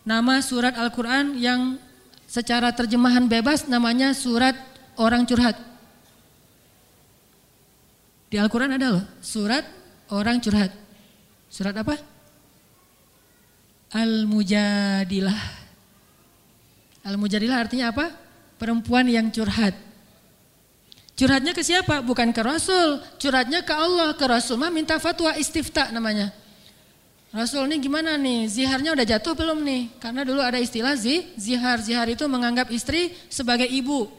nama 0.06 0.38
surat 0.38 0.78
Al-Quran 0.78 1.34
yang 1.34 1.82
secara 2.30 2.70
terjemahan 2.70 3.26
bebas 3.26 3.66
namanya 3.66 4.14
surat 4.14 4.54
orang 4.94 5.26
curhat. 5.26 5.58
Di 8.30 8.38
Al-Quran 8.38 8.78
ada 8.78 8.86
loh, 8.86 9.04
surat 9.18 9.66
orang 10.14 10.38
curhat. 10.38 10.70
Surat 11.50 11.74
apa? 11.74 12.13
Al-Mujadilah. 13.94 15.42
Al-Mujadilah 17.06 17.58
artinya 17.62 17.94
apa? 17.94 18.10
Perempuan 18.58 19.06
yang 19.06 19.30
curhat. 19.30 19.78
Curhatnya 21.14 21.54
ke 21.54 21.62
siapa? 21.62 22.02
Bukan 22.02 22.34
ke 22.34 22.42
Rasul, 22.42 22.98
curhatnya 23.22 23.62
ke 23.62 23.70
Allah. 23.70 24.18
Ke 24.18 24.26
Rasul 24.26 24.58
mah 24.58 24.74
minta 24.74 24.98
fatwa 24.98 25.30
istifta 25.38 25.94
namanya. 25.94 26.34
Rasul 27.30 27.70
ini 27.70 27.78
gimana 27.82 28.18
nih? 28.18 28.50
Ziharnya 28.50 28.94
udah 28.94 29.06
jatuh 29.06 29.34
belum 29.34 29.62
nih? 29.62 29.82
Karena 30.02 30.26
dulu 30.26 30.42
ada 30.42 30.58
istilah 30.58 30.98
zi, 30.98 31.30
zihar. 31.38 31.78
Zihar 31.82 32.10
itu 32.10 32.26
menganggap 32.26 32.70
istri 32.74 33.14
sebagai 33.30 33.66
ibu. 33.70 34.10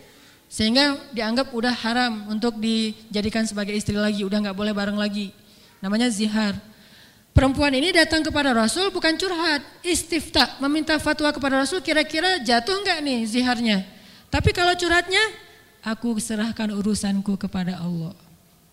Sehingga 0.48 1.00
dianggap 1.12 1.52
udah 1.52 1.76
haram 1.84 2.32
untuk 2.32 2.60
dijadikan 2.60 3.44
sebagai 3.44 3.76
istri 3.76 3.96
lagi. 4.00 4.24
Udah 4.24 4.40
nggak 4.40 4.56
boleh 4.56 4.72
bareng 4.72 4.96
lagi. 4.96 5.36
Namanya 5.84 6.08
zihar. 6.08 6.56
Perempuan 7.36 7.76
ini 7.76 7.92
datang 7.92 8.24
kepada 8.24 8.56
Rasul 8.56 8.96
bukan 8.96 9.12
curhat, 9.20 9.60
istifta, 9.84 10.56
meminta 10.64 10.96
fatwa 11.04 11.36
kepada 11.36 11.68
Rasul 11.68 11.84
kira-kira 11.84 12.40
jatuh 12.40 12.80
nggak 12.80 13.04
nih 13.04 13.20
ziharnya. 13.28 13.84
Tapi 14.32 14.56
kalau 14.56 14.72
curhatnya 14.72 15.20
aku 15.84 16.16
serahkan 16.16 16.72
urusanku 16.72 17.36
kepada 17.36 17.76
Allah. 17.76 18.16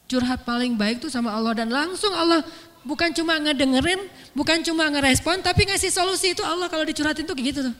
Curhat 0.07 0.47
paling 0.47 0.79
baik 0.79 1.03
tuh 1.03 1.11
sama 1.11 1.35
Allah 1.35 1.59
dan 1.59 1.75
langsung 1.75 2.15
Allah 2.15 2.47
bukan 2.87 3.11
cuma 3.11 3.35
ngedengerin, 3.43 3.99
bukan 4.31 4.63
cuma 4.63 4.87
ngerespon, 4.95 5.43
tapi 5.43 5.67
ngasih 5.67 5.91
solusi 5.91 6.31
itu 6.31 6.47
Allah 6.47 6.71
kalau 6.71 6.87
dicurhatin 6.87 7.27
tuh 7.27 7.35
gitu 7.43 7.67
tuh. 7.67 7.75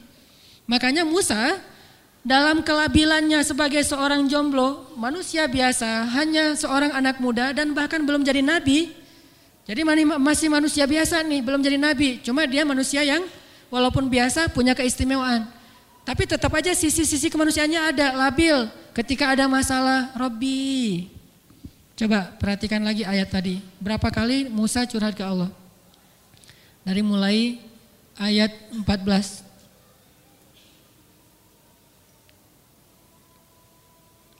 Makanya 0.67 1.07
Musa 1.07 1.63
dalam 2.27 2.59
kelabilannya 2.59 3.39
sebagai 3.43 3.87
seorang 3.87 4.27
jomblo, 4.27 4.91
manusia 4.99 5.47
biasa, 5.47 6.11
hanya 6.11 6.59
seorang 6.59 6.91
anak 6.91 7.23
muda 7.23 7.55
dan 7.55 7.71
bahkan 7.71 8.03
belum 8.03 8.27
jadi 8.27 8.43
nabi. 8.43 9.02
Jadi 9.63 9.79
masih 10.19 10.51
manusia 10.51 10.83
biasa 10.83 11.23
nih, 11.23 11.39
belum 11.39 11.63
jadi 11.63 11.79
nabi. 11.79 12.19
Cuma 12.19 12.43
dia 12.43 12.67
manusia 12.67 12.99
yang 12.99 13.23
walaupun 13.71 14.11
biasa 14.11 14.51
punya 14.51 14.75
keistimewaan. 14.75 15.47
Tapi 16.03 16.27
tetap 16.27 16.51
aja 16.51 16.75
sisi-sisi 16.75 17.31
kemanusiaannya 17.31 17.81
ada, 17.95 18.07
labil. 18.11 18.67
Ketika 18.91 19.31
ada 19.31 19.47
masalah, 19.47 20.11
Robbi. 20.19 21.07
Coba 21.95 22.27
perhatikan 22.35 22.83
lagi 22.83 23.07
ayat 23.07 23.31
tadi. 23.31 23.63
Berapa 23.79 24.11
kali 24.11 24.51
Musa 24.51 24.83
curhat 24.83 25.15
ke 25.15 25.23
Allah? 25.23 25.47
Dari 26.83 26.99
mulai 26.99 27.63
ayat 28.19 28.51
14. 28.75 29.47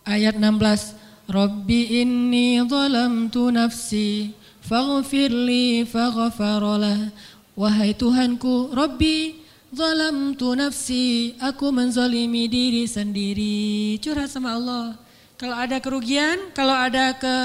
Ayat 0.04 0.36
16. 0.36 1.00
Robbi 1.32 2.04
inni 2.04 2.60
zalamtu 2.68 3.48
nafsi 3.48 4.36
faghfirli 4.64 5.84
faghfaralah. 5.86 7.12
Wahai 7.54 7.94
Tuhanku, 7.94 8.74
Robbi 8.74 9.44
Zalamtu 9.74 10.54
nafsi, 10.54 11.34
aku 11.42 11.74
menzalimi 11.74 12.46
diri 12.46 12.86
sendiri. 12.86 13.98
Curhat 13.98 14.30
sama 14.30 14.54
Allah. 14.54 14.94
Kalau 15.34 15.58
ada 15.58 15.82
kerugian, 15.82 16.54
kalau 16.54 16.78
ada 16.78 17.10
ke 17.18 17.36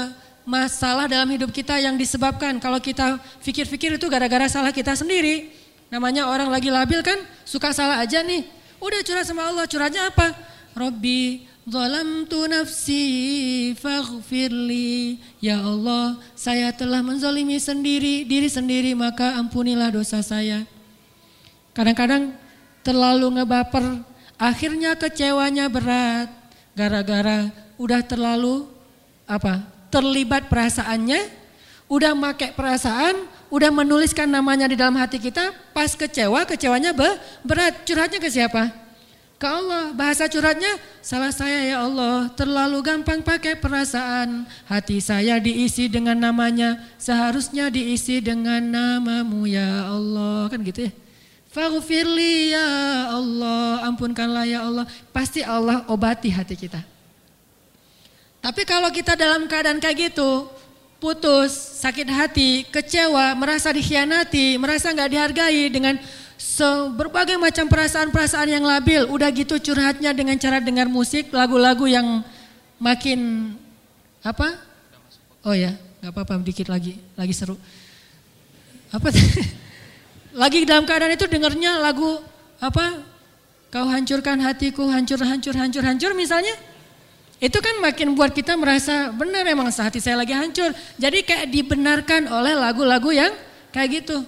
masalah 0.45 1.09
dalam 1.09 1.25
hidup 1.33 1.49
kita 1.49 1.81
yang 1.81 1.97
disebabkan, 1.97 2.61
kalau 2.61 2.77
kita 2.77 3.17
pikir-pikir 3.41 3.97
itu 3.97 4.05
gara-gara 4.05 4.45
salah 4.45 4.69
kita 4.69 4.93
sendiri. 4.93 5.49
Namanya 5.89 6.29
orang 6.29 6.53
lagi 6.53 6.69
labil 6.69 7.01
kan, 7.01 7.17
suka 7.49 7.73
salah 7.73 7.97
aja 7.97 8.21
nih. 8.21 8.45
Udah 8.77 9.01
curhat 9.01 9.25
sama 9.25 9.49
Allah, 9.49 9.65
curhatnya 9.65 10.13
apa? 10.13 10.29
Robbi 10.77 11.49
zalamtu 11.69 12.49
nafsi 12.49 13.03
faghfirli. 13.77 15.21
Ya 15.39 15.61
Allah, 15.61 16.17
saya 16.33 16.73
telah 16.73 16.99
menzalimi 17.05 17.61
sendiri, 17.61 18.25
diri 18.25 18.49
sendiri, 18.49 18.97
maka 18.97 19.37
ampunilah 19.37 19.93
dosa 19.93 20.19
saya. 20.25 20.65
Kadang-kadang 21.77 22.33
terlalu 22.81 23.39
ngebaper, 23.39 24.03
akhirnya 24.35 24.97
kecewanya 24.97 25.69
berat 25.69 26.27
gara-gara 26.73 27.53
udah 27.79 28.01
terlalu 28.03 28.67
apa? 29.29 29.79
terlibat 29.89 30.45
perasaannya, 30.47 31.17
udah 31.89 32.13
make 32.13 32.53
perasaan, 32.53 33.25
udah 33.49 33.73
menuliskan 33.73 34.29
namanya 34.29 34.69
di 34.69 34.77
dalam 34.77 34.93
hati 34.95 35.17
kita, 35.17 35.49
pas 35.73 35.97
kecewa, 35.97 36.45
kecewanya 36.45 36.93
be, 36.93 37.09
berat. 37.41 37.81
Curhatnya 37.89 38.21
ke 38.21 38.29
siapa? 38.29 38.69
Ke 39.39 39.47
Allah. 39.47 39.95
Bahasa 39.95 40.27
curhatnya, 40.27 40.67
salah 40.99 41.31
saya 41.31 41.63
ya 41.63 41.77
Allah, 41.87 42.27
terlalu 42.35 42.83
gampang 42.83 43.23
pakai 43.23 43.55
perasaan. 43.55 44.43
Hati 44.67 44.99
saya 44.99 45.39
diisi 45.39 45.87
dengan 45.87 46.19
namanya, 46.19 46.75
seharusnya 46.99 47.71
diisi 47.71 48.19
dengan 48.19 48.59
namamu 48.59 49.47
ya 49.47 49.87
Allah. 49.87 50.51
Kan 50.51 50.59
gitu 50.67 50.91
ya. 50.91 50.93
Faghfirli 51.49 52.51
ya 52.51 52.67
Allah, 53.15 53.87
ampunkanlah 53.87 54.43
ya 54.43 54.67
Allah. 54.67 54.85
Pasti 55.15 55.39
Allah 55.39 55.87
obati 55.87 56.29
hati 56.29 56.59
kita. 56.59 56.83
Tapi 58.43 58.61
kalau 58.67 58.91
kita 58.91 59.15
dalam 59.15 59.47
keadaan 59.47 59.79
kayak 59.79 60.11
gitu, 60.11 60.51
putus, 60.99 61.79
sakit 61.79 62.07
hati, 62.11 62.67
kecewa, 62.67 63.39
merasa 63.39 63.71
dikhianati, 63.71 64.59
merasa 64.59 64.91
nggak 64.91 65.09
dihargai 65.15 65.63
dengan 65.71 65.95
berbagai 66.95 67.35
macam 67.35 67.67
perasaan-perasaan 67.67 68.47
yang 68.47 68.63
labil, 68.63 69.03
udah 69.11 69.27
gitu 69.35 69.59
curhatnya 69.59 70.15
dengan 70.15 70.39
cara 70.39 70.63
dengar 70.63 70.87
musik, 70.87 71.35
lagu-lagu 71.35 71.83
yang 71.83 72.23
makin 72.79 73.51
apa? 74.23 74.55
Oh 75.43 75.51
ya, 75.51 75.75
nggak 75.99 76.11
apa-apa, 76.15 76.39
dikit 76.39 76.71
lagi, 76.71 76.95
lagi 77.19 77.35
seru. 77.35 77.59
Apa? 78.89 79.11
Lagi 80.29 80.61
dalam 80.61 80.85
keadaan 80.85 81.17
itu 81.17 81.25
dengarnya 81.25 81.81
lagu 81.81 82.21
apa? 82.61 83.01
Kau 83.73 83.85
hancurkan 83.89 84.37
hatiku, 84.45 84.85
hancur, 84.85 85.17
hancur, 85.25 85.57
hancur, 85.57 85.81
hancur 85.81 86.11
misalnya. 86.13 86.53
Itu 87.41 87.57
kan 87.65 87.81
makin 87.81 88.13
buat 88.13 88.29
kita 88.29 88.53
merasa 88.53 89.09
benar 89.09 89.41
emang 89.49 89.73
hati 89.73 89.97
saya 89.97 90.21
lagi 90.21 90.37
hancur. 90.37 90.69
Jadi 91.01 91.25
kayak 91.25 91.49
dibenarkan 91.49 92.29
oleh 92.29 92.53
lagu-lagu 92.53 93.09
yang 93.09 93.33
kayak 93.73 94.05
gitu. 94.05 94.21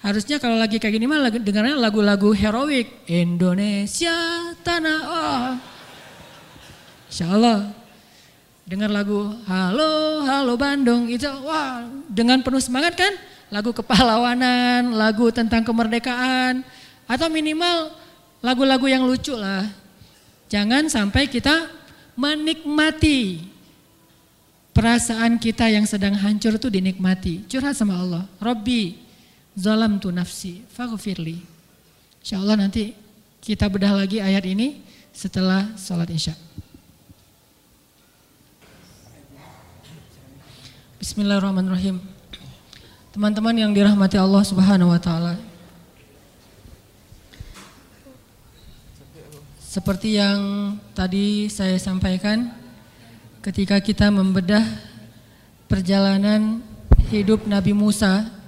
Harusnya 0.00 0.40
kalau 0.40 0.56
lagi 0.56 0.80
kayak 0.80 0.96
gini 0.96 1.04
mah 1.04 1.28
dengarnya 1.28 1.76
lagu-lagu 1.76 2.32
heroik. 2.32 3.04
Indonesia 3.04 4.16
tanah 4.64 5.00
oh. 5.04 5.48
Insya 7.12 7.32
Allah. 7.36 7.72
Dengar 8.64 8.88
lagu 8.88 9.28
Halo, 9.50 10.24
Halo 10.24 10.54
Bandung 10.54 11.10
itu 11.10 11.26
wah 11.42 11.84
dengan 12.06 12.40
penuh 12.40 12.62
semangat 12.62 12.94
kan? 12.96 13.12
lagu 13.50 13.74
kepahlawanan, 13.74 14.94
lagu 14.94 15.28
tentang 15.34 15.66
kemerdekaan, 15.66 16.62
atau 17.04 17.26
minimal 17.26 17.90
lagu-lagu 18.38 18.86
yang 18.86 19.02
lucu 19.04 19.34
lah. 19.34 19.66
Jangan 20.46 20.86
sampai 20.86 21.26
kita 21.26 21.66
menikmati 22.14 23.42
perasaan 24.70 25.36
kita 25.36 25.66
yang 25.66 25.84
sedang 25.84 26.14
hancur 26.14 26.56
itu 26.56 26.70
dinikmati. 26.70 27.46
Curhat 27.50 27.74
sama 27.74 27.98
Allah. 27.98 28.22
Robbi, 28.38 28.98
zalam 29.60 30.00
tu 30.00 30.08
nafsi, 30.08 30.64
faghfirli. 30.72 31.36
Insya 32.24 32.40
Allah 32.40 32.56
nanti 32.64 32.96
kita 33.44 33.68
bedah 33.68 33.92
lagi 33.92 34.16
ayat 34.16 34.48
ini 34.48 34.80
setelah 35.12 35.76
sholat 35.76 36.08
isya. 36.08 36.32
Bismillahirrahmanirrahim. 40.96 42.00
Teman-teman 43.12 43.52
yang 43.52 43.72
dirahmati 43.76 44.16
Allah 44.16 44.40
Subhanahu 44.48 44.96
wa 44.96 45.00
taala. 45.00 45.36
Seperti 49.60 50.16
yang 50.16 50.40
tadi 50.96 51.52
saya 51.52 51.76
sampaikan 51.76 52.48
ketika 53.44 53.76
kita 53.78 54.08
membedah 54.08 54.64
perjalanan 55.68 56.64
hidup 57.12 57.46
Nabi 57.46 57.70
Musa 57.70 58.39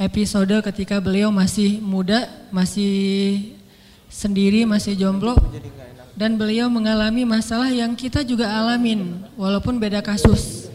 episode 0.00 0.52
ketika 0.72 1.00
beliau 1.00 1.28
masih 1.28 1.80
muda, 1.82 2.28
masih 2.48 3.56
sendiri, 4.08 4.64
masih 4.64 4.96
jomblo 4.96 5.36
dan 6.12 6.36
beliau 6.36 6.68
mengalami 6.68 7.24
masalah 7.24 7.72
yang 7.72 7.96
kita 7.96 8.20
juga 8.20 8.44
alamin 8.48 9.24
walaupun 9.34 9.80
beda 9.80 10.04
kasus 10.04 10.68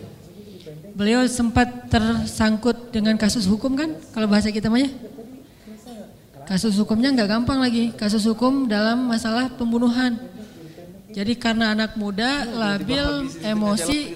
beliau 0.98 1.22
sempat 1.30 1.94
tersangkut 1.94 2.90
dengan 2.90 3.14
kasus 3.22 3.46
hukum 3.46 3.78
kan 3.78 3.94
kalau 4.10 4.26
bahasa 4.26 4.50
kita 4.50 4.66
mah 4.66 4.82
ya? 4.82 4.90
Kasus 6.48 6.80
hukumnya 6.80 7.12
nggak 7.12 7.28
gampang 7.28 7.60
lagi. 7.60 7.92
Kasus 7.92 8.24
hukum 8.24 8.72
dalam 8.72 9.04
masalah 9.04 9.52
pembunuhan. 9.52 10.16
Jadi 11.12 11.36
karena 11.36 11.76
anak 11.76 12.00
muda 12.00 12.48
labil, 12.48 13.28
emosi, 13.44 14.16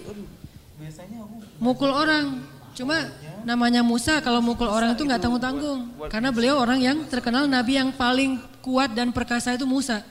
mukul 1.60 1.92
orang. 1.92 2.40
Cuma 2.72 3.04
namanya 3.44 3.82
Musa 3.82 4.22
kalau 4.24 4.40
mukul 4.40 4.70
orang 4.70 4.94
itu 4.94 5.04
nggak 5.06 5.22
tanggung-tanggung. 5.22 6.10
Karena 6.10 6.30
beliau 6.30 6.62
orang 6.62 6.80
yang 6.82 6.98
terkenal 7.08 7.46
nabi 7.46 7.78
yang 7.78 7.94
paling 7.94 8.42
kuat 8.62 8.94
dan 8.94 9.10
perkasa 9.14 9.54
itu 9.58 9.66
Musa. 9.66 10.06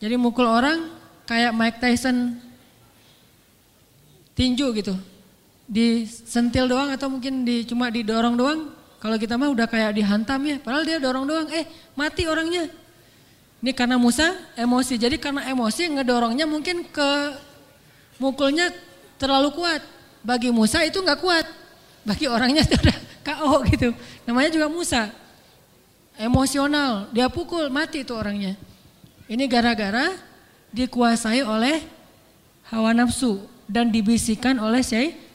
Jadi 0.00 0.14
mukul 0.20 0.44
orang 0.44 0.92
kayak 1.24 1.52
Mike 1.56 1.78
Tyson 1.80 2.38
tinju 4.36 4.68
gitu 4.76 4.94
disentil 5.66 6.70
doang 6.70 6.94
atau 6.94 7.10
mungkin 7.10 7.42
di 7.42 7.66
cuma 7.66 7.90
didorong 7.90 8.38
doang. 8.38 8.60
Kalau 8.96 9.18
kita 9.20 9.36
mah 9.36 9.52
udah 9.52 9.68
kayak 9.68 9.92
dihantam 9.92 10.40
ya, 10.46 10.56
padahal 10.62 10.82
dia 10.88 10.98
dorong 10.98 11.28
doang, 11.28 11.46
eh 11.52 11.68
mati 11.94 12.24
orangnya. 12.24 12.70
Ini 13.60 13.72
karena 13.76 14.00
Musa 14.00 14.34
emosi. 14.56 14.94
Jadi 14.96 15.20
karena 15.20 15.44
emosi 15.50 15.90
ngedorongnya 15.90 16.46
mungkin 16.48 16.86
ke 16.86 17.10
mukulnya 18.16 18.72
terlalu 19.20 19.52
kuat. 19.52 19.82
Bagi 20.26 20.50
Musa 20.50 20.82
itu 20.82 21.02
nggak 21.02 21.20
kuat. 21.22 21.46
Bagi 22.06 22.30
orangnya 22.30 22.62
itu 22.62 22.78
udah 22.78 22.98
KO 23.26 23.66
gitu. 23.66 23.90
Namanya 24.22 24.50
juga 24.54 24.70
Musa. 24.70 25.10
Emosional, 26.16 27.10
dia 27.10 27.26
pukul, 27.26 27.66
mati 27.68 28.06
itu 28.06 28.14
orangnya. 28.14 28.54
Ini 29.26 29.44
gara-gara 29.50 30.14
dikuasai 30.70 31.42
oleh 31.42 31.82
hawa 32.70 32.94
nafsu 32.94 33.42
dan 33.66 33.90
dibisikkan 33.90 34.54
oleh 34.62 34.80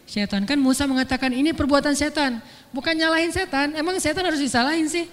setan. 0.08 0.48
Kan 0.48 0.58
Musa 0.64 0.88
mengatakan 0.88 1.36
ini 1.36 1.52
perbuatan 1.52 1.92
setan. 1.94 2.40
Bukan 2.72 2.96
nyalahin 2.96 3.36
setan, 3.36 3.76
emang 3.76 4.00
setan 4.00 4.24
harus 4.24 4.40
disalahin 4.40 4.88
sih. 4.88 5.06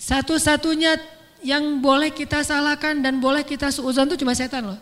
Satu-satunya 0.00 0.96
yang 1.44 1.78
boleh 1.84 2.08
kita 2.08 2.40
salahkan 2.40 2.96
dan 3.04 3.20
boleh 3.20 3.44
kita 3.44 3.68
suuzon 3.68 4.08
itu 4.08 4.24
cuma 4.24 4.32
setan 4.32 4.64
loh. 4.72 4.80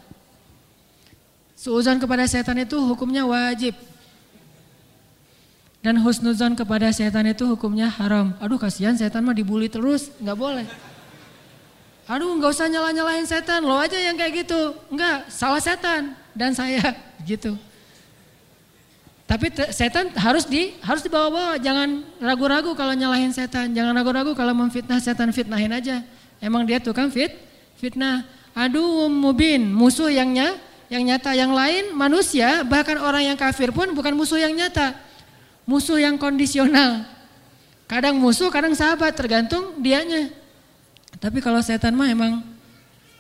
Suuzon 1.58 1.98
kepada 1.98 2.22
setan 2.30 2.58
itu 2.62 2.78
hukumnya 2.78 3.26
wajib. 3.26 3.74
Dan 5.82 5.98
husnuzon 5.98 6.54
kepada 6.54 6.94
setan 6.94 7.26
itu 7.26 7.42
hukumnya 7.42 7.90
haram. 7.90 8.30
Aduh 8.38 8.54
kasihan 8.54 8.94
setan 8.94 9.26
mah 9.26 9.34
dibully 9.34 9.66
terus, 9.66 10.14
nggak 10.22 10.38
boleh. 10.38 10.66
Aduh 12.06 12.38
nggak 12.38 12.54
usah 12.54 12.70
nyala-nyalahin 12.70 13.26
setan, 13.26 13.66
lo 13.66 13.74
aja 13.74 13.98
yang 13.98 14.14
kayak 14.14 14.46
gitu. 14.46 14.78
Enggak, 14.94 15.26
salah 15.26 15.58
setan 15.58 16.14
dan 16.38 16.54
saya 16.54 16.78
gitu. 17.30 17.58
Tapi 19.26 19.50
setan 19.74 20.14
harus 20.14 20.46
di 20.46 20.76
harus 20.86 21.02
dibawa-bawa, 21.02 21.58
jangan 21.58 22.06
ragu-ragu 22.22 22.78
kalau 22.78 22.94
nyalahin 22.94 23.34
setan, 23.34 23.74
jangan 23.74 23.90
ragu-ragu 23.98 24.38
kalau 24.38 24.54
memfitnah 24.54 25.02
setan 25.02 25.34
fitnahin 25.34 25.74
aja. 25.74 25.98
Emang 26.38 26.62
dia 26.62 26.78
tukang 26.78 27.10
fit 27.10 27.34
fitnah. 27.74 28.22
Aduh 28.54 29.10
mubin, 29.10 29.66
musuh 29.66 30.14
yang 30.14 30.30
yang 30.86 31.02
nyata. 31.02 31.34
Yang 31.34 31.52
lain 31.58 31.84
manusia, 31.96 32.62
bahkan 32.62 33.02
orang 33.02 33.34
yang 33.34 33.38
kafir 33.40 33.74
pun 33.74 33.90
bukan 33.96 34.14
musuh 34.14 34.38
yang 34.38 34.54
nyata. 34.54 34.94
Musuh 35.62 35.98
yang 36.02 36.18
kondisional. 36.18 37.06
Kadang 37.86 38.18
musuh, 38.18 38.48
kadang 38.48 38.72
sahabat, 38.72 39.14
tergantung 39.14 39.78
dianya. 39.78 40.32
Tapi 41.20 41.44
kalau 41.44 41.60
setan 41.60 41.92
mah 41.94 42.08
emang 42.08 42.42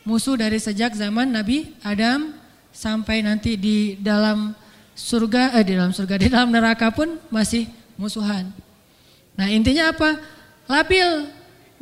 musuh 0.02 0.34
dari 0.34 0.58
sejak 0.58 0.96
zaman 0.96 1.30
Nabi 1.30 1.70
Adam 1.84 2.34
sampai 2.72 3.22
nanti 3.22 3.54
di 3.54 3.94
dalam 4.00 4.56
surga, 4.96 5.54
eh 5.60 5.64
di 5.64 5.76
dalam 5.76 5.92
surga, 5.92 6.14
di 6.18 6.28
dalam 6.32 6.50
neraka 6.50 6.90
pun 6.90 7.20
masih 7.28 7.68
musuhan. 8.00 8.48
Nah 9.36 9.48
intinya 9.48 9.92
apa? 9.92 10.18
Labil 10.66 11.28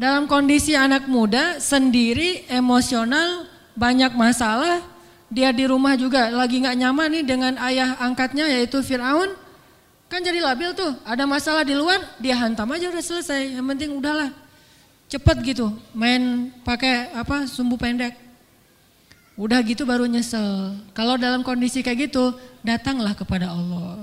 dalam 0.01 0.27
kondisi 0.27 0.75
anak 0.75 1.07
muda 1.07 1.63
sendiri 1.63 2.45
emosional 2.51 3.47
banyak 3.79 4.13
masalah. 4.19 4.83
Dia 5.31 5.55
di 5.55 5.63
rumah 5.63 5.95
juga 5.95 6.27
lagi 6.35 6.59
nggak 6.59 6.75
nyaman 6.75 7.09
nih 7.15 7.25
dengan 7.25 7.55
ayah 7.63 7.95
angkatnya 8.03 8.51
yaitu 8.51 8.83
Fir'aun. 8.83 9.31
Kan 10.11 10.27
jadi 10.27 10.43
labil 10.43 10.75
tuh, 10.75 10.91
ada 11.07 11.23
masalah 11.23 11.63
di 11.63 11.71
luar, 11.71 12.03
dia 12.19 12.35
hantam 12.35 12.67
aja 12.75 12.91
udah 12.91 12.99
selesai. 12.99 13.55
Yang 13.55 13.67
penting 13.71 13.91
udahlah, 13.95 14.35
cepet 15.07 15.37
gitu, 15.55 15.71
main 15.95 16.51
pakai 16.67 17.15
apa 17.15 17.47
sumbu 17.47 17.79
pendek. 17.79 18.19
Udah 19.39 19.63
gitu 19.63 19.87
baru 19.87 20.11
nyesel. 20.11 20.75
Kalau 20.99 21.15
dalam 21.15 21.47
kondisi 21.47 21.79
kayak 21.79 22.11
gitu, 22.11 22.35
datanglah 22.67 23.15
kepada 23.15 23.55
Allah. 23.55 24.03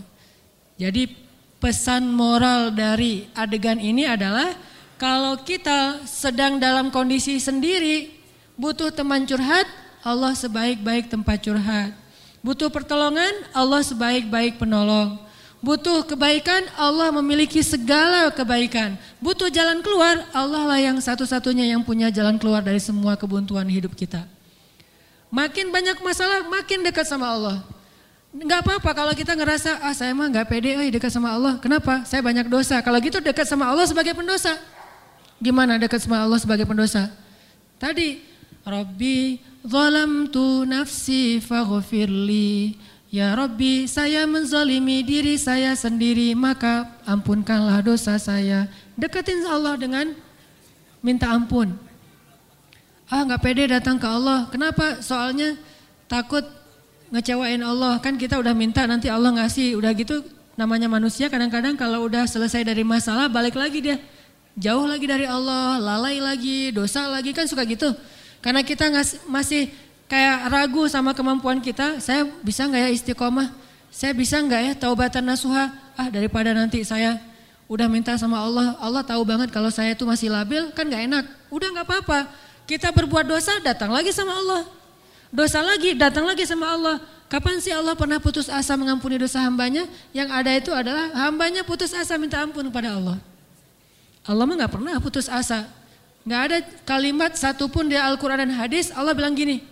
Jadi 0.79 1.11
pesan 1.59 2.07
moral 2.07 2.71
dari 2.71 3.27
adegan 3.35 3.75
ini 3.75 4.07
adalah 4.07 4.55
kalau 4.95 5.35
kita 5.43 6.07
sedang 6.07 6.55
dalam 6.55 6.87
kondisi 6.87 7.35
sendiri, 7.37 8.15
butuh 8.55 8.95
teman 8.95 9.27
curhat, 9.27 9.67
Allah 10.07 10.31
sebaik-baik 10.33 11.11
tempat 11.11 11.43
curhat. 11.43 11.91
Butuh 12.39 12.71
pertolongan, 12.71 13.43
Allah 13.51 13.83
sebaik-baik 13.83 14.55
penolong. 14.55 15.26
Butuh 15.57 16.05
kebaikan, 16.05 16.69
Allah 16.77 17.09
memiliki 17.09 17.65
segala 17.65 18.29
kebaikan. 18.29 18.93
Butuh 19.17 19.49
jalan 19.49 19.81
keluar, 19.81 20.21
Allah 20.29 20.63
lah 20.69 20.77
yang 20.77 21.01
satu-satunya 21.01 21.73
yang 21.73 21.81
punya 21.81 22.13
jalan 22.13 22.37
keluar 22.37 22.61
dari 22.61 22.77
semua 22.77 23.17
kebuntuan 23.17 23.65
hidup 23.65 23.97
kita. 23.97 24.21
Makin 25.33 25.73
banyak 25.73 25.97
masalah, 26.05 26.45
makin 26.45 26.85
dekat 26.85 27.09
sama 27.09 27.33
Allah. 27.33 27.57
Enggak 28.37 28.61
apa-apa 28.63 28.91
kalau 28.93 29.13
kita 29.17 29.33
ngerasa, 29.33 29.81
ah 29.81 29.97
saya 29.97 30.13
mah 30.13 30.29
nggak 30.29 30.45
pede 30.45 30.77
eh, 30.77 30.93
dekat 30.93 31.09
sama 31.09 31.33
Allah. 31.33 31.57
Kenapa? 31.57 32.05
Saya 32.05 32.21
banyak 32.21 32.45
dosa. 32.45 32.77
Kalau 32.85 33.01
gitu 33.01 33.17
dekat 33.17 33.49
sama 33.49 33.65
Allah 33.65 33.89
sebagai 33.89 34.13
pendosa. 34.13 34.53
Gimana 35.41 35.81
dekat 35.81 36.05
sama 36.05 36.21
Allah 36.21 36.37
sebagai 36.37 36.69
pendosa? 36.69 37.09
Tadi, 37.81 38.21
Rabbi 38.61 39.41
zalamtu 39.65 40.69
nafsi 40.69 41.41
faghfirli. 41.41 42.77
Ya 43.07 43.31
Rabbi, 43.31 43.87
saya 43.87 44.27
menzalimi 44.27 44.99
diri 44.99 45.39
saya 45.39 45.71
sendiri, 45.79 46.35
maka 46.35 46.91
ampunkanlah 47.07 47.79
dosa 47.79 48.19
saya. 48.19 48.67
Deketin 48.99 49.47
Allah 49.47 49.79
dengan 49.79 50.11
minta 50.99 51.31
ampun. 51.31 51.71
Ah 53.07 53.23
nggak 53.23 53.39
pede 53.39 53.71
datang 53.71 53.95
ke 53.95 54.03
Allah. 54.03 54.51
Kenapa? 54.51 54.99
Soalnya 54.99 55.55
takut 56.11 56.43
ngecewain 57.07 57.63
Allah. 57.63 57.95
Kan 58.03 58.19
kita 58.19 58.35
udah 58.35 58.51
minta 58.51 58.83
nanti 58.83 59.07
Allah 59.07 59.31
ngasih. 59.39 59.79
Udah 59.79 59.95
gitu 59.95 60.27
namanya 60.59 60.91
manusia 60.91 61.31
kadang-kadang 61.31 61.79
kalau 61.79 62.11
udah 62.11 62.27
selesai 62.27 62.67
dari 62.67 62.83
masalah 62.83 63.31
balik 63.31 63.55
lagi 63.55 63.79
dia. 63.79 63.97
Jauh 64.59 64.83
lagi 64.83 65.07
dari 65.07 65.23
Allah, 65.23 65.79
lalai 65.79 66.19
lagi, 66.19 66.75
dosa 66.75 67.07
lagi 67.07 67.31
kan 67.31 67.47
suka 67.47 67.63
gitu. 67.63 67.93
Karena 68.43 68.65
kita 68.65 68.89
ngas, 68.91 69.23
masih 69.29 69.69
kayak 70.07 70.49
ragu 70.51 70.87
sama 70.89 71.13
kemampuan 71.13 71.61
kita. 71.61 72.01
Saya 72.03 72.27
bisa 72.43 72.67
nggak 72.67 72.81
ya 72.87 72.89
istiqomah? 72.91 73.47
Saya 73.93 74.11
bisa 74.11 74.39
nggak 74.39 74.61
ya 74.63 74.73
taubatan 74.75 75.23
nasuha? 75.23 75.71
Ah 75.95 76.07
daripada 76.11 76.51
nanti 76.51 76.83
saya 76.83 77.19
udah 77.67 77.87
minta 77.91 78.15
sama 78.15 78.39
Allah, 78.39 78.79
Allah 78.79 79.03
tahu 79.03 79.27
banget 79.27 79.51
kalau 79.51 79.67
saya 79.67 79.91
itu 79.91 80.07
masih 80.07 80.31
labil, 80.31 80.71
kan 80.71 80.87
nggak 80.87 81.03
enak. 81.07 81.25
Udah 81.51 81.67
nggak 81.71 81.85
apa-apa 81.85 82.19
kita 82.67 82.91
berbuat 82.91 83.23
dosa, 83.23 83.63
datang 83.63 83.95
lagi 83.95 84.11
sama 84.11 84.35
Allah. 84.35 84.67
Dosa 85.31 85.63
lagi, 85.63 85.95
datang 85.95 86.27
lagi 86.27 86.43
sama 86.43 86.67
Allah. 86.67 86.99
Kapan 87.31 87.63
sih 87.63 87.71
Allah 87.71 87.95
pernah 87.95 88.19
putus 88.19 88.51
asa 88.51 88.75
mengampuni 88.75 89.15
dosa 89.15 89.39
hambanya? 89.39 89.87
Yang 90.11 90.29
ada 90.31 90.51
itu 90.51 90.71
adalah 90.75 91.11
hambanya 91.27 91.63
putus 91.63 91.95
asa 91.95 92.19
minta 92.19 92.43
ampun 92.43 92.67
kepada 92.67 92.99
Allah. 92.99 93.19
Allah 94.27 94.43
mah 94.43 94.55
gak 94.59 94.71
pernah 94.75 94.99
putus 94.99 95.31
asa. 95.31 95.67
Gak 96.27 96.41
ada 96.51 96.57
kalimat 96.83 97.35
satupun 97.39 97.87
di 97.87 97.95
Al-Quran 97.95 98.47
dan 98.47 98.51
hadis 98.51 98.91
Allah 98.91 99.15
bilang 99.15 99.31
gini, 99.31 99.63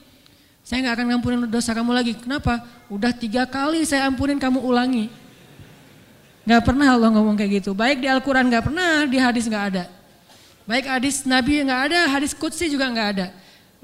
saya 0.65 0.81
gak 0.81 0.97
akan 0.97 1.05
ngampunin 1.13 1.39
dosa 1.45 1.77
kamu 1.77 1.93
lagi. 1.93 2.17
Kenapa? 2.17 2.65
Udah 2.89 3.13
tiga 3.13 3.45
kali 3.45 3.85
saya 3.85 4.09
ampunin 4.09 4.41
kamu 4.41 4.57
ulangi. 4.65 5.13
Gak 6.41 6.65
pernah 6.65 6.97
Allah 6.97 7.13
ngomong 7.13 7.37
kayak 7.37 7.61
gitu. 7.61 7.77
Baik 7.77 8.01
di 8.01 8.09
Al-Quran 8.09 8.49
gak 8.49 8.73
pernah, 8.73 9.05
di 9.05 9.21
hadis 9.21 9.45
gak 9.45 9.65
ada. 9.77 9.85
Baik 10.65 10.89
hadis 10.89 11.21
Nabi 11.29 11.61
nggak 11.61 11.81
ada, 11.93 12.09
hadis 12.09 12.33
Qudsi 12.33 12.65
juga 12.73 12.89
nggak 12.89 13.07
ada. 13.13 13.29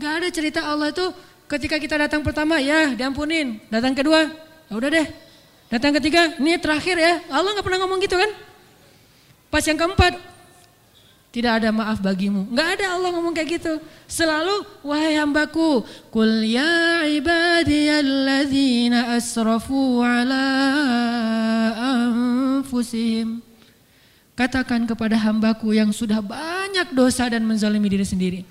Nggak 0.01 0.13
ada 0.17 0.27
cerita 0.34 0.59
Allah 0.65 0.89
itu 0.89 1.05
ketika 1.45 1.77
kita 1.77 2.09
datang 2.09 2.25
pertama 2.25 2.57
ya 2.57 2.97
diampunin. 2.97 3.61
Datang 3.69 3.93
kedua, 3.93 4.25
ya 4.65 4.73
udah 4.73 4.89
deh. 4.89 5.07
Datang 5.69 5.93
ketiga, 6.01 6.34
ini 6.41 6.57
terakhir 6.57 6.97
ya. 6.97 7.21
Allah 7.29 7.53
nggak 7.53 7.65
pernah 7.69 7.79
ngomong 7.86 8.01
gitu 8.01 8.17
kan? 8.17 8.34
Pas 9.53 9.61
yang 9.61 9.77
keempat, 9.77 10.17
tidak 11.32 11.63
ada 11.63 11.71
maaf 11.71 12.03
bagimu. 12.03 12.43
Nggak 12.51 12.69
ada 12.75 12.99
Allah 12.99 13.15
ngomong 13.15 13.32
kayak 13.32 13.55
gitu. 13.55 13.79
Selalu 14.03 14.67
wahai 14.84 15.15
hambaku, 15.15 15.88
kul 16.11 16.43
ya 16.43 17.07
ibadiyalladzina 17.07 19.15
asrafu 19.15 20.03
ala 20.03 20.43
anfusihim. 21.79 23.39
Katakan 24.36 24.84
kepada 24.84 25.15
hambaku 25.15 25.71
yang 25.71 25.95
sudah 25.95 26.19
banyak 26.19 26.91
dosa 26.91 27.32
dan 27.32 27.47
menzalimi 27.47 27.88
diri 27.88 28.03
sendiri. 28.03 28.43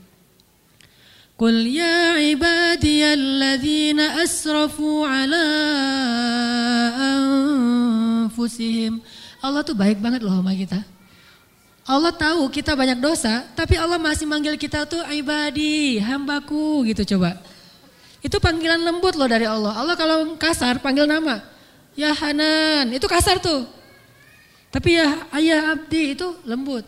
Qul 1.37 1.69
ya 1.69 2.17
ibadiyalladzina 2.17 4.25
asrafu 4.25 5.05
ala 5.05 5.45
anfusihim. 8.25 9.05
Allah 9.45 9.61
tuh 9.69 9.77
baik 9.77 10.01
banget 10.01 10.25
loh 10.25 10.33
sama 10.33 10.57
kita. 10.57 10.81
Allah 11.91 12.15
tahu 12.15 12.47
kita 12.55 12.79
banyak 12.79 13.03
dosa, 13.03 13.43
tapi 13.59 13.75
Allah 13.75 13.99
masih 13.99 14.23
manggil 14.23 14.55
kita 14.55 14.87
tuh 14.87 15.03
ibadi, 15.11 15.99
hambaku 15.99 16.87
gitu 16.87 17.03
coba. 17.17 17.43
Itu 18.23 18.39
panggilan 18.39 18.79
lembut 18.79 19.19
loh 19.19 19.27
dari 19.27 19.43
Allah. 19.43 19.75
Allah 19.75 19.99
kalau 19.99 20.39
kasar 20.39 20.79
panggil 20.79 21.11
nama. 21.11 21.43
Ya 21.99 22.15
Hanan, 22.15 22.95
itu 22.95 23.11
kasar 23.11 23.43
tuh. 23.43 23.67
Tapi 24.71 25.03
ya 25.03 25.27
ayah 25.35 25.75
abdi 25.75 26.15
itu 26.15 26.31
lembut. 26.47 26.87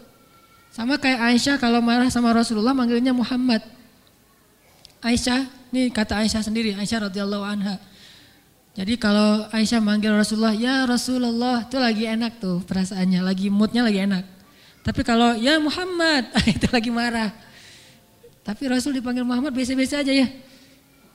Sama 0.70 0.94
kayak 1.02 1.34
Aisyah 1.34 1.58
kalau 1.58 1.82
marah 1.82 2.06
sama 2.06 2.30
Rasulullah 2.30 2.70
manggilnya 2.70 3.10
Muhammad. 3.10 3.60
Aisyah, 5.02 5.50
ini 5.74 5.90
kata 5.90 6.22
Aisyah 6.22 6.46
sendiri, 6.46 6.78
Aisyah 6.78 7.10
radhiyallahu 7.10 7.42
anha. 7.42 7.82
Jadi 8.78 8.94
kalau 9.02 9.50
Aisyah 9.50 9.82
manggil 9.82 10.14
Rasulullah, 10.14 10.54
ya 10.54 10.86
Rasulullah, 10.86 11.66
itu 11.66 11.76
lagi 11.82 12.06
enak 12.06 12.38
tuh 12.38 12.62
perasaannya, 12.62 13.20
lagi 13.20 13.50
moodnya 13.50 13.82
lagi 13.82 14.00
enak. 14.06 14.41
Tapi 14.82 15.00
kalau 15.06 15.38
ya 15.38 15.62
Muhammad, 15.62 16.26
itu 16.58 16.66
lagi 16.70 16.90
marah. 16.90 17.30
Tapi 18.42 18.62
Rasul 18.66 18.98
dipanggil 18.98 19.22
Muhammad 19.22 19.54
biasa-biasa 19.54 20.02
aja 20.02 20.10
ya. 20.10 20.28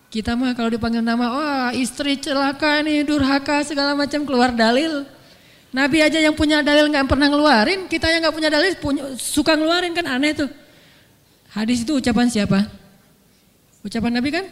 Kita 0.08 0.40
mah 0.40 0.56
kalau 0.56 0.72
dipanggil 0.72 1.04
nama, 1.04 1.28
wah 1.28 1.70
istri 1.76 2.16
celaka 2.16 2.80
nih, 2.80 3.04
durhaka 3.04 3.68
segala 3.68 3.92
macam 3.92 4.24
keluar 4.24 4.56
dalil. 4.56 5.04
Nabi 5.76 6.00
aja 6.00 6.16
yang 6.24 6.32
punya 6.32 6.64
dalil 6.64 6.88
nggak 6.88 7.12
pernah 7.12 7.28
ngeluarin, 7.28 7.92
kita 7.92 8.08
yang 8.08 8.24
nggak 8.24 8.36
punya 8.40 8.48
dalil 8.48 8.72
punya, 8.80 9.04
suka 9.20 9.60
ngeluarin 9.60 9.92
kan 9.92 10.08
aneh 10.08 10.32
tuh. 10.32 10.48
Hadis 11.52 11.84
itu 11.84 12.00
ucapan 12.00 12.32
siapa? 12.32 12.64
Ucapan 13.84 14.16
Nabi 14.16 14.30
kan? 14.32 14.46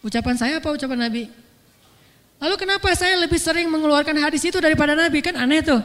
Ucapan 0.00 0.34
saya 0.40 0.56
apa 0.56 0.72
ucapan 0.72 1.04
Nabi? 1.04 1.28
Lalu 2.40 2.54
kenapa 2.56 2.88
saya 2.96 3.16
lebih 3.20 3.36
sering 3.36 3.68
mengeluarkan 3.68 4.16
hadis 4.20 4.44
itu 4.44 4.56
daripada 4.56 4.96
Nabi? 4.96 5.20
Kan 5.20 5.36
aneh 5.36 5.60
tuh. 5.60 5.80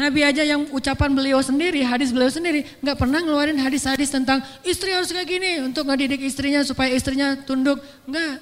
Nabi 0.00 0.24
aja 0.24 0.40
yang 0.40 0.64
ucapan 0.72 1.12
beliau 1.12 1.44
sendiri, 1.44 1.84
hadis 1.84 2.08
beliau 2.08 2.32
sendiri, 2.32 2.64
nggak 2.80 2.96
pernah 2.96 3.20
ngeluarin 3.20 3.60
hadis-hadis 3.60 4.08
tentang 4.08 4.40
istri 4.64 4.96
harus 4.96 5.12
kayak 5.12 5.28
gini 5.28 5.60
untuk 5.60 5.84
ngedidik 5.84 6.24
istrinya 6.24 6.64
supaya 6.64 6.88
istrinya 6.96 7.36
tunduk. 7.44 7.76
Enggak. 8.08 8.40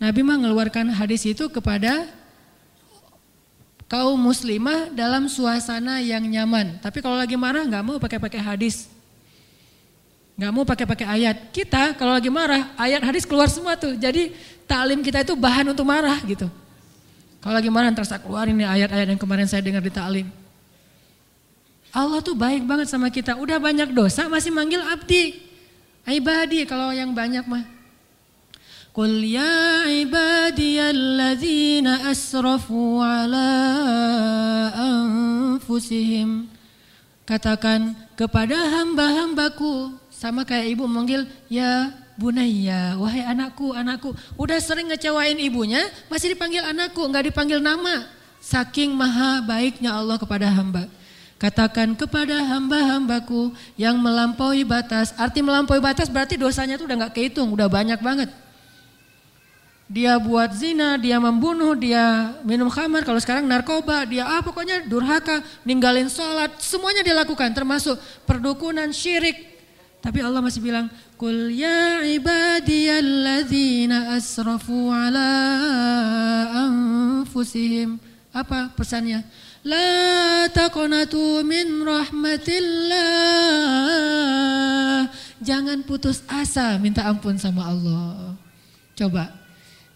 Nabi 0.00 0.20
mah 0.24 0.40
mengeluarkan 0.40 0.96
hadis 0.96 1.28
itu 1.28 1.44
kepada 1.52 2.08
kaum 3.84 4.16
muslimah 4.16 4.88
dalam 4.96 5.28
suasana 5.28 6.00
yang 6.00 6.24
nyaman. 6.24 6.80
Tapi 6.80 7.04
kalau 7.04 7.20
lagi 7.20 7.36
marah 7.36 7.68
nggak 7.68 7.84
mau 7.84 8.00
pakai-pakai 8.00 8.40
hadis. 8.40 8.88
Nggak 10.40 10.52
mau 10.56 10.64
pakai-pakai 10.64 11.04
ayat. 11.20 11.36
Kita 11.52 11.92
kalau 12.00 12.16
lagi 12.16 12.32
marah, 12.32 12.72
ayat 12.80 13.04
hadis 13.04 13.28
keluar 13.28 13.52
semua 13.52 13.76
tuh. 13.76 13.92
Jadi 13.92 14.32
taklim 14.64 15.04
kita 15.04 15.20
itu 15.20 15.36
bahan 15.36 15.68
untuk 15.68 15.84
marah 15.84 16.16
gitu. 16.24 16.48
Kalau 17.44 17.60
lagi 17.60 17.68
marah 17.68 17.92
ntar 17.92 18.08
saya 18.08 18.24
keluarin 18.24 18.56
nih 18.56 18.64
ayat-ayat 18.64 19.12
yang 19.12 19.20
kemarin 19.20 19.44
saya 19.44 19.60
dengar 19.60 19.84
di 19.84 19.92
ta'lim. 19.92 20.24
Allah 21.92 22.24
tuh 22.24 22.32
baik 22.32 22.64
banget 22.64 22.88
sama 22.88 23.12
kita. 23.12 23.36
Udah 23.36 23.60
banyak 23.60 23.92
dosa 23.92 24.32
masih 24.32 24.48
manggil 24.48 24.80
abdi. 24.80 25.44
Ibadi 26.08 26.64
kalau 26.64 26.88
yang 26.96 27.12
banyak 27.12 27.44
mah. 27.44 27.68
Qul 28.96 29.28
ya 29.28 29.84
ibadiyalladzina 29.92 32.08
asrafu 32.08 33.04
ala 33.04 33.52
anfusihim. 34.72 36.48
Katakan 37.28 37.92
kepada 38.16 38.56
hamba-hambaku. 38.56 39.92
Sama 40.08 40.48
kayak 40.48 40.80
ibu 40.80 40.88
manggil 40.88 41.28
ya 41.52 41.92
Bunaya, 42.14 42.94
wahai 42.94 43.26
anakku, 43.26 43.74
anakku. 43.74 44.14
Udah 44.38 44.62
sering 44.62 44.86
ngecewain 44.86 45.34
ibunya, 45.42 45.82
masih 46.06 46.38
dipanggil 46.38 46.62
anakku, 46.62 47.02
nggak 47.10 47.34
dipanggil 47.34 47.58
nama. 47.58 48.06
Saking 48.38 48.94
maha 48.94 49.42
baiknya 49.42 49.98
Allah 49.98 50.14
kepada 50.14 50.46
hamba. 50.46 50.86
Katakan 51.42 51.98
kepada 51.98 52.38
hamba-hambaku 52.54 53.50
yang 53.74 53.98
melampaui 53.98 54.62
batas. 54.62 55.10
Arti 55.18 55.42
melampaui 55.42 55.82
batas 55.82 56.06
berarti 56.06 56.38
dosanya 56.38 56.78
tuh 56.78 56.86
udah 56.86 57.04
nggak 57.04 57.14
kehitung, 57.18 57.50
udah 57.50 57.66
banyak 57.66 57.98
banget. 57.98 58.30
Dia 59.90 60.16
buat 60.16 60.54
zina, 60.56 60.96
dia 60.96 61.20
membunuh, 61.20 61.76
dia 61.76 62.32
minum 62.46 62.72
khamar, 62.72 63.04
kalau 63.04 63.20
sekarang 63.20 63.44
narkoba, 63.44 64.08
dia 64.08 64.24
ah 64.24 64.40
pokoknya 64.40 64.88
durhaka, 64.88 65.44
ninggalin 65.60 66.08
sholat, 66.08 66.56
semuanya 66.56 67.04
dilakukan 67.04 67.52
termasuk 67.52 68.00
perdukunan, 68.24 68.88
syirik, 68.96 69.54
tapi 70.00 70.24
Allah 70.24 70.40
masih 70.40 70.64
bilang, 70.64 70.88
Kul 71.14 71.54
ya 71.54 72.02
ibadiyalladzina 72.02 74.18
asrafu 74.18 74.90
ala 74.90 75.30
anfusihim. 76.66 78.02
Apa 78.34 78.74
pesannya? 78.74 79.22
La 79.62 80.50
taqnatu 80.50 81.46
min 81.46 81.86
rahmatillah. 81.86 82.98
Jangan 85.38 85.86
putus 85.86 86.26
asa 86.26 86.74
minta 86.82 87.06
ampun 87.06 87.38
sama 87.38 87.70
Allah. 87.70 88.34
Coba. 88.98 89.43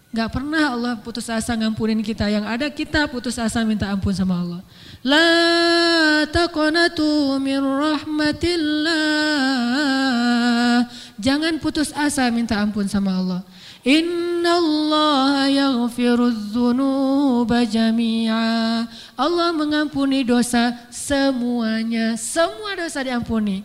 Gak 0.09 0.33
pernah 0.33 0.73
Allah 0.73 0.97
putus 0.97 1.29
asa 1.29 1.53
ngampunin 1.53 2.01
kita. 2.01 2.25
Yang 2.33 2.45
ada 2.49 2.65
kita 2.73 3.05
putus 3.05 3.37
asa 3.37 3.61
minta 3.61 3.85
ampun 3.93 4.09
sama 4.09 4.41
Allah. 4.41 4.65
La 5.05 6.25
taqnatu 6.25 7.37
min 7.37 7.61
rahmatillah. 7.61 8.89
Jangan 11.21 11.61
putus 11.61 11.93
asa 11.93 12.25
minta 12.33 12.57
ampun 12.57 12.89
sama 12.89 13.21
Allah. 13.21 13.45
Inna 13.85 14.57
Allah 14.57 15.45
yaghfiru 15.45 16.33
dzunuba 16.33 17.69
jami'a. 17.69 18.89
Allah 19.13 19.53
mengampuni 19.53 20.25
dosa 20.25 20.73
semuanya. 20.89 22.17
Semua 22.17 22.73
dosa 22.73 23.05
diampuni. 23.05 23.61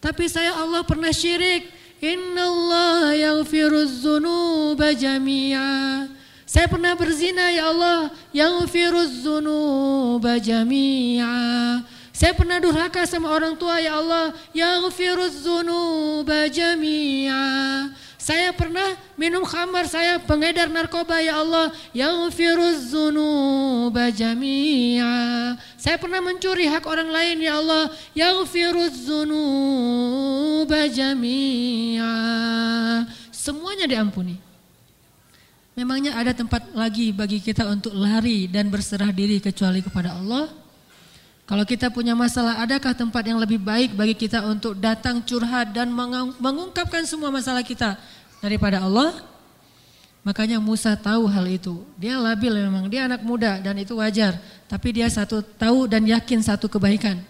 Tapi 0.00 0.32
saya 0.32 0.56
Allah 0.56 0.80
pernah 0.80 1.12
syirik. 1.12 1.83
Inna 2.04 2.44
Allah 2.52 3.16
yaghfiru 3.16 3.88
dzunuba 3.88 4.92
jami'a. 4.92 6.04
Saya 6.44 6.68
pernah 6.68 6.92
berzina 6.92 7.48
ya 7.48 7.72
Allah 7.72 8.12
yang 8.28 8.68
firuz 8.68 9.24
dzunuba 9.24 10.36
jami'a. 10.36 11.80
Saya 12.12 12.36
pernah 12.36 12.60
durhaka 12.60 13.08
sama 13.08 13.32
orang 13.32 13.56
tua 13.56 13.80
ya 13.80 13.96
Allah 13.96 14.36
yang 14.52 14.84
firuz 14.92 15.32
dzunuba 15.40 16.44
jami'a. 16.52 17.88
Saya 18.24 18.56
pernah 18.56 18.96
minum 19.20 19.44
khamar, 19.44 19.84
saya 19.84 20.16
pengedar 20.16 20.72
narkoba 20.72 21.20
ya 21.20 21.44
Allah 21.44 21.68
yang 21.92 22.32
firuz 22.32 22.88
dzunuba 22.88 24.08
jami'a. 24.08 25.52
Saya 25.76 26.00
pernah 26.00 26.24
mencuri 26.24 26.64
hak 26.64 26.88
orang 26.88 27.12
lain 27.12 27.44
ya 27.44 27.60
Allah 27.60 27.92
yang 28.16 28.48
firuz 28.48 28.96
dzunuba 29.04 30.88
jami'a. 30.88 32.16
Semuanya 33.28 33.84
diampuni. 33.84 34.40
Memangnya 35.76 36.16
ada 36.16 36.32
tempat 36.32 36.64
lagi 36.72 37.12
bagi 37.12 37.44
kita 37.44 37.68
untuk 37.68 37.92
lari 37.92 38.48
dan 38.48 38.72
berserah 38.72 39.12
diri 39.12 39.36
kecuali 39.36 39.84
kepada 39.84 40.16
Allah? 40.16 40.63
Kalau 41.44 41.64
kita 41.68 41.92
punya 41.92 42.16
masalah, 42.16 42.56
adakah 42.64 42.96
tempat 42.96 43.20
yang 43.28 43.36
lebih 43.36 43.60
baik 43.60 43.92
bagi 43.92 44.16
kita 44.16 44.40
untuk 44.48 44.72
datang 44.80 45.20
curhat 45.20 45.76
dan 45.76 45.92
mengungkapkan 46.40 47.04
semua 47.04 47.28
masalah 47.28 47.60
kita 47.60 48.00
daripada 48.40 48.80
Allah? 48.80 49.12
Makanya 50.24 50.56
Musa 50.56 50.96
tahu 50.96 51.28
hal 51.28 51.44
itu. 51.44 51.84
Dia 52.00 52.16
labil 52.16 52.56
memang, 52.56 52.88
dia 52.88 53.04
anak 53.04 53.20
muda 53.20 53.60
dan 53.60 53.76
itu 53.76 53.92
wajar. 54.00 54.40
Tapi 54.64 54.96
dia 54.96 55.08
satu 55.12 55.44
tahu 55.44 55.84
dan 55.84 56.00
yakin 56.08 56.40
satu 56.40 56.64
kebaikan. 56.64 57.20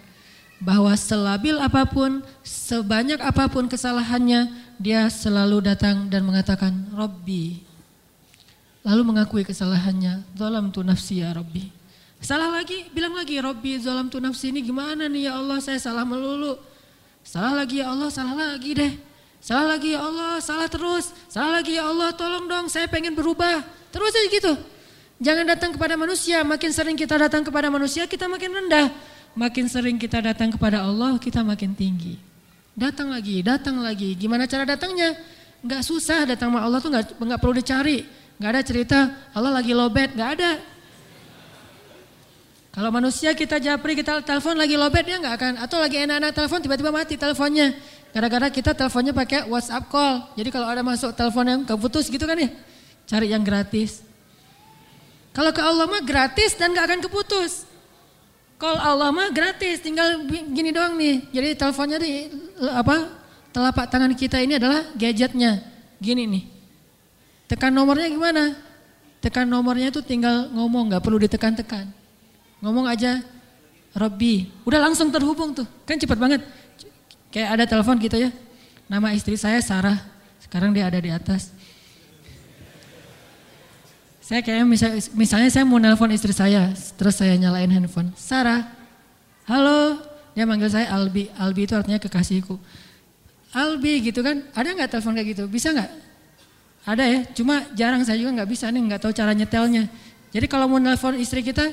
Bahwa 0.62 0.94
selabil 0.94 1.58
apa 1.58 1.82
pun, 1.82 2.22
sebanyak 2.46 3.18
apa 3.18 3.50
pun 3.50 3.66
kesalahannya, 3.66 4.46
dia 4.78 5.10
selalu 5.10 5.74
datang 5.74 6.06
dan 6.06 6.22
mengatakan, 6.22 6.70
Robbi, 6.94 7.66
Lalu 8.84 9.02
mengakui 9.02 9.42
kesalahannya. 9.48 10.20
Zalam 10.36 10.68
tu 10.68 10.84
nafsi 10.84 11.24
ya 11.24 11.32
Rabbi. 11.32 11.83
Salah 12.24 12.48
lagi, 12.48 12.88
bilang 12.88 13.12
lagi, 13.12 13.36
Rabbi 13.36 13.76
zalam 13.84 14.08
tu 14.08 14.16
nafsi 14.16 14.48
ini 14.48 14.64
gimana 14.64 15.12
nih 15.12 15.28
ya 15.28 15.36
Allah, 15.36 15.60
saya 15.60 15.76
salah 15.76 16.08
melulu. 16.08 16.56
Salah 17.20 17.52
lagi 17.52 17.84
ya 17.84 17.92
Allah, 17.92 18.08
salah 18.08 18.32
lagi 18.32 18.72
deh. 18.72 18.92
Salah 19.44 19.76
lagi 19.76 19.92
ya 19.92 20.00
Allah, 20.00 20.40
salah 20.40 20.64
terus. 20.72 21.12
Salah 21.28 21.60
lagi 21.60 21.76
ya 21.76 21.84
Allah, 21.84 22.16
tolong 22.16 22.48
dong 22.48 22.72
saya 22.72 22.88
pengen 22.88 23.12
berubah. 23.12 23.60
Terus 23.92 24.08
aja 24.16 24.28
gitu. 24.32 24.52
Jangan 25.20 25.44
datang 25.52 25.76
kepada 25.76 26.00
manusia, 26.00 26.40
makin 26.40 26.72
sering 26.72 26.96
kita 26.96 27.20
datang 27.20 27.44
kepada 27.44 27.68
manusia 27.68 28.08
kita 28.08 28.24
makin 28.24 28.56
rendah. 28.56 28.88
Makin 29.36 29.68
sering 29.68 30.00
kita 30.00 30.24
datang 30.24 30.48
kepada 30.48 30.80
Allah 30.80 31.20
kita 31.20 31.44
makin 31.44 31.76
tinggi. 31.76 32.16
Datang 32.72 33.12
lagi, 33.12 33.44
datang 33.44 33.84
lagi. 33.84 34.16
Gimana 34.16 34.48
cara 34.48 34.64
datangnya? 34.64 35.12
Enggak 35.60 35.84
susah 35.84 36.24
datang 36.24 36.56
sama 36.56 36.64
Allah 36.64 36.80
tuh 36.80 36.88
enggak, 36.88 37.12
enggak 37.20 37.40
perlu 37.44 37.52
dicari. 37.52 37.98
Gak 38.40 38.50
ada 38.50 38.62
cerita 38.64 38.98
Allah 39.36 39.52
lagi 39.60 39.76
lobet, 39.76 40.16
gak 40.16 40.40
ada. 40.40 40.73
Kalau 42.74 42.90
manusia 42.90 43.30
kita 43.38 43.62
japri, 43.62 43.94
kita 43.94 44.18
telepon 44.26 44.58
lagi 44.58 44.74
lobet 44.74 45.06
dia 45.06 45.22
nggak 45.22 45.34
akan. 45.38 45.52
Atau 45.62 45.78
lagi 45.78 45.94
enak-enak 46.02 46.34
telepon 46.34 46.58
tiba-tiba 46.58 46.90
mati 46.90 47.14
teleponnya. 47.14 47.70
Gara-gara 48.10 48.50
kita 48.50 48.74
teleponnya 48.74 49.14
pakai 49.14 49.46
WhatsApp 49.46 49.86
call. 49.86 50.26
Jadi 50.34 50.50
kalau 50.50 50.66
ada 50.66 50.82
masuk 50.82 51.14
telepon 51.14 51.46
yang 51.46 51.60
keputus 51.62 52.10
gitu 52.10 52.26
kan 52.26 52.34
ya. 52.34 52.50
Cari 53.06 53.30
yang 53.30 53.46
gratis. 53.46 54.02
Kalau 55.30 55.54
ke 55.54 55.62
Allah 55.62 55.86
mah 55.86 56.02
gratis 56.02 56.58
dan 56.58 56.74
nggak 56.74 56.86
akan 56.90 57.00
keputus. 57.06 57.62
Call 58.58 58.74
Allah 58.74 59.14
mah 59.14 59.30
gratis, 59.30 59.78
tinggal 59.78 60.26
gini 60.30 60.74
doang 60.74 60.98
nih. 60.98 61.30
Jadi 61.30 61.48
teleponnya 61.54 61.98
di 62.02 62.26
apa 62.74 63.06
telapak 63.54 63.86
tangan 63.86 64.10
kita 64.18 64.42
ini 64.42 64.58
adalah 64.58 64.82
gadgetnya. 64.98 65.62
Gini 66.02 66.26
nih. 66.26 66.42
Tekan 67.46 67.70
nomornya 67.70 68.10
gimana? 68.10 68.58
Tekan 69.22 69.46
nomornya 69.46 69.94
itu 69.94 70.02
tinggal 70.02 70.50
ngomong, 70.50 70.90
nggak 70.90 71.02
perlu 71.06 71.22
ditekan-tekan. 71.22 72.02
Ngomong 72.64 72.88
aja, 72.88 73.20
Robby. 73.92 74.48
Udah 74.64 74.80
langsung 74.80 75.12
terhubung 75.12 75.52
tuh, 75.52 75.68
kan 75.84 76.00
cepat 76.00 76.16
banget. 76.16 76.40
Kayak 77.28 77.60
ada 77.60 77.64
telepon 77.68 78.00
gitu 78.00 78.16
ya. 78.16 78.32
Nama 78.88 79.12
istri 79.12 79.36
saya 79.36 79.60
Sarah, 79.60 80.00
sekarang 80.40 80.72
dia 80.72 80.88
ada 80.88 80.96
di 80.96 81.12
atas. 81.12 81.52
Saya 84.24 84.40
kayak 84.40 84.64
misalnya, 84.64 85.04
misalnya 85.12 85.50
saya 85.52 85.68
mau 85.68 85.76
nelpon 85.76 86.08
istri 86.08 86.32
saya, 86.32 86.72
terus 86.96 87.20
saya 87.20 87.36
nyalain 87.36 87.68
handphone. 87.68 88.16
Sarah, 88.16 88.64
halo, 89.44 90.00
dia 90.32 90.48
manggil 90.48 90.72
saya 90.72 90.88
Albi. 90.88 91.28
Albi 91.36 91.68
itu 91.68 91.76
artinya 91.76 92.00
kekasihku. 92.00 92.56
Albi 93.52 94.08
gitu 94.08 94.24
kan. 94.24 94.40
Ada 94.56 94.72
nggak 94.72 94.88
telepon 94.88 95.12
kayak 95.12 95.28
gitu? 95.36 95.44
Bisa 95.52 95.76
nggak? 95.76 95.90
Ada 96.88 97.04
ya, 97.04 97.20
cuma 97.36 97.68
jarang 97.76 98.00
saya 98.08 98.16
juga 98.16 98.40
nggak 98.40 98.48
bisa 98.48 98.72
nih, 98.72 98.80
nggak 98.88 99.00
tahu 99.04 99.12
cara 99.12 99.36
nyetelnya. 99.36 99.92
Jadi 100.32 100.46
kalau 100.48 100.72
mau 100.72 100.80
nelfon 100.80 101.20
istri 101.20 101.44
kita, 101.44 101.68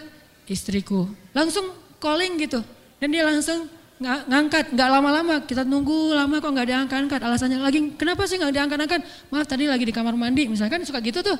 istriku, 0.50 1.10
langsung 1.36 1.74
calling 2.02 2.38
gitu. 2.42 2.62
Dan 3.02 3.14
dia 3.14 3.26
langsung 3.26 3.70
ngangkat, 4.02 4.74
nggak 4.74 4.90
lama-lama. 4.90 5.36
Kita 5.46 5.62
nunggu 5.62 6.18
lama 6.18 6.42
kok 6.42 6.50
nggak 6.50 6.68
diangkat-angkat. 6.70 7.20
Alasannya 7.22 7.62
lagi, 7.62 7.94
kenapa 7.98 8.26
sih 8.26 8.42
nggak 8.42 8.54
diangkat-angkat? 8.54 9.02
Maaf 9.30 9.46
tadi 9.46 9.70
lagi 9.70 9.86
di 9.86 9.94
kamar 9.94 10.18
mandi, 10.18 10.50
misalkan 10.50 10.82
suka 10.86 11.02
gitu 11.02 11.22
tuh. 11.22 11.38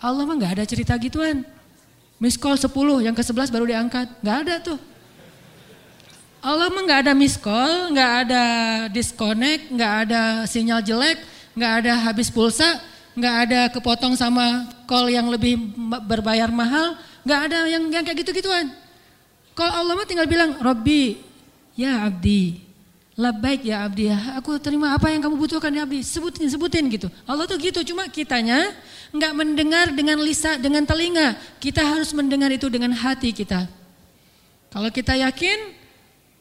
Allah 0.00 0.24
mah 0.24 0.36
nggak 0.36 0.60
ada 0.60 0.64
cerita 0.68 0.96
gituan. 1.00 1.44
Miss 2.16 2.40
call 2.40 2.56
10, 2.56 2.72
yang 3.04 3.12
ke-11 3.12 3.52
baru 3.52 3.64
diangkat. 3.68 4.06
Nggak 4.24 4.36
ada 4.44 4.54
tuh. 4.60 4.78
Allah 6.46 6.70
mah 6.70 6.82
nggak 6.84 7.00
ada 7.08 7.12
miss 7.16 7.34
call, 7.34 7.90
nggak 7.90 8.12
ada 8.22 8.44
disconnect, 8.94 9.66
nggak 9.66 9.92
ada 10.06 10.22
sinyal 10.46 10.78
jelek, 10.78 11.18
nggak 11.58 11.72
ada 11.82 11.92
habis 12.06 12.30
pulsa, 12.30 12.78
nggak 13.18 13.34
ada 13.48 13.60
kepotong 13.72 14.14
sama 14.14 14.68
call 14.86 15.10
yang 15.10 15.26
lebih 15.26 15.58
berbayar 16.06 16.46
mahal, 16.52 16.94
nggak 17.26 17.40
ada 17.50 17.58
yang 17.66 17.90
yang 17.90 18.06
kayak 18.06 18.22
gitu-gituan. 18.22 18.70
Kalau 19.58 19.72
Allah 19.72 19.98
mah 19.98 20.06
tinggal 20.06 20.30
bilang, 20.30 20.54
Robbi, 20.62 21.18
ya 21.74 22.06
abdi, 22.06 22.62
baik 23.16 23.64
ya 23.64 23.88
abdi, 23.88 24.12
aku 24.12 24.60
terima 24.60 24.92
apa 24.92 25.10
yang 25.10 25.24
kamu 25.24 25.34
butuhkan 25.34 25.72
ya 25.74 25.82
abdi, 25.82 26.06
sebutin, 26.06 26.46
sebutin 26.46 26.86
gitu. 26.92 27.10
Allah 27.26 27.48
tuh 27.50 27.58
gitu, 27.58 27.82
cuma 27.82 28.06
kitanya 28.06 28.70
nggak 29.10 29.32
mendengar 29.32 29.90
dengan 29.90 30.22
lisa, 30.22 30.60
dengan 30.60 30.86
telinga. 30.86 31.34
Kita 31.58 31.82
harus 31.82 32.14
mendengar 32.14 32.52
itu 32.52 32.70
dengan 32.70 32.92
hati 32.94 33.32
kita. 33.32 33.66
Kalau 34.70 34.92
kita 34.92 35.16
yakin, 35.16 35.72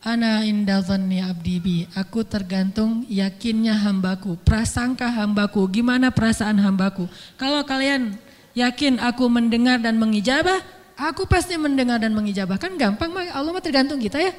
Ana 0.06 0.46
indalzanni 0.46 1.18
abdi 1.18 1.58
bi. 1.58 1.78
Aku 1.98 2.22
tergantung 2.22 3.10
yakinnya 3.10 3.74
hambaku, 3.74 4.38
prasangka 4.46 5.10
hambaku, 5.10 5.66
gimana 5.72 6.14
perasaan 6.14 6.62
hambaku. 6.62 7.10
Kalau 7.42 7.66
kalian 7.66 8.14
yakin 8.54 9.02
aku 9.02 9.26
mendengar 9.26 9.82
dan 9.82 9.98
mengijabah, 9.98 10.75
aku 10.96 11.28
pasti 11.28 11.60
mendengar 11.60 12.00
dan 12.00 12.16
mengijabah. 12.16 12.60
Kan 12.60 12.80
gampang, 12.80 13.12
Allah 13.12 13.52
mah 13.52 13.64
tergantung 13.64 14.00
kita 14.00 14.20
ya. 14.20 14.34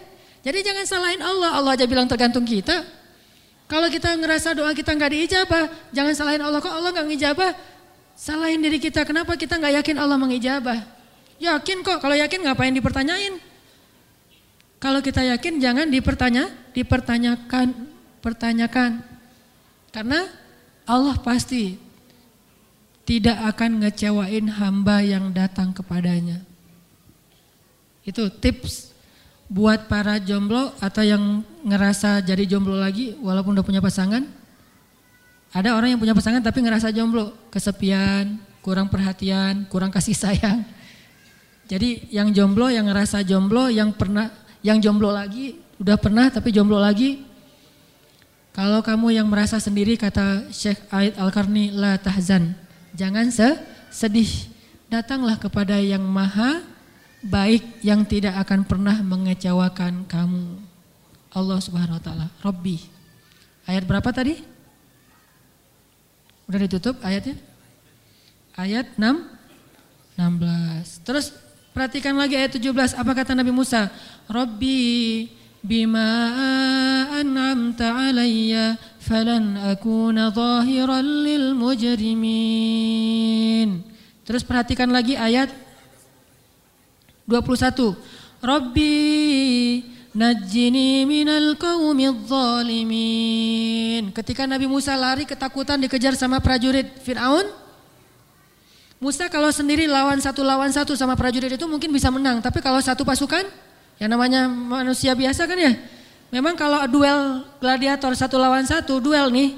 Jadi 0.44 0.62
jangan 0.62 0.84
salahin 0.88 1.22
Allah, 1.22 1.56
Allah 1.56 1.72
aja 1.76 1.84
bilang 1.84 2.08
tergantung 2.08 2.44
kita. 2.44 2.84
Kalau 3.66 3.90
kita 3.90 4.14
ngerasa 4.14 4.54
doa 4.54 4.70
kita 4.72 4.94
nggak 4.94 5.10
diijabah, 5.10 5.64
jangan 5.90 6.14
salahin 6.14 6.42
Allah. 6.42 6.62
Kok 6.62 6.70
Allah 6.70 6.90
nggak 6.94 7.06
ngijabah? 7.10 7.50
Salahin 8.16 8.62
diri 8.62 8.78
kita, 8.78 9.02
kenapa 9.04 9.34
kita 9.36 9.58
nggak 9.58 9.82
yakin 9.82 9.96
Allah 9.98 10.16
mengijabah? 10.16 10.78
Yakin 11.36 11.84
kok, 11.84 11.98
kalau 12.00 12.16
yakin 12.16 12.40
ngapain 12.46 12.72
dipertanyain? 12.72 13.36
Kalau 14.80 15.00
kita 15.02 15.20
yakin 15.36 15.58
jangan 15.60 15.90
dipertanya, 15.90 16.48
dipertanyakan, 16.72 17.74
pertanyakan. 18.22 19.04
Karena 19.90 20.30
Allah 20.86 21.16
pasti 21.20 21.74
tidak 23.06 23.38
akan 23.54 23.86
ngecewain 23.86 24.50
hamba 24.50 24.98
yang 25.00 25.30
datang 25.30 25.70
kepadanya. 25.70 26.42
Itu 28.02 28.26
tips 28.28 28.90
buat 29.46 29.86
para 29.86 30.18
jomblo 30.18 30.74
atau 30.82 31.06
yang 31.06 31.46
ngerasa 31.62 32.18
jadi 32.26 32.42
jomblo 32.50 32.74
lagi 32.74 33.14
walaupun 33.22 33.54
udah 33.54 33.62
punya 33.62 33.78
pasangan. 33.78 34.26
Ada 35.54 35.78
orang 35.78 35.94
yang 35.94 36.00
punya 36.02 36.18
pasangan 36.18 36.42
tapi 36.42 36.66
ngerasa 36.66 36.90
jomblo, 36.90 37.30
kesepian, 37.54 38.42
kurang 38.58 38.90
perhatian, 38.90 39.70
kurang 39.70 39.94
kasih 39.94 40.18
sayang. 40.18 40.66
Jadi 41.70 42.10
yang 42.10 42.34
jomblo, 42.34 42.66
yang 42.66 42.90
ngerasa 42.90 43.22
jomblo, 43.22 43.70
yang 43.70 43.94
pernah 43.94 44.34
yang 44.66 44.82
jomblo 44.82 45.14
lagi, 45.14 45.62
udah 45.78 45.94
pernah 45.94 46.26
tapi 46.26 46.50
jomblo 46.50 46.82
lagi. 46.82 47.22
Kalau 48.50 48.82
kamu 48.82 49.14
yang 49.14 49.30
merasa 49.30 49.62
sendiri 49.62 49.94
kata 49.94 50.50
Syekh 50.50 50.90
Aid 50.90 51.14
Al-Karni 51.14 51.70
la 51.70 51.94
tahzan. 52.02 52.65
Jangan 52.96 53.28
sedih. 53.92 54.30
Datanglah 54.88 55.36
kepada 55.36 55.76
yang 55.76 56.02
maha 56.02 56.64
baik 57.20 57.84
yang 57.84 58.06
tidak 58.08 58.38
akan 58.40 58.64
pernah 58.64 58.96
mengecewakan 59.04 60.08
kamu. 60.08 60.56
Allah 61.36 61.58
Subhanahu 61.60 62.00
wa 62.00 62.02
taala. 62.02 62.26
Robbi. 62.40 62.80
Ayat 63.68 63.84
berapa 63.84 64.08
tadi? 64.14 64.40
Udah 66.48 66.60
ditutup 66.64 66.96
ayatnya? 67.04 67.36
Ayat 68.56 68.88
6 68.96 69.04
16. 70.16 71.04
Terus 71.04 71.34
Perhatikan 71.76 72.16
lagi 72.16 72.32
ayat 72.32 72.56
17, 72.56 72.96
apa 72.96 73.12
kata 73.12 73.36
Nabi 73.36 73.52
Musa? 73.52 73.92
Rabbi 74.32 75.28
bima 75.60 76.08
an'amta 77.20 77.92
alayya 77.92 78.80
falan 79.06 79.54
akuna 79.70 80.34
zahiran 80.34 81.06
lil 81.22 81.54
mujrimin. 81.54 82.26
Terus 84.26 84.42
perhatikan 84.42 84.90
lagi 84.90 85.14
ayat 85.14 85.54
21. 87.30 87.94
Rabbi 88.42 88.94
najjini 90.10 91.06
minal 91.06 91.54
qawmi 91.54 92.10
zalimin. 92.26 94.10
Ketika 94.10 94.50
Nabi 94.50 94.66
Musa 94.66 94.98
lari 94.98 95.22
ketakutan 95.22 95.78
dikejar 95.78 96.18
sama 96.18 96.42
prajurit 96.42 96.90
Fir'aun, 97.06 97.46
Musa 98.98 99.30
kalau 99.30 99.52
sendiri 99.54 99.86
lawan 99.86 100.18
satu 100.18 100.42
lawan 100.42 100.72
satu 100.74 100.98
sama 100.98 101.14
prajurit 101.14 101.54
itu 101.54 101.66
mungkin 101.70 101.94
bisa 101.94 102.10
menang. 102.10 102.42
Tapi 102.42 102.58
kalau 102.58 102.82
satu 102.82 103.06
pasukan, 103.06 103.46
yang 104.02 104.10
namanya 104.10 104.50
manusia 104.50 105.14
biasa 105.14 105.46
kan 105.46 105.54
ya. 105.54 105.95
Memang 106.30 106.58
kalau 106.58 106.82
duel 106.90 107.46
gladiator 107.62 108.12
satu 108.16 108.36
lawan 108.36 108.66
satu, 108.66 108.98
duel 108.98 109.30
nih, 109.30 109.56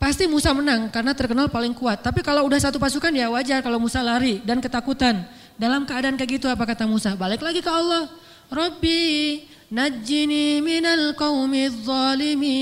pasti 0.00 0.26
Musa 0.26 0.50
menang 0.56 0.88
karena 0.88 1.12
terkenal 1.14 1.46
paling 1.52 1.76
kuat. 1.76 2.00
Tapi 2.00 2.24
kalau 2.24 2.48
udah 2.48 2.58
satu 2.58 2.80
pasukan 2.80 3.12
ya 3.12 3.28
wajar 3.30 3.60
kalau 3.60 3.78
Musa 3.78 4.00
lari 4.02 4.40
dan 4.42 4.60
ketakutan. 4.60 5.24
Dalam 5.60 5.84
keadaan 5.84 6.16
kayak 6.16 6.40
gitu 6.40 6.48
apa 6.48 6.64
kata 6.64 6.88
Musa? 6.88 7.12
Balik 7.14 7.44
lagi 7.44 7.60
ke 7.60 7.70
Allah. 7.70 8.08
Robbi 8.48 9.44
najjini 9.68 10.60
minal 10.64 11.14
qawmi 11.14 11.68
zalimin. 11.84 12.52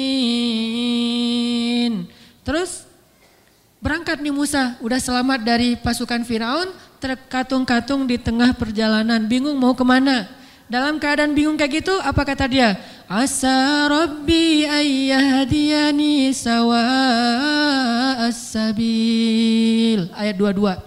Terus 2.43 2.91
Berangkat 3.81 4.21
nih 4.21 4.29
Musa, 4.29 4.77
udah 4.85 5.01
selamat 5.01 5.41
dari 5.41 5.73
pasukan 5.73 6.21
Firaun, 6.29 6.69
terkatung-katung 7.01 8.05
di 8.05 8.21
tengah 8.21 8.53
perjalanan, 8.53 9.25
bingung 9.25 9.57
mau 9.57 9.73
ke 9.73 9.81
mana. 9.81 10.29
Dalam 10.69 11.01
keadaan 11.01 11.33
bingung 11.33 11.57
kayak 11.57 11.81
gitu, 11.81 11.97
apa 12.05 12.21
kata 12.29 12.45
dia? 12.45 12.77
Asa 13.11 13.91
Rabbi 13.91 14.71
ayyahdiyani 14.71 16.31
sawa 16.31 16.79
as-sabil. 18.31 20.07
Ayat 20.15 20.39
22. 20.39 20.79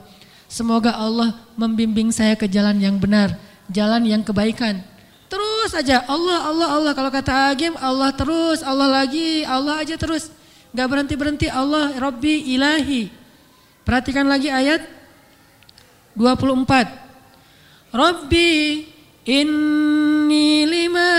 Semoga 0.48 0.96
Allah 0.96 1.36
membimbing 1.60 2.16
saya 2.16 2.40
ke 2.40 2.48
jalan 2.48 2.80
yang 2.80 2.96
benar, 2.96 3.36
jalan 3.68 4.08
yang 4.08 4.24
kebaikan. 4.24 4.80
Terus 5.28 5.76
aja 5.76 6.00
Allah, 6.08 6.48
Allah, 6.48 6.70
Allah. 6.72 6.94
Kalau 6.96 7.12
kata 7.12 7.52
Agim, 7.52 7.76
Allah 7.76 8.16
terus, 8.16 8.64
Allah 8.64 9.04
lagi, 9.04 9.44
Allah 9.44 9.84
aja 9.84 10.00
terus. 10.00 10.32
Gak 10.72 10.88
berhenti-berhenti 10.88 11.52
Allah 11.52 11.92
Rabbi 12.00 12.56
ilahi. 12.56 13.12
Perhatikan 13.84 14.32
lagi 14.32 14.48
ayat 14.48 14.80
24. 16.16 16.88
Rabbi 17.92 18.93
inni 19.24 20.68
lima 20.68 21.10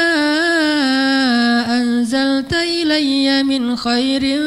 anzalta 1.69 2.61
ilayya 2.65 3.41
min 3.45 3.75
khairin 3.77 4.45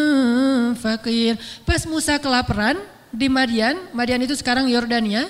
fakir. 0.78 1.38
Pas 1.66 1.82
Musa 1.90 2.22
kelaparan 2.22 2.78
di 3.10 3.26
Madian, 3.30 3.78
Madian 3.94 4.22
itu 4.22 4.38
sekarang 4.38 4.70
Yordania. 4.70 5.30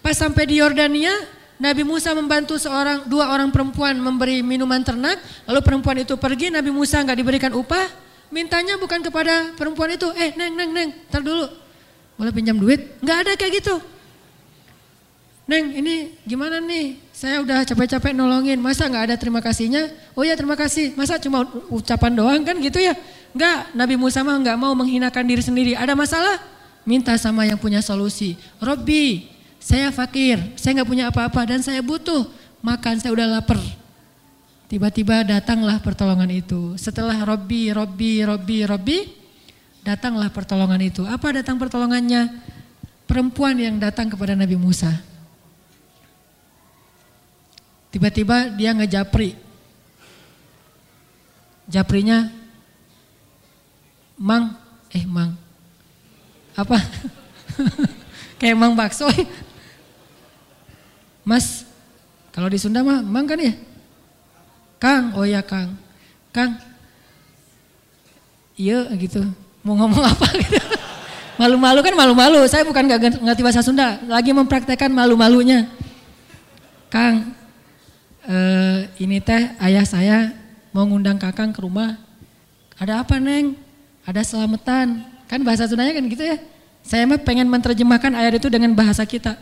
Pas 0.00 0.16
sampai 0.16 0.48
di 0.48 0.58
Yordania, 0.58 1.12
Nabi 1.60 1.84
Musa 1.84 2.16
membantu 2.16 2.56
seorang 2.56 3.04
dua 3.04 3.30
orang 3.36 3.52
perempuan 3.52 3.94
memberi 4.00 4.40
minuman 4.40 4.80
ternak, 4.80 5.20
lalu 5.44 5.60
perempuan 5.60 6.00
itu 6.00 6.16
pergi, 6.16 6.48
Nabi 6.48 6.72
Musa 6.72 7.04
nggak 7.04 7.18
diberikan 7.20 7.52
upah, 7.52 8.08
Mintanya 8.30 8.78
bukan 8.78 9.02
kepada 9.02 9.58
perempuan 9.58 9.90
itu, 9.90 10.06
eh 10.14 10.30
neng, 10.38 10.54
neng, 10.54 10.70
neng, 10.70 10.90
ntar 11.10 11.18
dulu. 11.18 11.50
Boleh 12.14 12.30
pinjam 12.30 12.54
duit? 12.54 12.94
Nggak 13.02 13.18
ada 13.26 13.32
kayak 13.34 13.52
gitu. 13.58 13.82
Neng, 15.50 15.82
ini 15.82 16.14
gimana 16.22 16.62
nih? 16.62 16.94
Saya 17.10 17.42
udah 17.42 17.66
capek-capek 17.66 18.14
nolongin, 18.14 18.54
masa 18.62 18.86
nggak 18.86 19.10
ada 19.10 19.16
terima 19.18 19.42
kasihnya? 19.42 19.90
Oh 20.14 20.22
ya 20.22 20.38
terima 20.38 20.54
kasih, 20.54 20.94
masa 20.94 21.18
cuma 21.18 21.42
ucapan 21.66 22.14
doang 22.14 22.46
kan 22.46 22.54
gitu 22.62 22.78
ya? 22.78 22.94
Enggak, 23.34 23.74
Nabi 23.74 23.98
Musa 23.98 24.22
mah 24.22 24.38
nggak 24.38 24.54
mau 24.54 24.70
menghinakan 24.78 25.26
diri 25.26 25.42
sendiri. 25.42 25.74
Ada 25.74 25.98
masalah? 25.98 26.38
Minta 26.86 27.18
sama 27.18 27.50
yang 27.50 27.58
punya 27.58 27.82
solusi. 27.82 28.38
Robbi, 28.62 29.26
saya 29.58 29.90
fakir, 29.90 30.38
saya 30.54 30.78
nggak 30.78 30.86
punya 30.86 31.10
apa-apa 31.10 31.42
dan 31.50 31.58
saya 31.66 31.82
butuh 31.82 32.30
makan, 32.62 33.02
saya 33.02 33.10
udah 33.10 33.42
lapar. 33.42 33.58
Tiba-tiba 34.70 35.26
datanglah 35.26 35.82
pertolongan 35.82 36.30
itu. 36.30 36.78
Setelah 36.78 37.26
Robbi, 37.26 37.74
Robbi, 37.74 38.22
Robbi, 38.22 38.62
Robbi, 38.70 38.98
datanglah 39.82 40.30
pertolongan 40.30 40.78
itu. 40.78 41.02
Apa 41.10 41.34
datang 41.34 41.58
pertolongannya? 41.58 42.38
Perempuan 43.10 43.58
yang 43.58 43.82
datang 43.82 44.06
kepada 44.06 44.38
Nabi 44.38 44.54
Musa. 44.54 45.09
Tiba-tiba 47.90 48.54
dia 48.54 48.70
ngejapri. 48.70 49.34
Japrinya 51.70 52.30
Mang, 54.18 54.54
eh 54.90 55.06
Mang. 55.06 55.34
Apa? 56.54 56.78
Kayak 58.42 58.56
Mang 58.58 58.74
bakso. 58.74 59.06
Mas, 61.26 61.62
kalau 62.34 62.50
di 62.50 62.58
Sunda 62.58 62.82
mah 62.82 63.02
Mang 63.02 63.26
kan 63.26 63.38
ya? 63.38 63.54
Kang, 64.80 65.12
oh 65.14 65.26
ya 65.28 65.44
Kang. 65.44 65.76
Kang, 66.30 66.56
iya 68.54 68.86
gitu. 68.96 69.20
Mau 69.60 69.76
ngomong 69.76 70.04
apa 70.04 70.26
gitu. 70.42 70.56
Malu-malu 71.40 71.80
kan 71.80 71.94
malu-malu. 71.96 72.40
Saya 72.44 72.68
bukan 72.68 72.84
gak 72.84 73.24
ngerti 73.24 73.40
bahasa 73.40 73.64
Sunda. 73.64 73.96
Lagi 74.04 74.36
mempraktekkan 74.36 74.92
malu-malunya. 74.92 75.68
Kang, 76.92 77.32
eh, 78.26 78.78
ini 79.00 79.22
teh 79.22 79.54
ayah 79.60 79.84
saya 79.86 80.18
mau 80.74 80.84
ngundang 80.86 81.16
kakang 81.16 81.54
ke 81.54 81.60
rumah. 81.62 81.96
Ada 82.80 83.04
apa 83.04 83.20
neng? 83.20 83.56
Ada 84.04 84.24
selamatan. 84.24 85.04
Kan 85.28 85.44
bahasa 85.46 85.68
Sundanya 85.68 85.94
kan 85.94 86.04
gitu 86.08 86.24
ya. 86.24 86.40
Saya 86.80 87.04
mah 87.04 87.20
pengen 87.20 87.46
menerjemahkan 87.46 88.12
ayat 88.16 88.40
itu 88.40 88.48
dengan 88.48 88.72
bahasa 88.72 89.04
kita. 89.04 89.36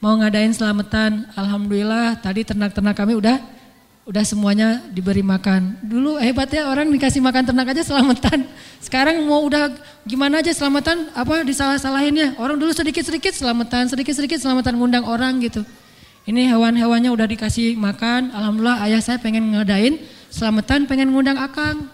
Mau 0.00 0.16
ngadain 0.20 0.52
selamatan, 0.52 1.28
Alhamdulillah 1.36 2.18
tadi 2.20 2.44
ternak-ternak 2.44 2.96
kami 2.96 3.16
udah 3.16 3.40
udah 4.04 4.24
semuanya 4.24 4.84
diberi 4.92 5.24
makan. 5.24 5.80
Dulu 5.80 6.20
hebatnya 6.20 6.68
orang 6.68 6.92
dikasih 6.92 7.24
makan 7.24 7.48
ternak 7.48 7.72
aja 7.72 7.82
selamatan. 7.84 8.44
Sekarang 8.84 9.16
mau 9.24 9.40
udah 9.48 9.72
gimana 10.04 10.44
aja 10.44 10.52
selamatan 10.52 11.08
apa 11.16 11.40
disalah-salahinnya. 11.44 12.36
Orang 12.36 12.60
dulu 12.60 12.72
sedikit-sedikit 12.76 13.32
selamatan, 13.32 13.88
sedikit-sedikit 13.88 14.36
selamatan 14.36 14.76
ngundang 14.76 15.08
orang 15.08 15.40
gitu. 15.40 15.64
Ini 16.24 16.48
hewan-hewannya 16.48 17.12
udah 17.12 17.28
dikasih 17.28 17.76
makan. 17.76 18.32
Alhamdulillah 18.32 18.80
ayah 18.88 19.00
saya 19.04 19.20
pengen 19.20 19.52
ngadain 19.52 20.00
selamatan, 20.32 20.88
pengen 20.88 21.12
ngundang 21.12 21.36
akang. 21.36 21.84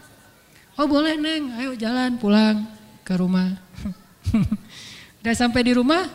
Oh 0.79 0.87
boleh 0.87 1.19
neng, 1.19 1.51
ayo 1.59 1.75
jalan 1.75 2.15
pulang 2.15 2.63
ke 3.03 3.19
rumah. 3.19 3.59
udah 5.21 5.35
sampai 5.35 5.67
di 5.67 5.75
rumah, 5.75 6.07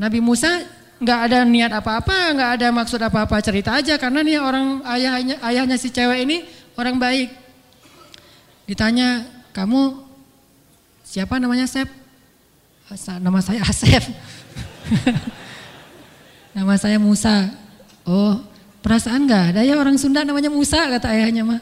Nabi 0.00 0.24
Musa 0.24 0.64
nggak 0.96 1.20
ada 1.28 1.38
niat 1.44 1.76
apa-apa, 1.76 2.32
nggak 2.40 2.50
ada 2.56 2.66
maksud 2.72 2.96
apa-apa 2.96 3.36
cerita 3.44 3.76
aja 3.76 4.00
karena 4.00 4.24
nih 4.24 4.40
orang 4.40 4.80
ayahnya 4.96 5.36
ayahnya 5.44 5.76
si 5.76 5.92
cewek 5.92 6.24
ini 6.24 6.48
orang 6.80 6.96
baik. 6.96 7.28
Ditanya, 8.64 9.28
kamu 9.52 10.00
siapa 11.04 11.36
namanya 11.36 11.68
Sep? 11.68 11.86
Nama 13.20 13.40
saya 13.44 13.60
Asep. 13.60 14.00
Nama 16.54 16.74
saya 16.78 17.02
Musa. 17.02 17.50
Oh, 18.06 18.38
perasaan 18.78 19.26
nggak 19.26 19.44
ada 19.50 19.60
ya 19.66 19.74
orang 19.74 19.98
Sunda 19.98 20.22
namanya 20.22 20.54
Musa 20.54 20.86
kata 20.86 21.10
ayahnya 21.10 21.42
mah. 21.42 21.60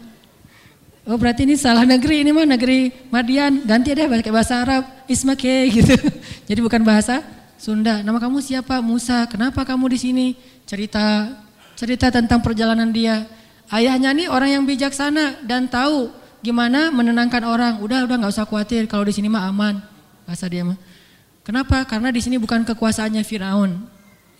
Oh 1.09 1.16
berarti 1.16 1.49
ini 1.49 1.57
salah 1.57 1.82
negeri, 1.82 2.22
ini 2.22 2.30
mah 2.30 2.47
negeri 2.47 2.93
Madian, 3.11 3.64
ganti 3.66 3.90
deh 3.90 4.07
pakai 4.07 4.30
bahasa 4.30 4.61
Arab, 4.61 4.86
Ismake 5.09 5.72
gitu. 5.72 5.97
Jadi 6.49 6.61
bukan 6.61 6.84
bahasa 6.84 7.24
Sunda. 7.57 8.05
Nama 8.05 8.20
kamu 8.20 8.45
siapa? 8.45 8.84
Musa. 8.84 9.24
Kenapa 9.32 9.64
kamu 9.64 9.97
di 9.97 9.99
sini? 9.99 10.26
Cerita 10.68 11.32
cerita 11.72 12.12
tentang 12.12 12.45
perjalanan 12.45 12.93
dia. 12.93 13.24
Ayahnya 13.72 14.12
nih 14.12 14.28
orang 14.28 14.61
yang 14.61 14.64
bijaksana 14.68 15.40
dan 15.49 15.72
tahu 15.72 16.12
gimana 16.45 16.93
menenangkan 16.93 17.43
orang. 17.49 17.80
Udah 17.80 18.05
udah 18.05 18.16
nggak 18.20 18.32
usah 18.36 18.45
khawatir 18.45 18.84
kalau 18.84 19.09
di 19.09 19.16
sini 19.16 19.32
mah 19.32 19.49
aman. 19.49 19.80
Bahasa 20.28 20.53
dia 20.53 20.68
mah. 20.68 20.76
Kenapa? 21.43 21.82
Karena 21.88 22.12
di 22.12 22.20
sini 22.20 22.36
bukan 22.36 22.62
kekuasaannya 22.62 23.24
Firaun. 23.24 23.91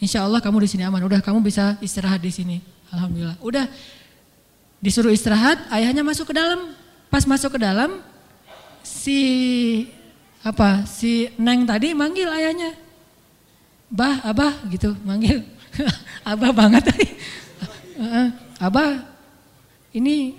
Insya 0.03 0.27
Allah 0.27 0.43
kamu 0.43 0.67
di 0.67 0.69
sini 0.75 0.83
aman. 0.83 1.07
Udah 1.07 1.23
kamu 1.23 1.39
bisa 1.47 1.79
istirahat 1.79 2.19
di 2.19 2.35
sini. 2.35 2.59
Alhamdulillah. 2.91 3.39
Udah 3.39 3.71
disuruh 4.83 5.15
istirahat. 5.15 5.63
Ayahnya 5.71 6.03
masuk 6.03 6.35
ke 6.35 6.35
dalam. 6.35 6.75
Pas 7.07 7.23
masuk 7.23 7.55
ke 7.55 7.61
dalam, 7.63 8.03
si 8.83 9.21
apa 10.43 10.83
si 10.91 11.31
Neng 11.39 11.63
tadi 11.63 11.95
manggil 11.95 12.27
ayahnya 12.27 12.75
bah 13.93 14.25
abah 14.25 14.67
gitu 14.73 14.97
manggil 15.07 15.45
abah 16.33 16.51
banget 16.51 16.89
abah 18.67 19.05
ini 19.93 20.35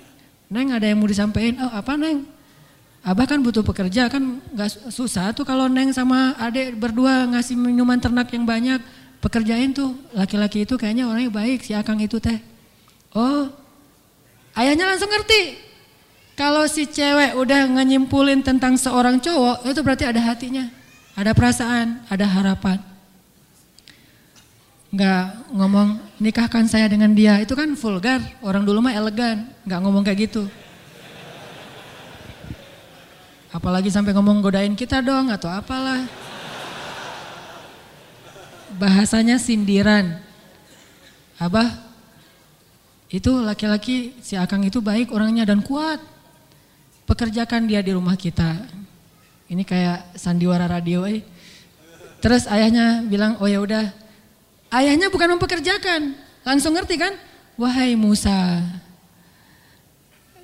neng 0.49 0.73
ada 0.73 0.89
yang 0.89 0.97
mau 0.97 1.05
disampaikan 1.05 1.61
oh 1.61 1.71
apa 1.71 1.93
neng 1.93 2.25
abah 3.05 3.25
kan 3.29 3.39
butuh 3.45 3.61
pekerja 3.61 4.09
kan 4.09 4.41
nggak 4.57 4.89
susah 4.89 5.31
tuh 5.37 5.45
kalau 5.45 5.69
neng 5.69 5.93
sama 5.93 6.33
adek 6.41 6.75
berdua 6.81 7.29
ngasih 7.29 7.53
minuman 7.53 8.01
ternak 8.01 8.33
yang 8.33 8.41
banyak 8.41 8.81
pekerjain 9.23 9.71
tuh 9.71 9.95
laki-laki 10.11 10.67
itu 10.67 10.75
kayaknya 10.75 11.07
orangnya 11.07 11.31
baik 11.31 11.63
si 11.63 11.71
akang 11.71 12.03
itu 12.03 12.19
teh. 12.19 12.43
Oh 13.15 13.47
ayahnya 14.59 14.91
langsung 14.91 15.07
ngerti. 15.07 15.71
Kalau 16.35 16.67
si 16.67 16.89
cewek 16.89 17.39
udah 17.39 17.69
nyimpulin 17.71 18.43
tentang 18.43 18.75
seorang 18.75 19.21
cowok 19.21 19.69
itu 19.69 19.79
berarti 19.85 20.03
ada 20.09 20.19
hatinya 20.19 20.65
ada 21.15 21.31
perasaan 21.31 22.03
ada 22.11 22.25
harapan. 22.27 22.81
Nggak 24.93 25.23
ngomong 25.55 25.89
nikahkan 26.19 26.65
saya 26.67 26.85
dengan 26.91 27.15
dia. 27.15 27.39
Itu 27.39 27.55
kan 27.55 27.73
vulgar 27.79 28.19
orang 28.43 28.67
dulu 28.67 28.83
mah 28.83 28.93
elegan 28.93 29.47
nggak 29.63 29.79
ngomong 29.79 30.03
kayak 30.03 30.29
gitu. 30.29 30.43
Apalagi 33.53 33.93
sampai 33.93 34.17
ngomong 34.17 34.41
godain 34.41 34.73
kita 34.73 35.05
dong 35.05 35.29
atau 35.29 35.45
apalah 35.45 36.01
bahasanya 38.77 39.39
sindiran 39.41 40.19
abah 41.37 41.69
itu 43.13 43.29
laki-laki 43.41 44.17
si 44.21 44.33
akang 44.33 44.65
itu 44.65 44.81
baik 44.81 45.13
orangnya 45.13 45.45
dan 45.45 45.61
kuat 45.61 46.01
pekerjakan 47.05 47.69
dia 47.69 47.79
di 47.79 47.93
rumah 47.93 48.17
kita 48.17 48.65
ini 49.49 49.61
kayak 49.61 50.17
sandiwara 50.17 50.65
radio 50.65 51.05
eh 51.05 51.21
terus 52.23 52.49
ayahnya 52.49 53.05
bilang 53.05 53.37
oh 53.37 53.49
ya 53.49 53.59
udah 53.61 54.03
Ayahnya 54.73 55.13
bukan 55.13 55.37
mempekerjakan, 55.37 56.17
langsung 56.41 56.73
ngerti 56.73 56.97
kan? 56.97 57.13
Wahai 57.61 57.93
Musa, 57.93 58.57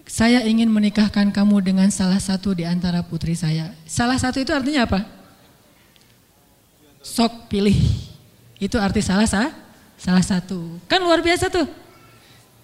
saya 0.05 0.45
ingin 0.45 0.69
menikahkan 0.69 1.33
kamu 1.33 1.65
dengan 1.65 1.89
salah 1.89 2.21
satu 2.21 2.53
di 2.53 2.61
antara 2.61 3.01
putri 3.01 3.33
saya. 3.33 3.73
Salah 3.89 4.21
satu 4.21 4.37
itu 4.37 4.53
artinya 4.53 4.85
apa? 4.85 5.01
Sok 7.01 7.49
pilih. 7.49 7.73
Itu 8.59 8.75
arti 8.75 8.99
salah 8.99 9.23
sah? 9.25 9.49
Salah 9.95 10.23
satu. 10.23 10.79
Kan 10.91 10.99
luar 10.99 11.23
biasa 11.23 11.47
tuh. 11.47 11.67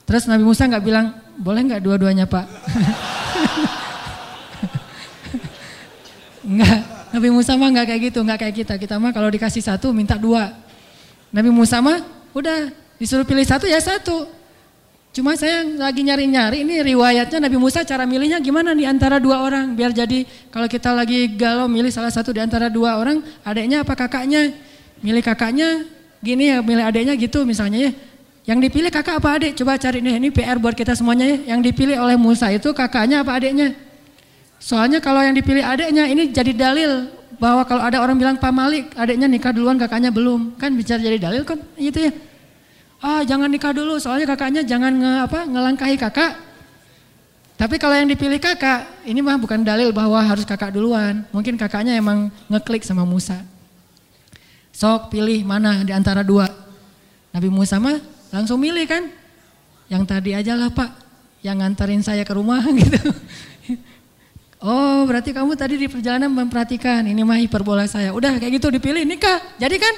Terus 0.06 0.28
Nabi 0.30 0.44
Musa 0.46 0.68
nggak 0.68 0.84
bilang, 0.84 1.16
boleh 1.40 1.66
nggak 1.66 1.82
dua-duanya 1.82 2.30
pak? 2.30 2.46
Enggak, 6.46 6.80
Nabi 7.10 7.30
Musa 7.34 7.58
mah 7.58 7.74
nggak 7.74 7.88
kayak 7.90 8.02
gitu, 8.12 8.20
nggak 8.22 8.40
kayak 8.44 8.56
kita. 8.62 8.74
Kita 8.78 9.02
mah 9.02 9.10
kalau 9.16 9.34
dikasih 9.34 9.66
satu 9.66 9.90
minta 9.96 10.14
dua. 10.20 10.54
Nabi 11.34 11.50
Musa 11.50 11.82
mah 11.82 12.06
udah 12.38 12.70
disuruh 13.02 13.26
pilih 13.26 13.48
satu 13.48 13.66
ya 13.66 13.82
satu. 13.82 14.30
Cuma 15.16 15.32
saya 15.40 15.64
lagi 15.80 16.04
nyari-nyari 16.04 16.68
ini 16.68 16.84
riwayatnya 16.84 17.48
Nabi 17.48 17.56
Musa 17.56 17.88
cara 17.88 18.04
milihnya 18.04 18.36
gimana 18.44 18.76
di 18.76 18.84
antara 18.84 19.16
dua 19.16 19.48
orang 19.48 19.72
biar 19.72 19.96
jadi 19.96 20.28
kalau 20.52 20.68
kita 20.68 20.92
lagi 20.92 21.32
galau 21.40 21.72
milih 21.72 21.88
salah 21.88 22.12
satu 22.12 22.36
di 22.36 22.44
antara 22.44 22.68
dua 22.68 23.00
orang 23.00 23.24
adiknya 23.48 23.88
apa 23.88 23.96
kakaknya 23.96 24.52
milih 25.06 25.22
kakaknya 25.22 25.86
gini 26.26 26.50
ya 26.50 26.66
milih 26.66 26.82
adiknya 26.82 27.14
gitu 27.14 27.46
misalnya 27.46 27.78
ya. 27.78 27.92
Yang 28.46 28.70
dipilih 28.70 28.90
kakak 28.94 29.22
apa 29.22 29.42
adik? 29.42 29.52
Coba 29.58 29.78
cari 29.78 30.02
nih 30.02 30.22
ini 30.22 30.30
PR 30.30 30.58
buat 30.58 30.74
kita 30.74 30.98
semuanya 30.98 31.26
ya. 31.26 31.38
Yang 31.54 31.74
dipilih 31.74 31.98
oleh 32.02 32.18
Musa 32.18 32.50
itu 32.50 32.74
kakaknya 32.74 33.22
apa 33.22 33.38
adiknya? 33.38 33.74
Soalnya 34.62 35.02
kalau 35.02 35.22
yang 35.22 35.34
dipilih 35.38 35.62
adiknya 35.62 36.10
ini 36.10 36.30
jadi 36.30 36.54
dalil 36.54 37.10
bahwa 37.42 37.66
kalau 37.66 37.82
ada 37.82 38.02
orang 38.02 38.18
bilang 38.18 38.38
Pak 38.38 38.54
Malik 38.54 38.86
adiknya 38.98 39.26
nikah 39.26 39.54
duluan 39.54 39.78
kakaknya 39.78 40.10
belum. 40.14 40.58
Kan 40.62 40.78
bicara 40.78 41.02
jadi 41.02 41.18
dalil 41.18 41.42
kan? 41.42 41.58
Gitu 41.78 42.10
ya. 42.10 42.12
Ah 43.02 43.22
jangan 43.26 43.50
nikah 43.50 43.74
dulu 43.74 43.98
soalnya 43.98 44.30
kakaknya 44.30 44.62
jangan 44.62 44.94
nge, 44.94 45.14
apa 45.26 45.40
ngelangkahi 45.50 45.96
kakak. 45.98 46.34
Tapi 47.58 47.82
kalau 47.82 47.98
yang 47.98 48.10
dipilih 48.10 48.38
kakak 48.38 49.10
ini 49.10 49.26
mah 49.26 49.42
bukan 49.42 49.66
dalil 49.66 49.90
bahwa 49.90 50.22
harus 50.22 50.46
kakak 50.46 50.70
duluan. 50.70 51.26
Mungkin 51.34 51.58
kakaknya 51.58 51.98
emang 51.98 52.30
ngeklik 52.46 52.86
sama 52.86 53.10
Musa 53.10 53.55
sok 54.76 55.16
pilih 55.16 55.40
mana 55.48 55.88
di 55.88 55.96
antara 55.96 56.20
dua 56.20 56.52
Nabi 57.32 57.48
Musa 57.48 57.80
mah 57.80 57.96
langsung 58.36 58.60
milih 58.60 58.84
kan 58.84 59.08
yang 59.88 60.04
tadi 60.04 60.36
aja 60.36 60.60
lah 60.60 60.68
pak 60.68 60.92
yang 61.40 61.64
nganterin 61.64 62.04
saya 62.04 62.28
ke 62.28 62.36
rumah 62.36 62.60
gitu 62.84 63.00
Oh 64.66 65.06
berarti 65.06 65.30
kamu 65.30 65.54
tadi 65.54 65.78
di 65.78 65.86
perjalanan 65.86 66.34
memperhatikan 66.34 67.06
ini 67.06 67.22
mah 67.22 67.38
hiperbola 67.38 67.86
saya. 67.86 68.10
Udah 68.10 68.34
kayak 68.42 68.58
gitu 68.58 68.74
dipilih 68.74 69.06
nikah. 69.06 69.38
Jadi 69.62 69.78
kan 69.78 69.94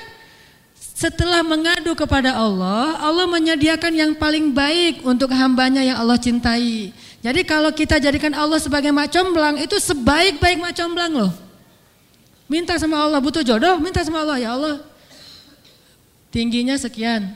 setelah 0.75 1.39
mengadu 1.39 1.95
kepada 1.95 2.36
Allah, 2.36 2.99
Allah 2.99 3.32
menyediakan 3.32 3.95
yang 3.95 4.11
paling 4.19 4.51
baik 4.51 5.07
untuk 5.07 5.32
hambanya 5.32 5.80
yang 5.88 5.95
Allah 5.95 6.19
cintai. 6.19 6.91
Jadi 7.23 7.41
kalau 7.47 7.71
kita 7.71 7.95
jadikan 7.95 8.36
Allah 8.36 8.59
sebagai 8.59 8.91
mak 8.91 9.07
comblang 9.07 9.55
itu 9.55 9.80
sebaik-baik 9.80 10.59
mak 10.59 10.75
comblang 10.75 11.15
loh. 11.15 11.32
Minta 12.48 12.80
sama 12.80 13.04
Allah 13.04 13.20
butuh 13.20 13.43
jodoh, 13.43 13.76
minta 13.84 14.00
sama 14.08 14.24
Allah 14.24 14.39
ya 14.39 14.56
Allah. 14.56 14.80
Tingginya 16.32 16.80
sekian. 16.80 17.36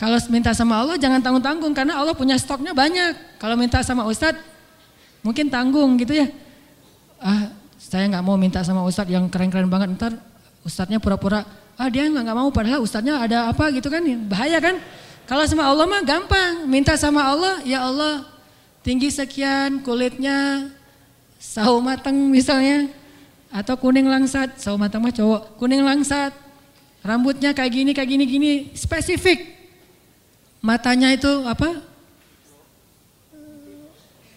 Kalau 0.00 0.16
minta 0.32 0.56
sama 0.56 0.80
Allah 0.80 0.96
jangan 0.96 1.20
tanggung-tanggung 1.20 1.76
karena 1.76 2.00
Allah 2.00 2.16
punya 2.16 2.40
stoknya 2.40 2.72
banyak. 2.72 3.36
Kalau 3.36 3.52
minta 3.52 3.84
sama 3.84 4.08
Ustadz 4.08 4.40
mungkin 5.20 5.52
tanggung 5.52 6.00
gitu 6.00 6.16
ya. 6.16 6.32
Ah 7.20 7.52
saya 7.76 8.08
nggak 8.08 8.24
mau 8.24 8.40
minta 8.40 8.64
sama 8.64 8.80
Ustadz 8.88 9.12
yang 9.12 9.28
keren-keren 9.28 9.68
banget 9.68 9.92
ntar 10.00 10.16
Ustadznya 10.64 11.04
pura-pura 11.04 11.44
ah 11.76 11.88
dia 11.92 12.08
nggak 12.08 12.32
mau 12.32 12.48
padahal 12.48 12.80
Ustadznya 12.80 13.20
ada 13.20 13.52
apa 13.52 13.68
gitu 13.76 13.92
kan 13.92 14.00
bahaya 14.24 14.56
kan. 14.56 14.80
Kalau 15.28 15.44
sama 15.44 15.68
Allah 15.68 15.84
mah 15.84 16.00
gampang 16.00 16.64
minta 16.64 16.96
sama 16.96 17.20
Allah 17.20 17.60
ya 17.68 17.84
Allah 17.84 18.24
tinggi 18.80 19.12
sekian 19.12 19.84
kulitnya 19.84 20.70
sawo 21.36 21.80
mateng 21.80 22.28
misalnya 22.28 22.88
atau 23.50 23.74
kuning 23.76 24.06
langsat 24.06 24.56
sawo 24.60 24.78
mateng 24.78 25.02
mah 25.02 25.12
cowok 25.12 25.58
kuning 25.58 25.82
langsat 25.82 26.32
rambutnya 27.00 27.56
kayak 27.56 27.72
gini 27.72 27.90
kayak 27.96 28.08
gini 28.08 28.24
gini 28.28 28.52
spesifik 28.76 29.60
matanya 30.60 31.12
itu 31.12 31.28
apa? 31.48 31.80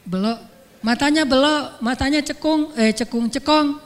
Belok. 0.04 0.40
Matanya 0.84 1.24
belok, 1.24 1.80
matanya 1.80 2.20
cekung, 2.20 2.76
eh 2.76 2.92
cekung, 2.92 3.32
cekong. 3.32 3.80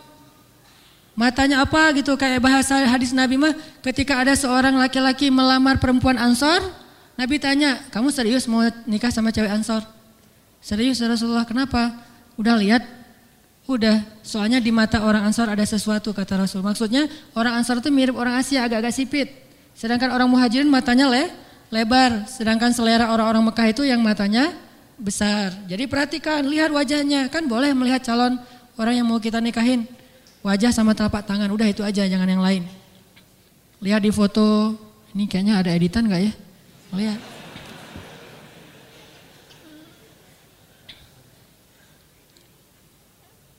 Matanya 1.14 1.62
apa 1.66 1.94
gitu 1.98 2.14
kayak 2.18 2.42
bahasa 2.42 2.78
hadis 2.90 3.14
Nabi 3.14 3.38
mah 3.38 3.54
ketika 3.86 4.22
ada 4.22 4.34
seorang 4.34 4.78
laki-laki 4.78 5.30
melamar 5.30 5.78
perempuan 5.82 6.18
Ansor, 6.18 6.62
Nabi 7.18 7.42
tanya, 7.42 7.82
"Kamu 7.90 8.10
serius 8.14 8.46
mau 8.50 8.66
nikah 8.86 9.14
sama 9.14 9.34
cewek 9.34 9.50
Ansor?" 9.50 9.97
"Serius 10.60 11.00
Rasulullah, 11.02 11.46
kenapa?" 11.46 11.96
"Udah 12.38 12.58
lihat?" 12.58 12.84
"Udah, 13.68 14.00
soalnya 14.24 14.64
di 14.64 14.72
mata 14.72 15.04
orang 15.04 15.28
Ansor 15.28 15.52
ada 15.52 15.64
sesuatu," 15.68 16.16
kata 16.16 16.40
Rasul. 16.40 16.64
Maksudnya 16.64 17.12
orang 17.36 17.60
Ansor 17.60 17.84
itu 17.84 17.92
mirip 17.92 18.16
orang 18.16 18.40
Asia, 18.40 18.64
agak-agak 18.64 18.96
sipit. 18.96 19.28
Sedangkan 19.76 20.16
orang 20.16 20.32
Muhajirin 20.32 20.72
matanya 20.72 21.12
le, 21.12 21.28
lebar, 21.70 22.26
sedangkan 22.32 22.72
selera 22.72 23.12
orang-orang 23.12 23.52
Mekah 23.52 23.68
itu 23.70 23.84
yang 23.84 24.00
matanya 24.00 24.56
besar. 24.98 25.54
Jadi 25.70 25.86
perhatikan, 25.86 26.42
lihat 26.48 26.74
wajahnya, 26.74 27.30
kan 27.30 27.46
boleh 27.46 27.76
melihat 27.78 28.02
calon 28.08 28.42
orang 28.80 28.98
yang 28.98 29.06
mau 29.06 29.22
kita 29.22 29.38
nikahin. 29.38 29.86
Wajah 30.42 30.72
sama 30.74 30.96
telapak 30.98 31.28
tangan, 31.28 31.52
udah 31.52 31.68
itu 31.70 31.84
aja, 31.86 32.08
jangan 32.08 32.26
yang 32.26 32.42
lain. 32.42 32.64
Lihat 33.84 34.02
di 34.02 34.10
foto, 34.10 34.74
ini 35.14 35.30
kayaknya 35.30 35.62
ada 35.62 35.70
editan 35.76 36.10
gak 36.10 36.22
ya? 36.24 36.34
Lihat. 36.98 37.37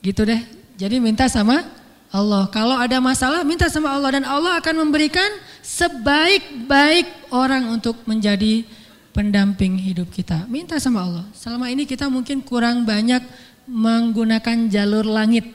Gitu 0.08 0.24
deh. 0.24 0.40
Jadi 0.80 1.04
minta 1.04 1.28
sama 1.28 1.68
Allah. 2.08 2.48
Kalau 2.48 2.80
ada 2.80 2.96
masalah 2.96 3.44
minta 3.44 3.68
sama 3.68 3.92
Allah 3.92 4.16
dan 4.16 4.24
Allah 4.24 4.56
akan 4.56 4.88
memberikan 4.88 5.28
sebaik-baik 5.60 7.28
orang 7.28 7.68
untuk 7.68 8.00
menjadi 8.08 8.64
pendamping 9.12 9.76
hidup 9.76 10.08
kita. 10.08 10.48
Minta 10.48 10.80
sama 10.80 11.04
Allah. 11.04 11.24
Selama 11.36 11.68
ini 11.68 11.84
kita 11.84 12.08
mungkin 12.08 12.40
kurang 12.40 12.88
banyak 12.88 13.20
menggunakan 13.68 14.72
jalur 14.72 15.04
langit. 15.04 15.52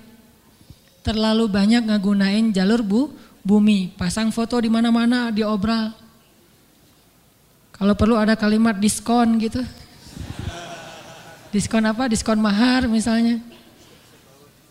Terlalu 1.01 1.49
banyak 1.49 1.89
ngegunain 1.89 2.53
jalur 2.53 2.85
bu, 2.85 3.09
bumi. 3.41 3.89
Pasang 3.97 4.29
foto 4.29 4.61
di 4.61 4.69
mana-mana, 4.69 5.33
diobral. 5.33 5.97
Kalau 7.73 7.97
perlu 7.97 8.21
ada 8.21 8.37
kalimat 8.37 8.77
diskon 8.77 9.41
gitu. 9.41 9.65
Diskon 11.49 11.89
apa? 11.89 12.05
Diskon 12.05 12.37
mahar 12.37 12.85
misalnya. 12.85 13.41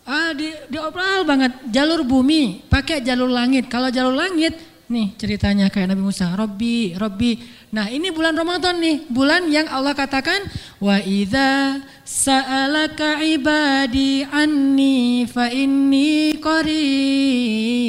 Ah, 0.03 0.35
di, 0.35 0.51
diobrol 0.67 1.23
banget 1.23 1.55
jalur 1.71 2.03
bumi, 2.03 2.67
pakai 2.67 2.99
jalur 2.99 3.31
langit. 3.31 3.71
Kalau 3.71 3.87
jalur 3.87 4.11
langit, 4.11 4.51
nih 4.91 5.15
ceritanya 5.15 5.71
kayak 5.71 5.95
Nabi 5.95 6.03
Musa, 6.03 6.35
Robbi, 6.35 6.91
Robbi. 6.99 7.39
Nah 7.71 7.87
ini 7.87 8.11
bulan 8.11 8.35
Ramadan 8.35 8.83
nih, 8.83 9.07
bulan 9.07 9.47
yang 9.47 9.71
Allah 9.71 9.95
katakan, 9.95 10.43
wa 10.83 10.99
idza 10.99 11.79
sa'alaka 12.03 13.23
ibadi 13.23 14.27
anni 14.27 15.23
fa 15.23 15.47
inni 15.47 16.35
qarib. 16.35 17.79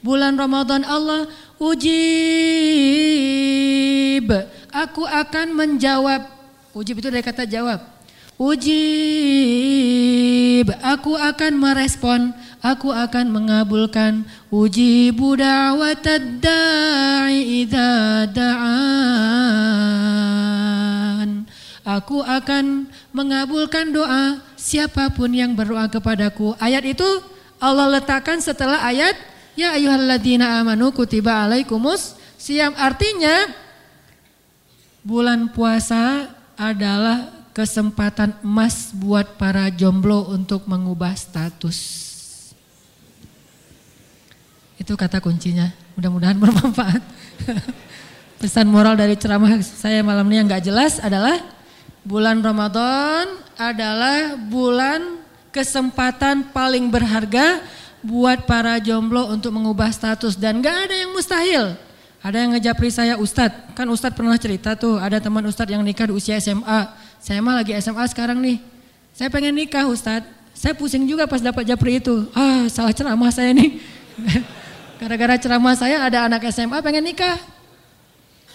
Bulan 0.00 0.40
Ramadan 0.40 0.88
Allah 0.88 1.28
ujib. 1.60 2.00
Aku 4.72 5.04
akan 5.04 5.52
menjawab. 5.52 6.32
Ujib 6.72 6.96
itu 6.96 7.12
dari 7.12 7.20
kata 7.20 7.44
jawab 7.44 7.99
Ujib, 8.40 8.64
aku 10.80 11.12
akan 11.12 11.60
merespon, 11.60 12.32
aku 12.64 12.88
akan 12.88 13.28
mengabulkan. 13.28 14.24
Ujibu 14.48 15.36
da'i 15.36 16.08
idza 17.60 18.24
da'an. 18.32 19.60
Aku 21.84 22.24
akan 22.24 22.88
mengabulkan 23.12 23.92
doa 23.92 24.40
siapa 24.56 25.12
pun 25.12 25.36
yang 25.36 25.52
berdoa 25.52 25.92
kepadaku. 25.92 26.56
Ayat 26.56 26.96
itu 26.96 27.04
Allah 27.60 28.00
letakkan 28.00 28.40
setelah 28.40 28.80
ayat 28.88 29.20
Ya 29.58 29.76
ayyuhalladzina 29.76 30.62
amanu 30.62 30.88
kutiba 30.88 31.44
alaikumus 31.44 32.16
siam 32.40 32.72
artinya 32.80 33.50
bulan 35.04 35.52
puasa 35.52 36.32
adalah 36.56 37.39
kesempatan 37.50 38.38
emas 38.46 38.94
buat 38.94 39.34
para 39.34 39.66
jomblo 39.70 40.30
untuk 40.30 40.66
mengubah 40.70 41.14
status. 41.18 41.78
Itu 44.80 44.96
kata 44.96 45.20
kuncinya. 45.20 45.68
Mudah-mudahan 45.98 46.38
bermanfaat. 46.40 47.02
Pesan 48.40 48.72
moral 48.72 48.96
dari 48.96 49.20
ceramah 49.20 49.60
saya 49.60 50.00
malam 50.00 50.24
ini 50.32 50.40
yang 50.40 50.48
gak 50.48 50.64
jelas 50.64 50.96
adalah 50.96 51.36
bulan 52.00 52.40
Ramadan 52.40 53.28
adalah 53.60 54.40
bulan 54.40 55.20
kesempatan 55.52 56.48
paling 56.48 56.88
berharga 56.88 57.60
buat 58.00 58.48
para 58.48 58.80
jomblo 58.80 59.28
untuk 59.28 59.52
mengubah 59.52 59.92
status 59.92 60.40
dan 60.40 60.64
gak 60.64 60.88
ada 60.88 60.96
yang 60.96 61.12
mustahil. 61.12 61.76
Ada 62.20 62.36
yang 62.36 62.56
ngejapri 62.56 62.88
saya 62.88 63.20
Ustadz, 63.20 63.76
kan 63.76 63.88
Ustadz 63.88 64.16
pernah 64.16 64.36
cerita 64.40 64.76
tuh 64.76 64.96
ada 64.96 65.20
teman 65.20 65.44
Ustadz 65.44 65.72
yang 65.72 65.84
nikah 65.84 66.08
di 66.08 66.16
usia 66.16 66.40
SMA 66.40 66.88
saya 67.20 67.44
mah 67.44 67.60
lagi 67.60 67.76
SMA 67.76 68.04
sekarang 68.08 68.40
nih. 68.40 68.56
Saya 69.12 69.28
pengen 69.28 69.52
nikah 69.52 69.84
Ustadz. 69.84 70.24
Saya 70.56 70.72
pusing 70.72 71.04
juga 71.04 71.28
pas 71.28 71.40
dapat 71.40 71.68
japri 71.68 72.00
itu. 72.00 72.24
Ah 72.32 72.64
salah 72.72 72.96
ceramah 72.96 73.28
saya 73.28 73.52
nih. 73.52 73.76
Gara-gara 75.00 75.36
ceramah 75.36 75.76
saya 75.76 76.00
ada 76.00 76.24
anak 76.24 76.48
SMA 76.48 76.80
pengen 76.80 77.04
nikah. 77.04 77.36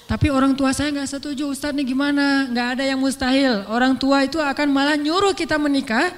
Tapi 0.05 0.29
orang 0.29 0.53
tua 0.53 0.73
saya 0.73 0.93
nggak 0.93 1.17
setuju 1.17 1.49
Ustadz 1.49 1.77
nih 1.77 1.93
gimana? 1.93 2.49
Nggak 2.49 2.67
ada 2.77 2.83
yang 2.85 2.97
mustahil. 3.01 3.65
Orang 3.69 3.97
tua 3.97 4.25
itu 4.25 4.37
akan 4.41 4.67
malah 4.69 4.97
nyuruh 4.97 5.37
kita 5.37 5.57
menikah. 5.61 6.13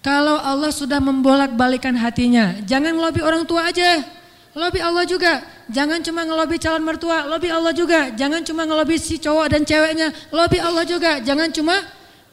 Kalau 0.00 0.38
Allah 0.38 0.70
sudah 0.70 1.02
membolak-balikan 1.02 1.92
hatinya. 1.98 2.58
Jangan 2.64 2.94
ngelobi 2.94 3.20
orang 3.20 3.42
tua 3.44 3.68
aja. 3.70 4.02
Lobby 4.50 4.82
Allah 4.82 5.06
juga. 5.06 5.46
Jangan 5.70 6.02
cuma 6.02 6.26
ngelobi 6.26 6.58
calon 6.58 6.82
mertua, 6.82 7.22
lobby 7.30 7.54
Allah 7.54 7.70
juga. 7.70 8.10
Jangan 8.10 8.42
cuma 8.42 8.66
ngelobi 8.66 8.98
si 8.98 9.22
cowok 9.22 9.46
dan 9.54 9.62
ceweknya, 9.62 10.10
lobby 10.34 10.58
Allah 10.58 10.82
juga. 10.82 11.22
Jangan 11.22 11.54
cuma 11.54 11.78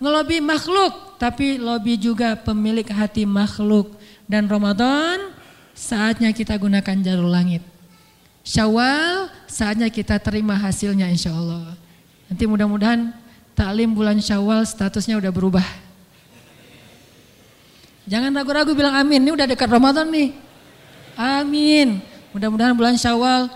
ngelobi 0.02 0.42
makhluk, 0.42 1.22
tapi 1.22 1.62
lobby 1.62 1.94
juga 1.94 2.34
pemilik 2.34 2.86
hati 2.90 3.30
makhluk. 3.30 3.94
Dan 4.26 4.50
Ramadan 4.50 5.30
saatnya 5.78 6.34
kita 6.34 6.58
gunakan 6.58 6.98
jalur 7.06 7.30
langit. 7.30 7.62
Syawal 8.42 9.30
saatnya 9.46 9.92
kita 9.94 10.18
terima 10.18 10.58
hasilnya 10.58 11.06
insya 11.14 11.30
Allah. 11.36 11.78
Nanti 12.26 12.44
mudah-mudahan 12.50 13.14
taklim 13.54 13.94
bulan 13.94 14.18
Syawal 14.18 14.66
statusnya 14.66 15.22
udah 15.22 15.30
berubah. 15.30 15.66
Jangan 18.08 18.32
ragu-ragu 18.32 18.72
bilang 18.72 18.96
amin, 18.96 19.20
ini 19.20 19.32
udah 19.36 19.46
dekat 19.46 19.68
Ramadan 19.68 20.08
nih. 20.10 20.47
Amin. 21.18 21.98
Mudah-mudahan 22.30 22.78
bulan 22.78 22.94
Syawal 22.94 23.50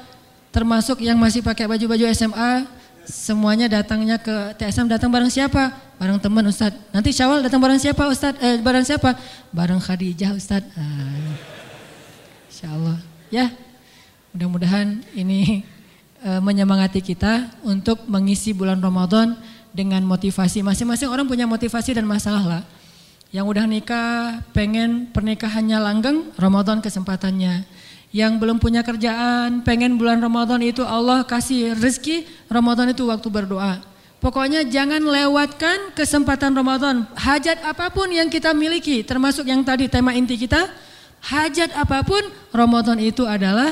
termasuk 0.49 1.05
yang 1.05 1.15
masih 1.15 1.45
pakai 1.45 1.69
baju-baju 1.69 2.09
SMA 2.09 2.65
semuanya 3.05 3.69
datangnya 3.69 4.17
ke 4.17 4.57
TSM 4.57 4.89
datang 4.89 5.13
bareng 5.13 5.29
siapa? 5.29 5.69
Bareng 6.01 6.17
teman 6.17 6.41
Ustad. 6.49 6.73
Nanti 6.89 7.13
Syawal 7.13 7.45
datang 7.45 7.61
bareng 7.61 7.77
siapa 7.77 8.01
Ustad? 8.09 8.33
Eh, 8.41 8.57
bareng 8.57 8.81
siapa? 8.81 9.13
Bareng 9.53 9.77
Khadijah 9.77 10.33
Ustad. 10.33 10.65
Ah. 10.73 11.37
Insya 12.49 12.73
Allah. 12.73 12.97
Ya, 13.29 13.53
mudah-mudahan 14.33 15.05
ini 15.13 15.63
e, 16.19 16.29
menyemangati 16.41 16.99
kita 16.99 17.47
untuk 17.63 18.03
mengisi 18.09 18.51
bulan 18.51 18.81
Ramadan 18.81 19.37
dengan 19.71 20.03
motivasi. 20.03 20.65
Masing-masing 20.65 21.07
orang 21.07 21.29
punya 21.29 21.45
motivasi 21.45 21.95
dan 21.95 22.03
masalah 22.09 22.43
lah. 22.43 22.63
Yang 23.31 23.45
udah 23.47 23.65
nikah 23.65 24.43
pengen 24.51 25.07
pernikahannya 25.15 25.79
langgeng, 25.79 26.35
Ramadan 26.35 26.83
kesempatannya. 26.83 27.63
Yang 28.11 28.33
belum 28.43 28.59
punya 28.59 28.83
kerjaan, 28.83 29.63
pengen 29.63 29.95
bulan 29.95 30.19
Ramadan 30.19 30.59
itu 30.59 30.83
Allah 30.83 31.23
kasih 31.23 31.71
rezeki, 31.79 32.27
Ramadan 32.51 32.91
itu 32.91 33.07
waktu 33.07 33.31
berdoa. 33.31 33.79
Pokoknya 34.19 34.67
jangan 34.67 34.99
lewatkan 34.99 35.95
kesempatan 35.95 36.51
Ramadan. 36.51 37.07
Hajat 37.15 37.63
apa 37.63 37.87
pun 37.87 38.11
yang 38.11 38.27
kita 38.27 38.51
miliki, 38.51 38.99
termasuk 39.01 39.47
yang 39.47 39.63
tadi 39.63 39.87
tema 39.87 40.11
inti 40.11 40.35
kita, 40.35 40.67
hajat 41.23 41.71
apa 41.71 42.03
pun, 42.03 42.19
Ramadan 42.51 42.99
itu 42.99 43.23
adalah 43.23 43.71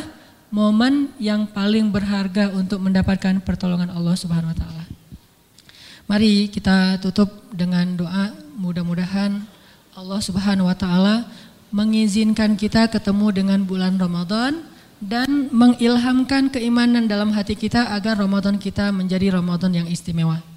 momen 0.50 1.12
yang 1.20 1.44
paling 1.44 1.92
berharga 1.92 2.50
untuk 2.56 2.80
mendapatkan 2.80 3.44
pertolongan 3.44 3.92
Allah 3.92 4.16
Subhanahu 4.16 4.56
wa 4.56 4.58
taala. 4.58 4.86
Mari 6.10 6.48
kita 6.50 6.98
tutup 6.98 7.30
dengan 7.54 7.86
doa 7.94 8.34
mudah-mudahan 8.59 9.43
Allah 9.95 10.21
Subhanahu 10.21 10.71
wa 10.71 10.77
taala 10.77 11.27
mengizinkan 11.75 12.55
kita 12.55 12.87
ketemu 12.87 13.31
dengan 13.35 13.61
bulan 13.67 13.99
Ramadan 13.99 14.63
dan 15.03 15.51
mengilhamkan 15.51 16.49
keimanan 16.49 17.11
dalam 17.11 17.35
hati 17.35 17.59
kita 17.59 17.91
agar 17.93 18.19
Ramadan 18.19 18.57
kita 18.59 18.95
menjadi 18.95 19.35
Ramadan 19.39 19.75
yang 19.75 19.89
istimewa. 19.91 20.55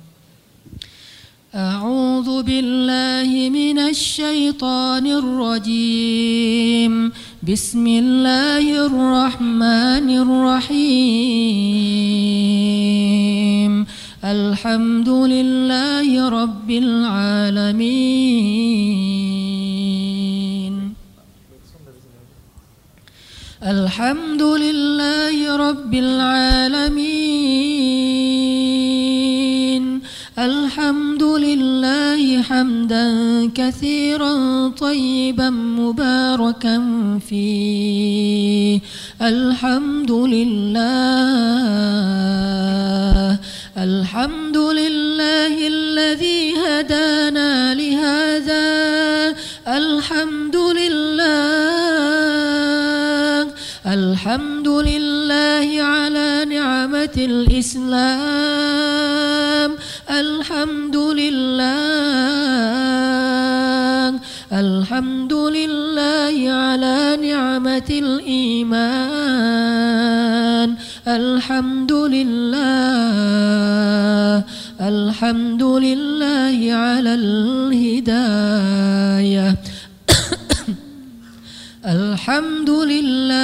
أعوذ 1.58 2.44
بالله 2.44 3.50
من 3.50 3.80
الشيطان 3.80 5.06
الرجيم 5.08 6.94
بسم 7.40 7.88
الله 7.88 8.66
الرحمن 8.86 10.08
الرحيم 10.28 11.68
الحمد 14.25 15.09
لله 15.09 16.29
رب 16.29 16.71
العالمين. 16.71 17.75
الحمد 23.63 24.43
لله 24.43 25.57
رب 25.57 25.95
العالمين. 25.95 27.33
الحمد 30.39 31.23
لله 31.23 32.43
حمدا 32.43 33.07
كثيرا 33.55 34.69
طيبا 34.69 35.51
مباركا 35.51 36.79
فيه. 37.29 38.81
الحمد 39.23 40.11
لله 40.11 40.83
الحمد 43.83 44.57
لله 44.57 45.67
الذي 45.69 46.55
هدانا 46.67 47.75
لهذا. 47.75 48.67
الحمد 49.69 50.57
لله. 50.57 51.33
الحمد 53.87 54.69
لله 54.69 55.83
على 55.83 56.45
نعمة 56.45 57.17
الإسلام. 57.17 58.11
الحمد 60.11 60.97
لله. 60.97 61.73
الحمد 64.53 65.33
لله 65.33 66.51
على 66.51 67.17
نعمة 67.23 67.91
الإيمان. 67.91 69.33
الحمد 71.07 71.93
لله 71.93 72.63
الحمد 74.81 75.63
لله 75.63 76.75
على 76.75 77.15
الهداية. 77.15 78.37
الحمد 81.87 82.71
لله 82.71 83.43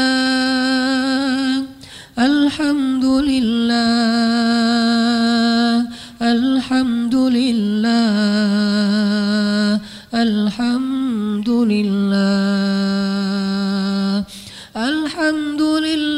الحمد 2.18 3.04
لله 3.04 3.78
الحمد 6.22 7.14
لله 7.14 7.98
الحمد 10.14 11.48
لله 11.48 12.28
الحمد 14.76 15.60
لله. 15.60 16.17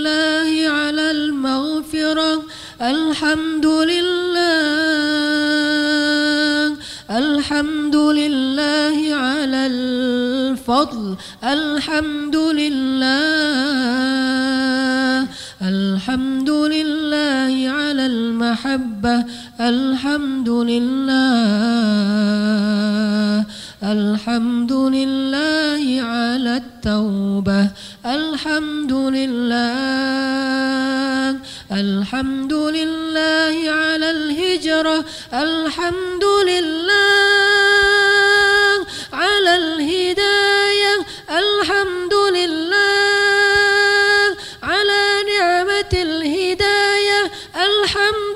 المغفرة 2.00 2.42
الحمد 2.80 3.66
لله. 3.66 4.40
الحمد 7.10 7.96
لله 7.96 9.14
على 9.14 9.66
الفضل. 9.66 11.16
الحمد 11.44 12.36
لله. 12.36 13.10
الحمد 15.62 16.50
لله 16.50 17.70
على 17.70 18.06
المحبة. 18.06 19.24
الحمد 19.60 20.48
لله. 20.48 21.20
الحمد 23.82 24.72
لله 24.72 26.02
على 26.02 26.56
التوبة. 26.56 27.68
الحمد 28.06 28.92
لله 28.92 29.60
الحمد 31.72 32.52
لله 32.52 33.70
على 33.70 34.10
الهجرة. 34.10 35.04
الحمد 35.32 36.24
لله 36.50 37.00
على 39.12 39.56
الهداية. 39.56 40.94
الحمد 41.30 42.14
لله 42.36 43.16
على 44.62 45.02
نعمة 45.32 45.92
الهداية. 45.92 47.20
الحمد 47.56 48.29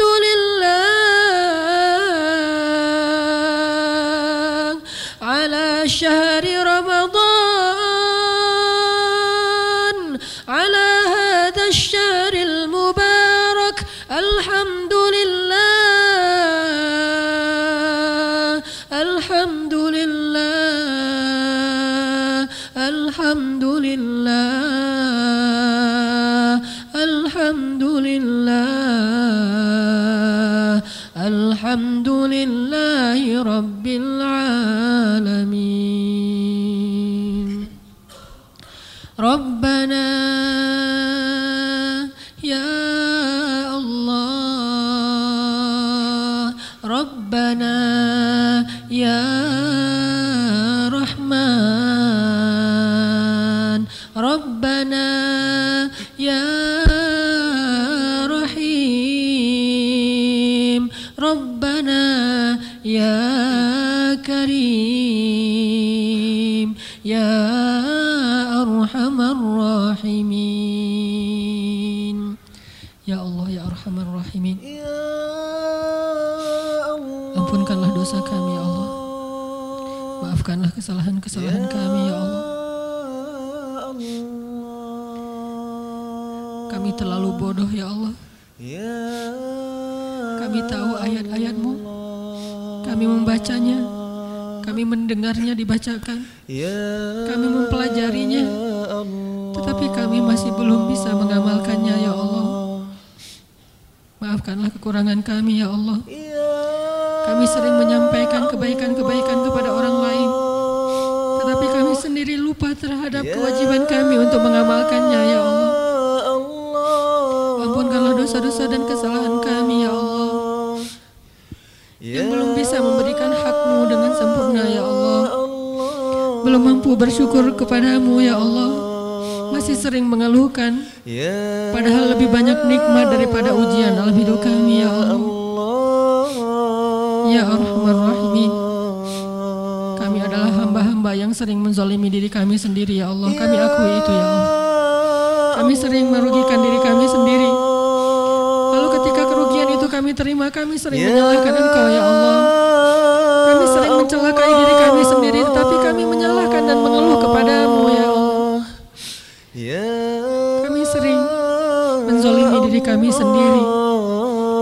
menzolimi 162.55 162.71
diri 162.71 162.87
kami 162.87 163.11
sendiri, 163.11 163.63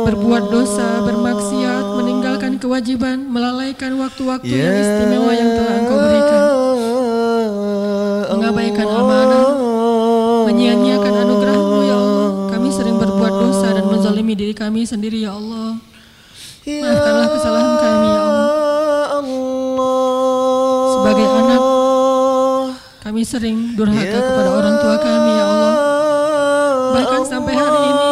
berbuat 0.08 0.44
dosa, 0.48 1.04
bermaksiat, 1.04 1.84
meninggalkan 2.00 2.56
kewajiban, 2.56 3.28
melalaikan 3.28 4.00
waktu-waktu 4.00 4.48
yang 4.48 4.76
istimewa 4.80 5.32
yang 5.36 5.50
telah 5.60 5.74
Engkau 5.76 5.98
berikan, 6.00 6.44
mengabaikan 8.32 8.88
amanah, 8.88 9.46
menyia-nyiakan 10.48 11.14
anugerahmu 11.20 11.78
ya 11.84 11.96
Allah. 12.00 12.30
Kami 12.48 12.68
sering 12.72 12.96
berbuat 12.96 13.34
dosa 13.44 13.76
dan 13.76 13.84
menzalimi 13.84 14.32
diri 14.32 14.56
kami 14.56 14.88
sendiri 14.88 15.28
ya 15.28 15.36
Allah. 15.36 15.76
Maafkanlah 16.64 17.28
kesalahan 17.36 17.74
kami 17.76 18.08
ya 18.08 18.22
Allah. 18.24 18.48
Sebagai 20.96 21.26
anak, 21.28 21.62
kami 23.04 23.20
sering 23.20 23.76
durhaka 23.76 24.16
kepada 24.16 24.48
orang 24.48 24.74
tua 24.80 24.96
kami 24.96 25.32
ya 25.36 25.44
Allah. 25.44 25.91
Bahkan 26.92 27.22
sampai 27.24 27.54
hari 27.56 27.80
ini, 27.88 28.10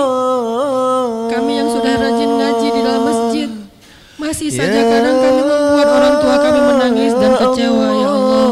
kami 1.29 1.53
yang 1.61 1.69
sudah 1.69 1.95
rajin 2.01 2.31
ngaji 2.41 2.69
di 2.73 2.81
dalam 2.81 3.03
masjid, 3.05 3.49
masih 4.17 4.49
saja 4.49 4.81
kadang 4.89 5.17
kami 5.21 5.43
membuat 5.45 5.89
orang 5.89 6.15
tua 6.21 6.37
kami 6.41 6.61
menangis 6.61 7.13
dan 7.17 7.33
kecewa 7.37 7.87
ya 7.93 8.09
Allah. 8.09 8.51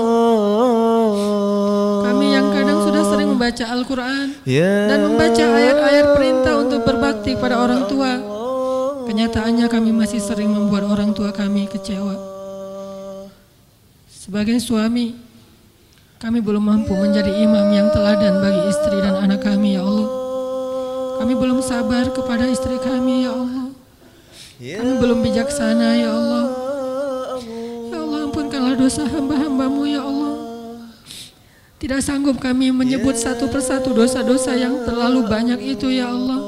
Kami 2.08 2.26
yang 2.32 2.46
kadang 2.52 2.78
sudah 2.84 3.02
sering 3.08 3.28
membaca 3.32 3.64
Al-Quran 3.68 4.26
dan 4.44 4.98
membaca 5.04 5.44
ayat-ayat 5.44 6.06
perintah 6.12 6.54
untuk 6.60 6.80
berbakti 6.84 7.30
kepada 7.36 7.56
orang 7.64 7.88
tua. 7.88 8.12
Kenyataannya 9.08 9.66
kami 9.72 9.90
masih 9.96 10.20
sering 10.20 10.52
membuat 10.52 10.84
orang 10.84 11.16
tua 11.16 11.32
kami 11.32 11.64
kecewa. 11.64 12.36
Sebagai 14.12 14.60
suami, 14.60 15.16
kami 16.20 16.44
belum 16.44 16.60
mampu 16.60 16.92
menjadi 16.92 17.32
imam 17.32 17.72
yang 17.72 17.88
teladan 17.88 18.44
bagi 18.44 18.62
istri 18.68 19.00
dan 19.00 19.16
anak 19.24 19.40
kami 19.40 19.80
ya 19.80 19.86
Allah. 19.86 20.17
Kami 21.18 21.34
belum 21.34 21.58
sabar 21.58 22.06
kepada 22.14 22.46
istri 22.46 22.78
kami 22.78 23.26
ya 23.26 23.34
Allah. 23.34 23.66
Kami 24.58 24.92
belum 25.02 25.18
bijaksana 25.22 25.98
ya 25.98 26.10
Allah. 26.14 26.46
Ya 27.90 27.98
Allah 27.98 28.20
ampunkanlah 28.30 28.74
dosa 28.78 29.02
hamba-hambamu 29.06 29.82
ya 29.86 30.02
Allah. 30.06 30.34
Tidak 31.78 32.02
sanggup 32.02 32.42
kami 32.42 32.74
menyebut 32.74 33.14
satu 33.14 33.46
persatu 33.46 33.94
dosa-dosa 33.94 34.54
yang 34.58 34.82
terlalu 34.82 35.26
banyak 35.30 35.78
itu 35.78 35.90
ya 35.90 36.10
Allah. 36.10 36.42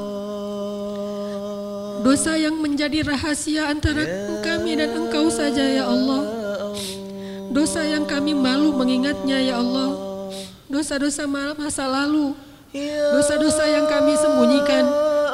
Dosa 2.03 2.35
yang 2.35 2.59
menjadi 2.59 3.07
rahasia 3.07 3.71
antara 3.71 4.03
kami 4.43 4.75
dan 4.75 4.91
engkau 4.91 5.31
saja 5.31 5.63
ya 5.63 5.87
Allah. 5.87 6.23
Dosa 7.51 7.83
yang 7.83 8.03
kami 8.07 8.35
malu 8.35 8.75
mengingatnya 8.75 9.39
ya 9.39 9.59
Allah. 9.59 9.95
Dosa-dosa 10.67 11.27
masa 11.31 11.87
lalu. 11.87 12.50
Dosa-dosa 13.11 13.67
yang 13.67 13.85
kami 13.91 14.15
sembunyikan. 14.15 14.85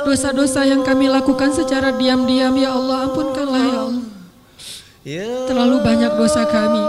Dosa-dosa 0.02 0.66
yang 0.66 0.82
kami 0.82 1.06
lakukan 1.06 1.54
secara 1.54 1.94
diam-diam 1.94 2.54
ya 2.58 2.74
Allah. 2.74 3.06
Ampunkanlah 3.06 3.62
ya 3.62 3.78
Allah. 3.86 4.06
Terlalu 5.46 5.78
banyak 5.86 6.12
dosa 6.18 6.50
kami. 6.50 6.84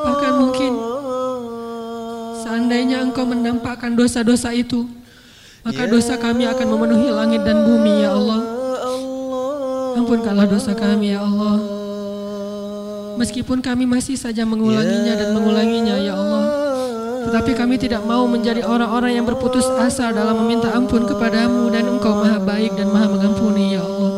Bahkan 0.00 0.32
mungkin 0.36 0.72
seandainya 2.44 3.00
engkau 3.00 3.24
menampakkan 3.24 3.96
dosa-dosa 3.96 4.52
itu. 4.52 4.84
Maka 5.64 5.88
dosa 5.88 6.16
kami 6.20 6.48
akan 6.48 6.66
memenuhi 6.68 7.08
langit 7.12 7.40
dan 7.44 7.64
bumi 7.64 8.04
ya 8.04 8.12
Allah. 8.12 8.40
Ampunkanlah 9.96 10.44
dosa 10.48 10.76
kami 10.76 11.16
ya 11.16 11.24
Allah. 11.24 11.56
Meskipun 13.16 13.60
kami 13.60 13.84
masih 13.84 14.16
saja 14.16 14.44
mengulanginya 14.48 15.16
dan 15.16 15.36
mengulanginya 15.36 15.96
ya 16.00 16.16
Allah. 16.16 16.59
Tetapi 17.20 17.52
kami 17.52 17.76
tidak 17.76 18.00
mau 18.08 18.24
menjadi 18.24 18.64
orang-orang 18.64 19.20
yang 19.20 19.26
berputus 19.28 19.66
asa 19.76 20.08
dalam 20.14 20.40
meminta 20.40 20.72
ampun 20.72 21.04
kepadamu 21.04 21.68
dan 21.68 21.84
engkau 21.84 22.16
maha 22.16 22.40
baik 22.40 22.72
dan 22.80 22.88
maha 22.88 23.12
mengampuni 23.12 23.76
ya 23.76 23.82
Allah. 23.84 24.12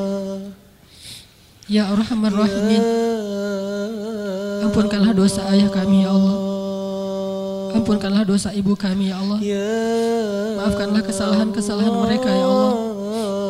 Ya 1.67 1.83
Arhamar 1.91 2.35
Rahimin. 2.37 2.85
Ampunkanlah 4.63 5.13
dosa 5.17 5.43
ayah 5.51 5.67
kami 5.73 6.07
ya 6.07 6.15
Allah. 6.15 6.37
Ampunkanlah 7.73 8.23
dosa 8.23 8.55
ibu 8.55 8.77
kami 8.79 9.11
ya 9.11 9.19
Allah. 9.19 9.41
Maafkanlah 10.61 11.03
kesalahan-kesalahan 11.03 11.95
mereka 11.97 12.29
ya 12.31 12.47
Allah. 12.47 12.75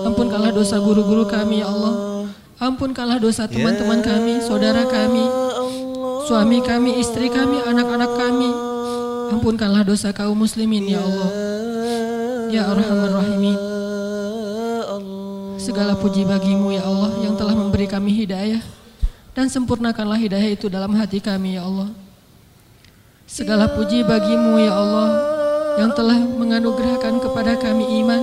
Ampunkanlah 0.08 0.50
dosa 0.54 0.78
guru-guru 0.80 1.26
kami 1.26 1.60
ya 1.60 1.68
Allah. 1.68 2.26
Ampunkanlah 2.62 3.18
dosa 3.18 3.50
teman-teman 3.50 4.06
kami, 4.06 4.38
saudara 4.38 4.86
kami, 4.86 5.26
suami 6.30 6.62
kami, 6.62 7.02
istri 7.02 7.26
kami, 7.26 7.58
anak-anak 7.58 8.14
kami. 8.14 8.61
Ampunkanlah 9.32 9.80
dosa 9.80 10.12
kaum 10.12 10.36
muslimin 10.36 10.92
ya 10.92 11.00
Allah. 11.00 11.30
Ya 12.52 12.68
Arhamar 12.68 13.16
Rahimin. 13.16 13.56
Segala 15.56 15.96
puji 15.96 16.28
bagimu 16.28 16.68
ya 16.68 16.84
Allah 16.84 17.16
yang 17.24 17.32
telah 17.40 17.56
memberi 17.56 17.88
kami 17.88 18.12
hidayah. 18.12 18.60
Dan 19.32 19.48
sempurnakanlah 19.48 20.20
hidayah 20.20 20.52
itu 20.52 20.68
dalam 20.68 20.92
hati 20.92 21.16
kami 21.16 21.56
ya 21.56 21.64
Allah. 21.64 21.88
Segala 23.24 23.72
puji 23.72 24.04
bagimu 24.04 24.60
ya 24.60 24.76
Allah 24.76 25.08
yang 25.80 25.96
telah 25.96 26.20
menganugerahkan 26.20 27.16
kepada 27.24 27.56
kami 27.56 28.04
iman. 28.04 28.20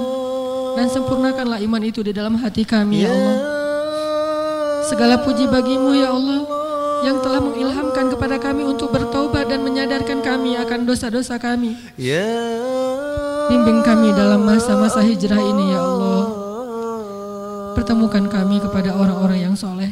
Dan 0.77 0.93
sempurnakanlah 0.93 1.57
iman 1.65 1.81
itu 1.81 2.05
di 2.05 2.13
dalam 2.13 2.37
hati 2.37 2.61
kami 2.61 3.01
ya 3.01 3.09
Allah. 3.09 3.37
Segala 4.85 5.17
puji 5.25 5.49
bagimu 5.49 5.97
ya 5.97 6.13
Allah 6.13 6.58
yang 7.05 7.23
telah 7.23 7.39
mengilhamkan 7.39 8.11
kepada 8.11 8.35
kami 8.39 8.63
untuk 8.67 8.91
bertaubat 8.91 9.47
dan 9.47 9.63
menyadarkan 9.63 10.19
kami 10.19 10.59
akan 10.59 10.83
dosa-dosa 10.83 11.39
kami. 11.39 11.75
Bimbing 13.49 13.81
kami 13.81 14.13
dalam 14.13 14.45
masa-masa 14.45 15.01
hijrah 15.01 15.41
ini 15.41 15.73
ya 15.73 15.81
Allah. 15.81 16.23
Pertemukan 17.73 18.27
kami 18.29 18.61
kepada 18.61 18.93
orang-orang 18.93 19.49
yang 19.49 19.55
soleh. 19.55 19.89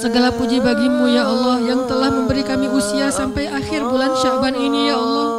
Segala 0.00 0.34
puji 0.34 0.58
bagimu 0.58 1.06
ya 1.06 1.22
Allah 1.28 1.62
yang 1.62 1.86
telah 1.86 2.10
memberi 2.10 2.42
kami 2.42 2.66
usia 2.66 3.14
sampai 3.14 3.46
akhir 3.46 3.86
bulan 3.86 4.16
Syaban 4.18 4.58
ini 4.58 4.90
ya 4.90 4.96
Allah. 4.98 5.30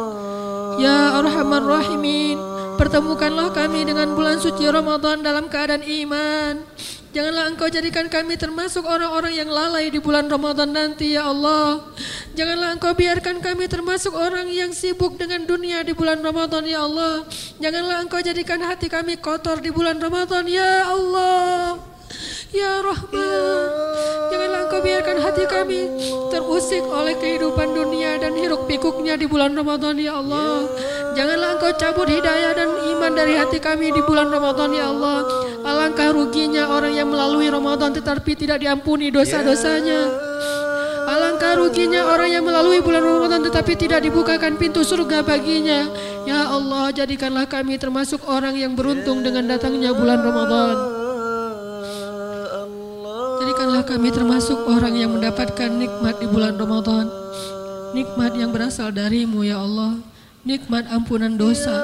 Ya 0.80 0.96
Arhamar 1.20 1.60
Rahimin, 1.60 2.40
pertemukanlah 2.80 3.52
kami 3.52 3.84
dengan 3.84 4.16
bulan 4.16 4.40
suci 4.40 4.64
Ramadan 4.64 5.20
dalam 5.20 5.52
keadaan 5.52 5.84
iman. 5.84 6.64
Janganlah 7.12 7.52
engkau 7.52 7.68
jadikan 7.68 8.08
kami 8.08 8.40
termasuk 8.40 8.88
orang-orang 8.88 9.36
yang 9.36 9.52
lalai 9.52 9.92
di 9.92 10.00
bulan 10.00 10.32
Ramadan 10.32 10.72
nanti 10.72 11.12
ya 11.12 11.28
Allah. 11.28 11.84
Janganlah 12.32 12.72
engkau 12.72 12.96
biarkan 12.96 13.44
kami 13.44 13.68
termasuk 13.68 14.16
orang 14.16 14.48
yang 14.48 14.72
sibuk 14.72 15.20
dengan 15.20 15.44
dunia 15.44 15.84
di 15.84 15.92
bulan 15.92 16.24
Ramadan 16.24 16.64
ya 16.64 16.88
Allah. 16.88 17.28
Janganlah 17.60 18.00
engkau 18.00 18.24
jadikan 18.24 18.64
hati 18.64 18.88
kami 18.88 19.20
kotor 19.20 19.60
di 19.60 19.68
bulan 19.68 20.00
Ramadan 20.00 20.48
ya 20.48 20.88
Allah. 20.88 21.91
Ya 22.52 22.84
Rahman, 22.84 23.68
janganlah 24.28 24.60
engkau 24.68 24.80
biarkan 24.84 25.18
hati 25.24 25.44
kami 25.48 25.80
terusik 26.28 26.84
oleh 26.84 27.16
kehidupan 27.16 27.72
dunia 27.72 28.20
dan 28.20 28.36
hiruk 28.36 28.68
pikuknya 28.68 29.16
di 29.16 29.24
bulan 29.24 29.56
Ramadan 29.56 29.96
ya 29.96 30.20
Allah. 30.20 30.68
Janganlah 31.12 31.56
engkau 31.56 31.72
cabut 31.76 32.08
hidayah 32.08 32.52
dan 32.56 32.68
iman 32.68 33.12
dari 33.12 33.36
hati 33.36 33.56
kami 33.56 33.92
di 33.92 34.00
bulan 34.04 34.28
Ramadan 34.28 34.72
ya 34.72 34.92
Allah. 34.92 35.24
Alangkah 35.64 36.12
ruginya 36.12 36.68
orang 36.68 36.92
yang 36.92 37.08
melalui 37.08 37.48
Ramadan 37.48 37.92
tetapi 37.92 38.32
tidak 38.36 38.60
diampuni 38.60 39.08
dosa-dosanya. 39.08 40.08
Alangkah 41.08 41.60
ruginya 41.60 42.08
orang 42.08 42.32
yang 42.32 42.44
melalui 42.44 42.80
bulan 42.80 43.04
Ramadan 43.04 43.44
tetapi 43.44 43.76
tidak 43.76 44.04
dibukakan 44.04 44.56
pintu 44.56 44.80
surga 44.80 45.20
baginya. 45.20 45.88
Ya 46.24 46.48
Allah, 46.48 46.92
jadikanlah 46.94 47.44
kami 47.50 47.76
termasuk 47.76 48.24
orang 48.24 48.56
yang 48.56 48.72
beruntung 48.72 49.20
dengan 49.20 49.50
datangnya 49.50 49.92
bulan 49.92 50.22
Ramadan. 50.22 51.01
Jadikanlah 53.82 53.98
kami 53.98 54.14
termasuk 54.14 54.58
orang 54.70 54.94
yang 54.94 55.10
mendapatkan 55.10 55.66
nikmat 55.74 56.14
di 56.22 56.30
bulan 56.30 56.54
Ramadan. 56.54 57.10
Nikmat 57.98 58.38
yang 58.38 58.54
berasal 58.54 58.94
darimu 58.94 59.42
ya 59.42 59.58
Allah. 59.58 59.98
Nikmat 60.46 60.86
ampunan 60.86 61.34
dosa. 61.34 61.82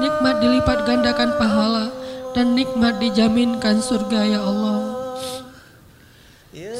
Nikmat 0.00 0.40
dilipat 0.40 0.88
gandakan 0.88 1.36
pahala. 1.36 1.92
Dan 2.32 2.56
nikmat 2.56 2.96
dijaminkan 2.96 3.76
surga 3.76 4.24
ya 4.24 4.40
Allah. 4.40 5.04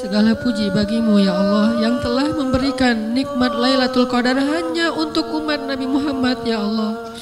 Segala 0.01 0.33
puji 0.33 0.73
bagimu 0.73 1.21
ya 1.21 1.37
Allah 1.37 1.85
yang 1.85 2.01
telah 2.01 2.33
memberikan 2.33 3.13
nikmat 3.13 3.53
Lailatul 3.53 4.09
Qadar 4.09 4.41
hanya 4.41 4.97
untuk 4.97 5.29
umat 5.45 5.61
Nabi 5.61 5.85
Muhammad 5.85 6.41
ya 6.49 6.65
Allah. 6.65 7.13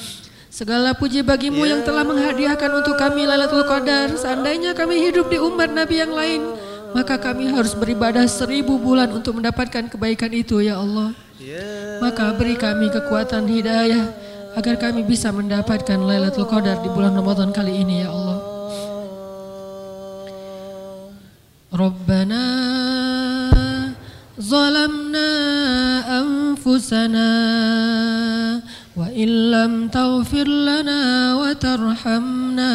Segala 0.47 0.95
puji 0.95 1.27
bagimu 1.27 1.67
yang 1.67 1.83
telah 1.83 2.07
menghadiahkan 2.07 2.71
untuk 2.71 2.95
kami 2.95 3.27
Lailatul 3.27 3.67
Qadar. 3.67 4.15
Seandainya 4.15 4.71
kami 4.71 5.11
hidup 5.11 5.27
di 5.27 5.43
umat 5.43 5.75
Nabi 5.75 5.99
yang 5.99 6.15
lain, 6.15 6.41
maka 6.93 7.17
kami 7.17 7.49
harus 7.49 7.73
beribadah 7.73 8.29
seribu 8.29 8.77
bulan 8.77 9.09
untuk 9.09 9.41
mendapatkan 9.41 9.89
kebaikan 9.89 10.29
itu 10.29 10.61
ya 10.61 10.77
Allah. 10.77 11.17
Maka 11.99 12.37
beri 12.37 12.53
kami 12.53 12.93
kekuatan 12.93 13.49
hidayah 13.49 14.13
agar 14.53 14.77
kami 14.77 15.01
bisa 15.01 15.33
mendapatkan 15.33 15.97
Lailatul 15.97 16.45
Qadar 16.45 16.85
di 16.85 16.89
bulan 16.93 17.17
Ramadan 17.17 17.49
kali 17.49 17.81
ini 17.81 18.05
ya 18.05 18.13
Allah. 18.13 18.39
Rabbana 21.73 22.45
zalamna 24.37 25.29
anfusana 26.21 27.29
wa 28.93 29.09
illam 29.09 29.89
taghfir 29.89 30.45
lana 30.45 31.33
wa 31.41 31.49
tarhamna 31.57 32.71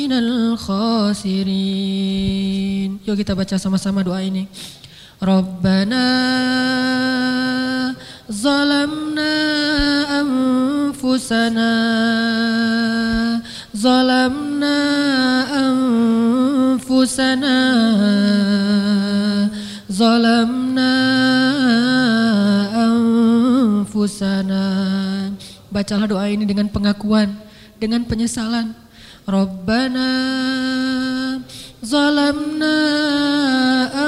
minal 0.00 0.56
khasirin. 0.56 1.44
Yuk 3.04 3.20
kita 3.20 3.36
baca 3.36 3.60
sama-sama 3.60 4.00
doa 4.00 4.24
ini. 4.24 4.48
Rabbana 5.20 6.08
zalamna 8.32 9.36
anfusana 10.24 11.72
zalamna 13.76 14.80
anfusana 15.68 17.56
zalamna 19.92 20.92
anfusana 22.88 24.64
bacalah 25.68 26.08
doa 26.08 26.24
ini 26.32 26.48
dengan 26.48 26.72
pengakuan 26.72 27.36
dengan 27.76 28.00
penyesalan 28.08 28.72
Rabbana 29.30 30.10
zalamna 31.86 32.74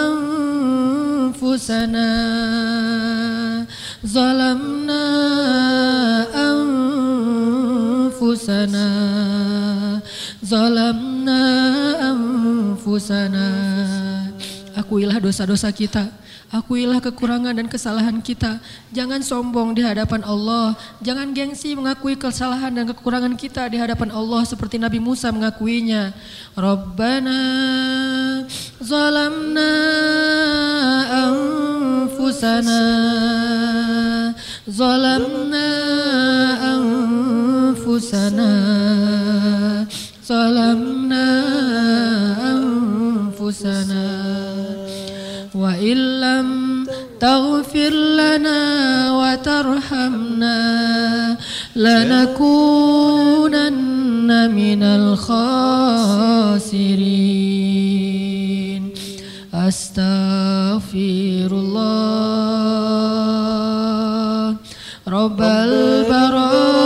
anfusana 0.03 2.09
zalamna 4.03 5.03
anfusana 7.71 8.87
zalamna 10.43 11.39
anfusana 12.11 13.47
akuilah 14.75 15.23
dosa-dosa 15.23 15.71
kita 15.71 16.11
Akuilah 16.53 17.01
kekurangan 17.01 17.57
dan 17.57 17.65
kesalahan 17.65 18.21
kita. 18.21 18.61
Jangan 18.93 19.25
sombong 19.25 19.73
di 19.73 19.81
hadapan 19.81 20.21
Allah. 20.21 20.77
Jangan 21.01 21.33
gengsi 21.33 21.73
mengakui 21.73 22.13
kesalahan 22.13 22.69
dan 22.77 22.85
kekurangan 22.93 23.33
kita 23.41 23.73
di 23.73 23.81
hadapan 23.81 24.13
Allah 24.13 24.45
seperti 24.45 24.77
Nabi 24.77 25.01
Musa 25.01 25.33
mengakuinya. 25.33 26.13
Rabbana 26.53 27.41
zalamna 28.85 29.73
anfusana 31.25 32.85
zalamna 34.69 35.69
anfusana 36.77 38.53
zalamna 40.21 41.25
anfusana 42.45 44.05
وإن 45.63 45.97
لم 46.21 46.87
تغفر 47.21 47.91
لنا 47.91 48.63
وترحمنا 49.13 50.59
لنكونن 51.77 52.91
من 54.55 54.83
الخاسرين. 54.83 55.33
أستغفر 59.55 61.51
الله. 61.53 62.97
رب 65.09 65.43
البرايا. 65.43 66.83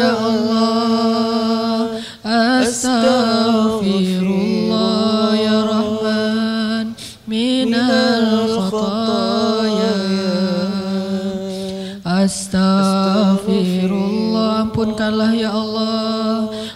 يا 0.00 0.12
الله 0.28 1.88
أستغفر 2.26 4.24
الله 4.42 5.36
يا 5.36 5.58
رحمن 5.74 6.86
من 7.28 7.74
الخطايا 7.74 9.10
Astaghfirullah 12.20 14.68
Ampunkanlah 14.68 15.32
ya 15.32 15.48
Allah 15.56 16.03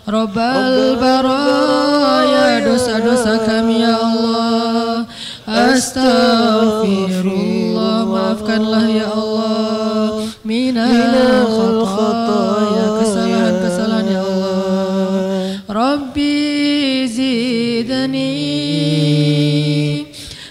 Rabbal 0.10 0.98
baraya 0.98 2.66
Dosa-dosa 2.66 3.46
kami 3.46 3.86
ya 3.86 3.94
Allah. 3.94 5.06
Astaghfirullah 5.46 8.10
Maafkanlah 8.10 8.90
ya 8.90 9.06
Allah. 9.14 10.26
Minal 10.42 11.86
khataya 11.86 13.06
Kesalahan-kesalahan 13.06 14.10
ya 14.10 14.26
Allah. 14.26 15.62
Rabbi 15.70 17.06
zidani 17.06 18.34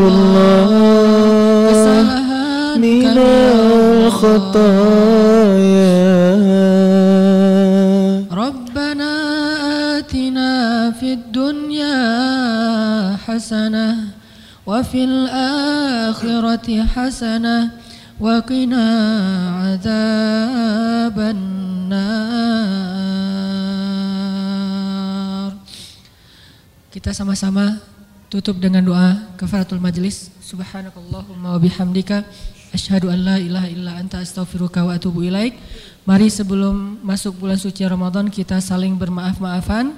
الله 0.00 0.70
من 2.76 3.06
الخطايا 4.08 4.68
ربنا 8.32 9.12
آتنا 9.98 10.50
في 11.00 11.12
الدنيا 11.12 11.96
حسنة 13.26 13.96
وفي 14.66 15.04
الآخرة 15.04 15.67
حسنة 16.93 17.57
وقنا 18.21 18.85
عذاب 19.63 21.17
النار 21.19 21.83
Kita 26.93 27.09
sama-sama 27.09 27.81
tutup 28.29 28.61
dengan 28.61 28.85
doa 28.85 29.17
kafaratul 29.33 29.81
majlis. 29.81 30.29
Subhanakallahumma 30.45 31.57
wa 31.57 31.59
bihamdika 31.59 32.21
asyhadu 32.69 33.09
an 33.09 33.17
la 33.17 33.41
ilaha 33.41 33.65
illa 33.65 33.97
anta 33.97 34.21
astaghfiruka 34.21 34.85
wa 34.85 34.93
atubu 34.93 35.25
ilaik. 35.25 35.57
Mari 36.05 36.29
sebelum 36.29 37.01
masuk 37.01 37.41
bulan 37.41 37.57
suci 37.57 37.81
Ramadan 37.81 38.29
kita 38.29 38.61
saling 38.61 38.93
bermaaf-maafan 38.93 39.97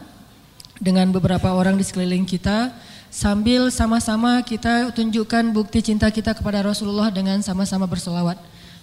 dengan 0.81 1.13
beberapa 1.13 1.53
orang 1.53 1.77
di 1.77 1.85
sekeliling 1.85 2.25
kita 2.25 2.73
sambil 3.13 3.69
sama-sama 3.69 4.41
kita 4.41 4.91
tunjukkan 4.97 5.53
bukti 5.53 5.85
cinta 5.85 6.09
kita 6.09 6.33
kepada 6.33 6.65
Rasulullah 6.65 7.13
dengan 7.13 7.39
sama-sama 7.45 7.85
berselawat. 7.85 8.41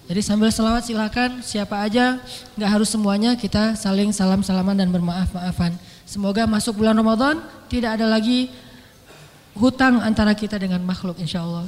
Jadi 0.07 0.22
sambil 0.24 0.48
selawat 0.53 0.88
silakan 0.88 1.44
siapa 1.44 1.84
aja, 1.84 2.15
nggak 2.56 2.72
harus 2.72 2.88
semuanya 2.88 3.36
kita 3.36 3.76
saling 3.76 4.15
salam-salaman 4.15 4.80
dan 4.80 4.88
bermaaf-maafan. 4.88 5.76
Semoga 6.07 6.48
masuk 6.48 6.80
bulan 6.80 6.95
Ramadan 6.95 7.44
tidak 7.68 7.99
ada 7.99 8.07
lagi 8.07 8.48
hutang 9.57 9.99
antara 9.99 10.32
kita 10.32 10.56
dengan 10.56 10.80
makhluk 10.86 11.19
insya 11.19 11.44
Allah. 11.44 11.68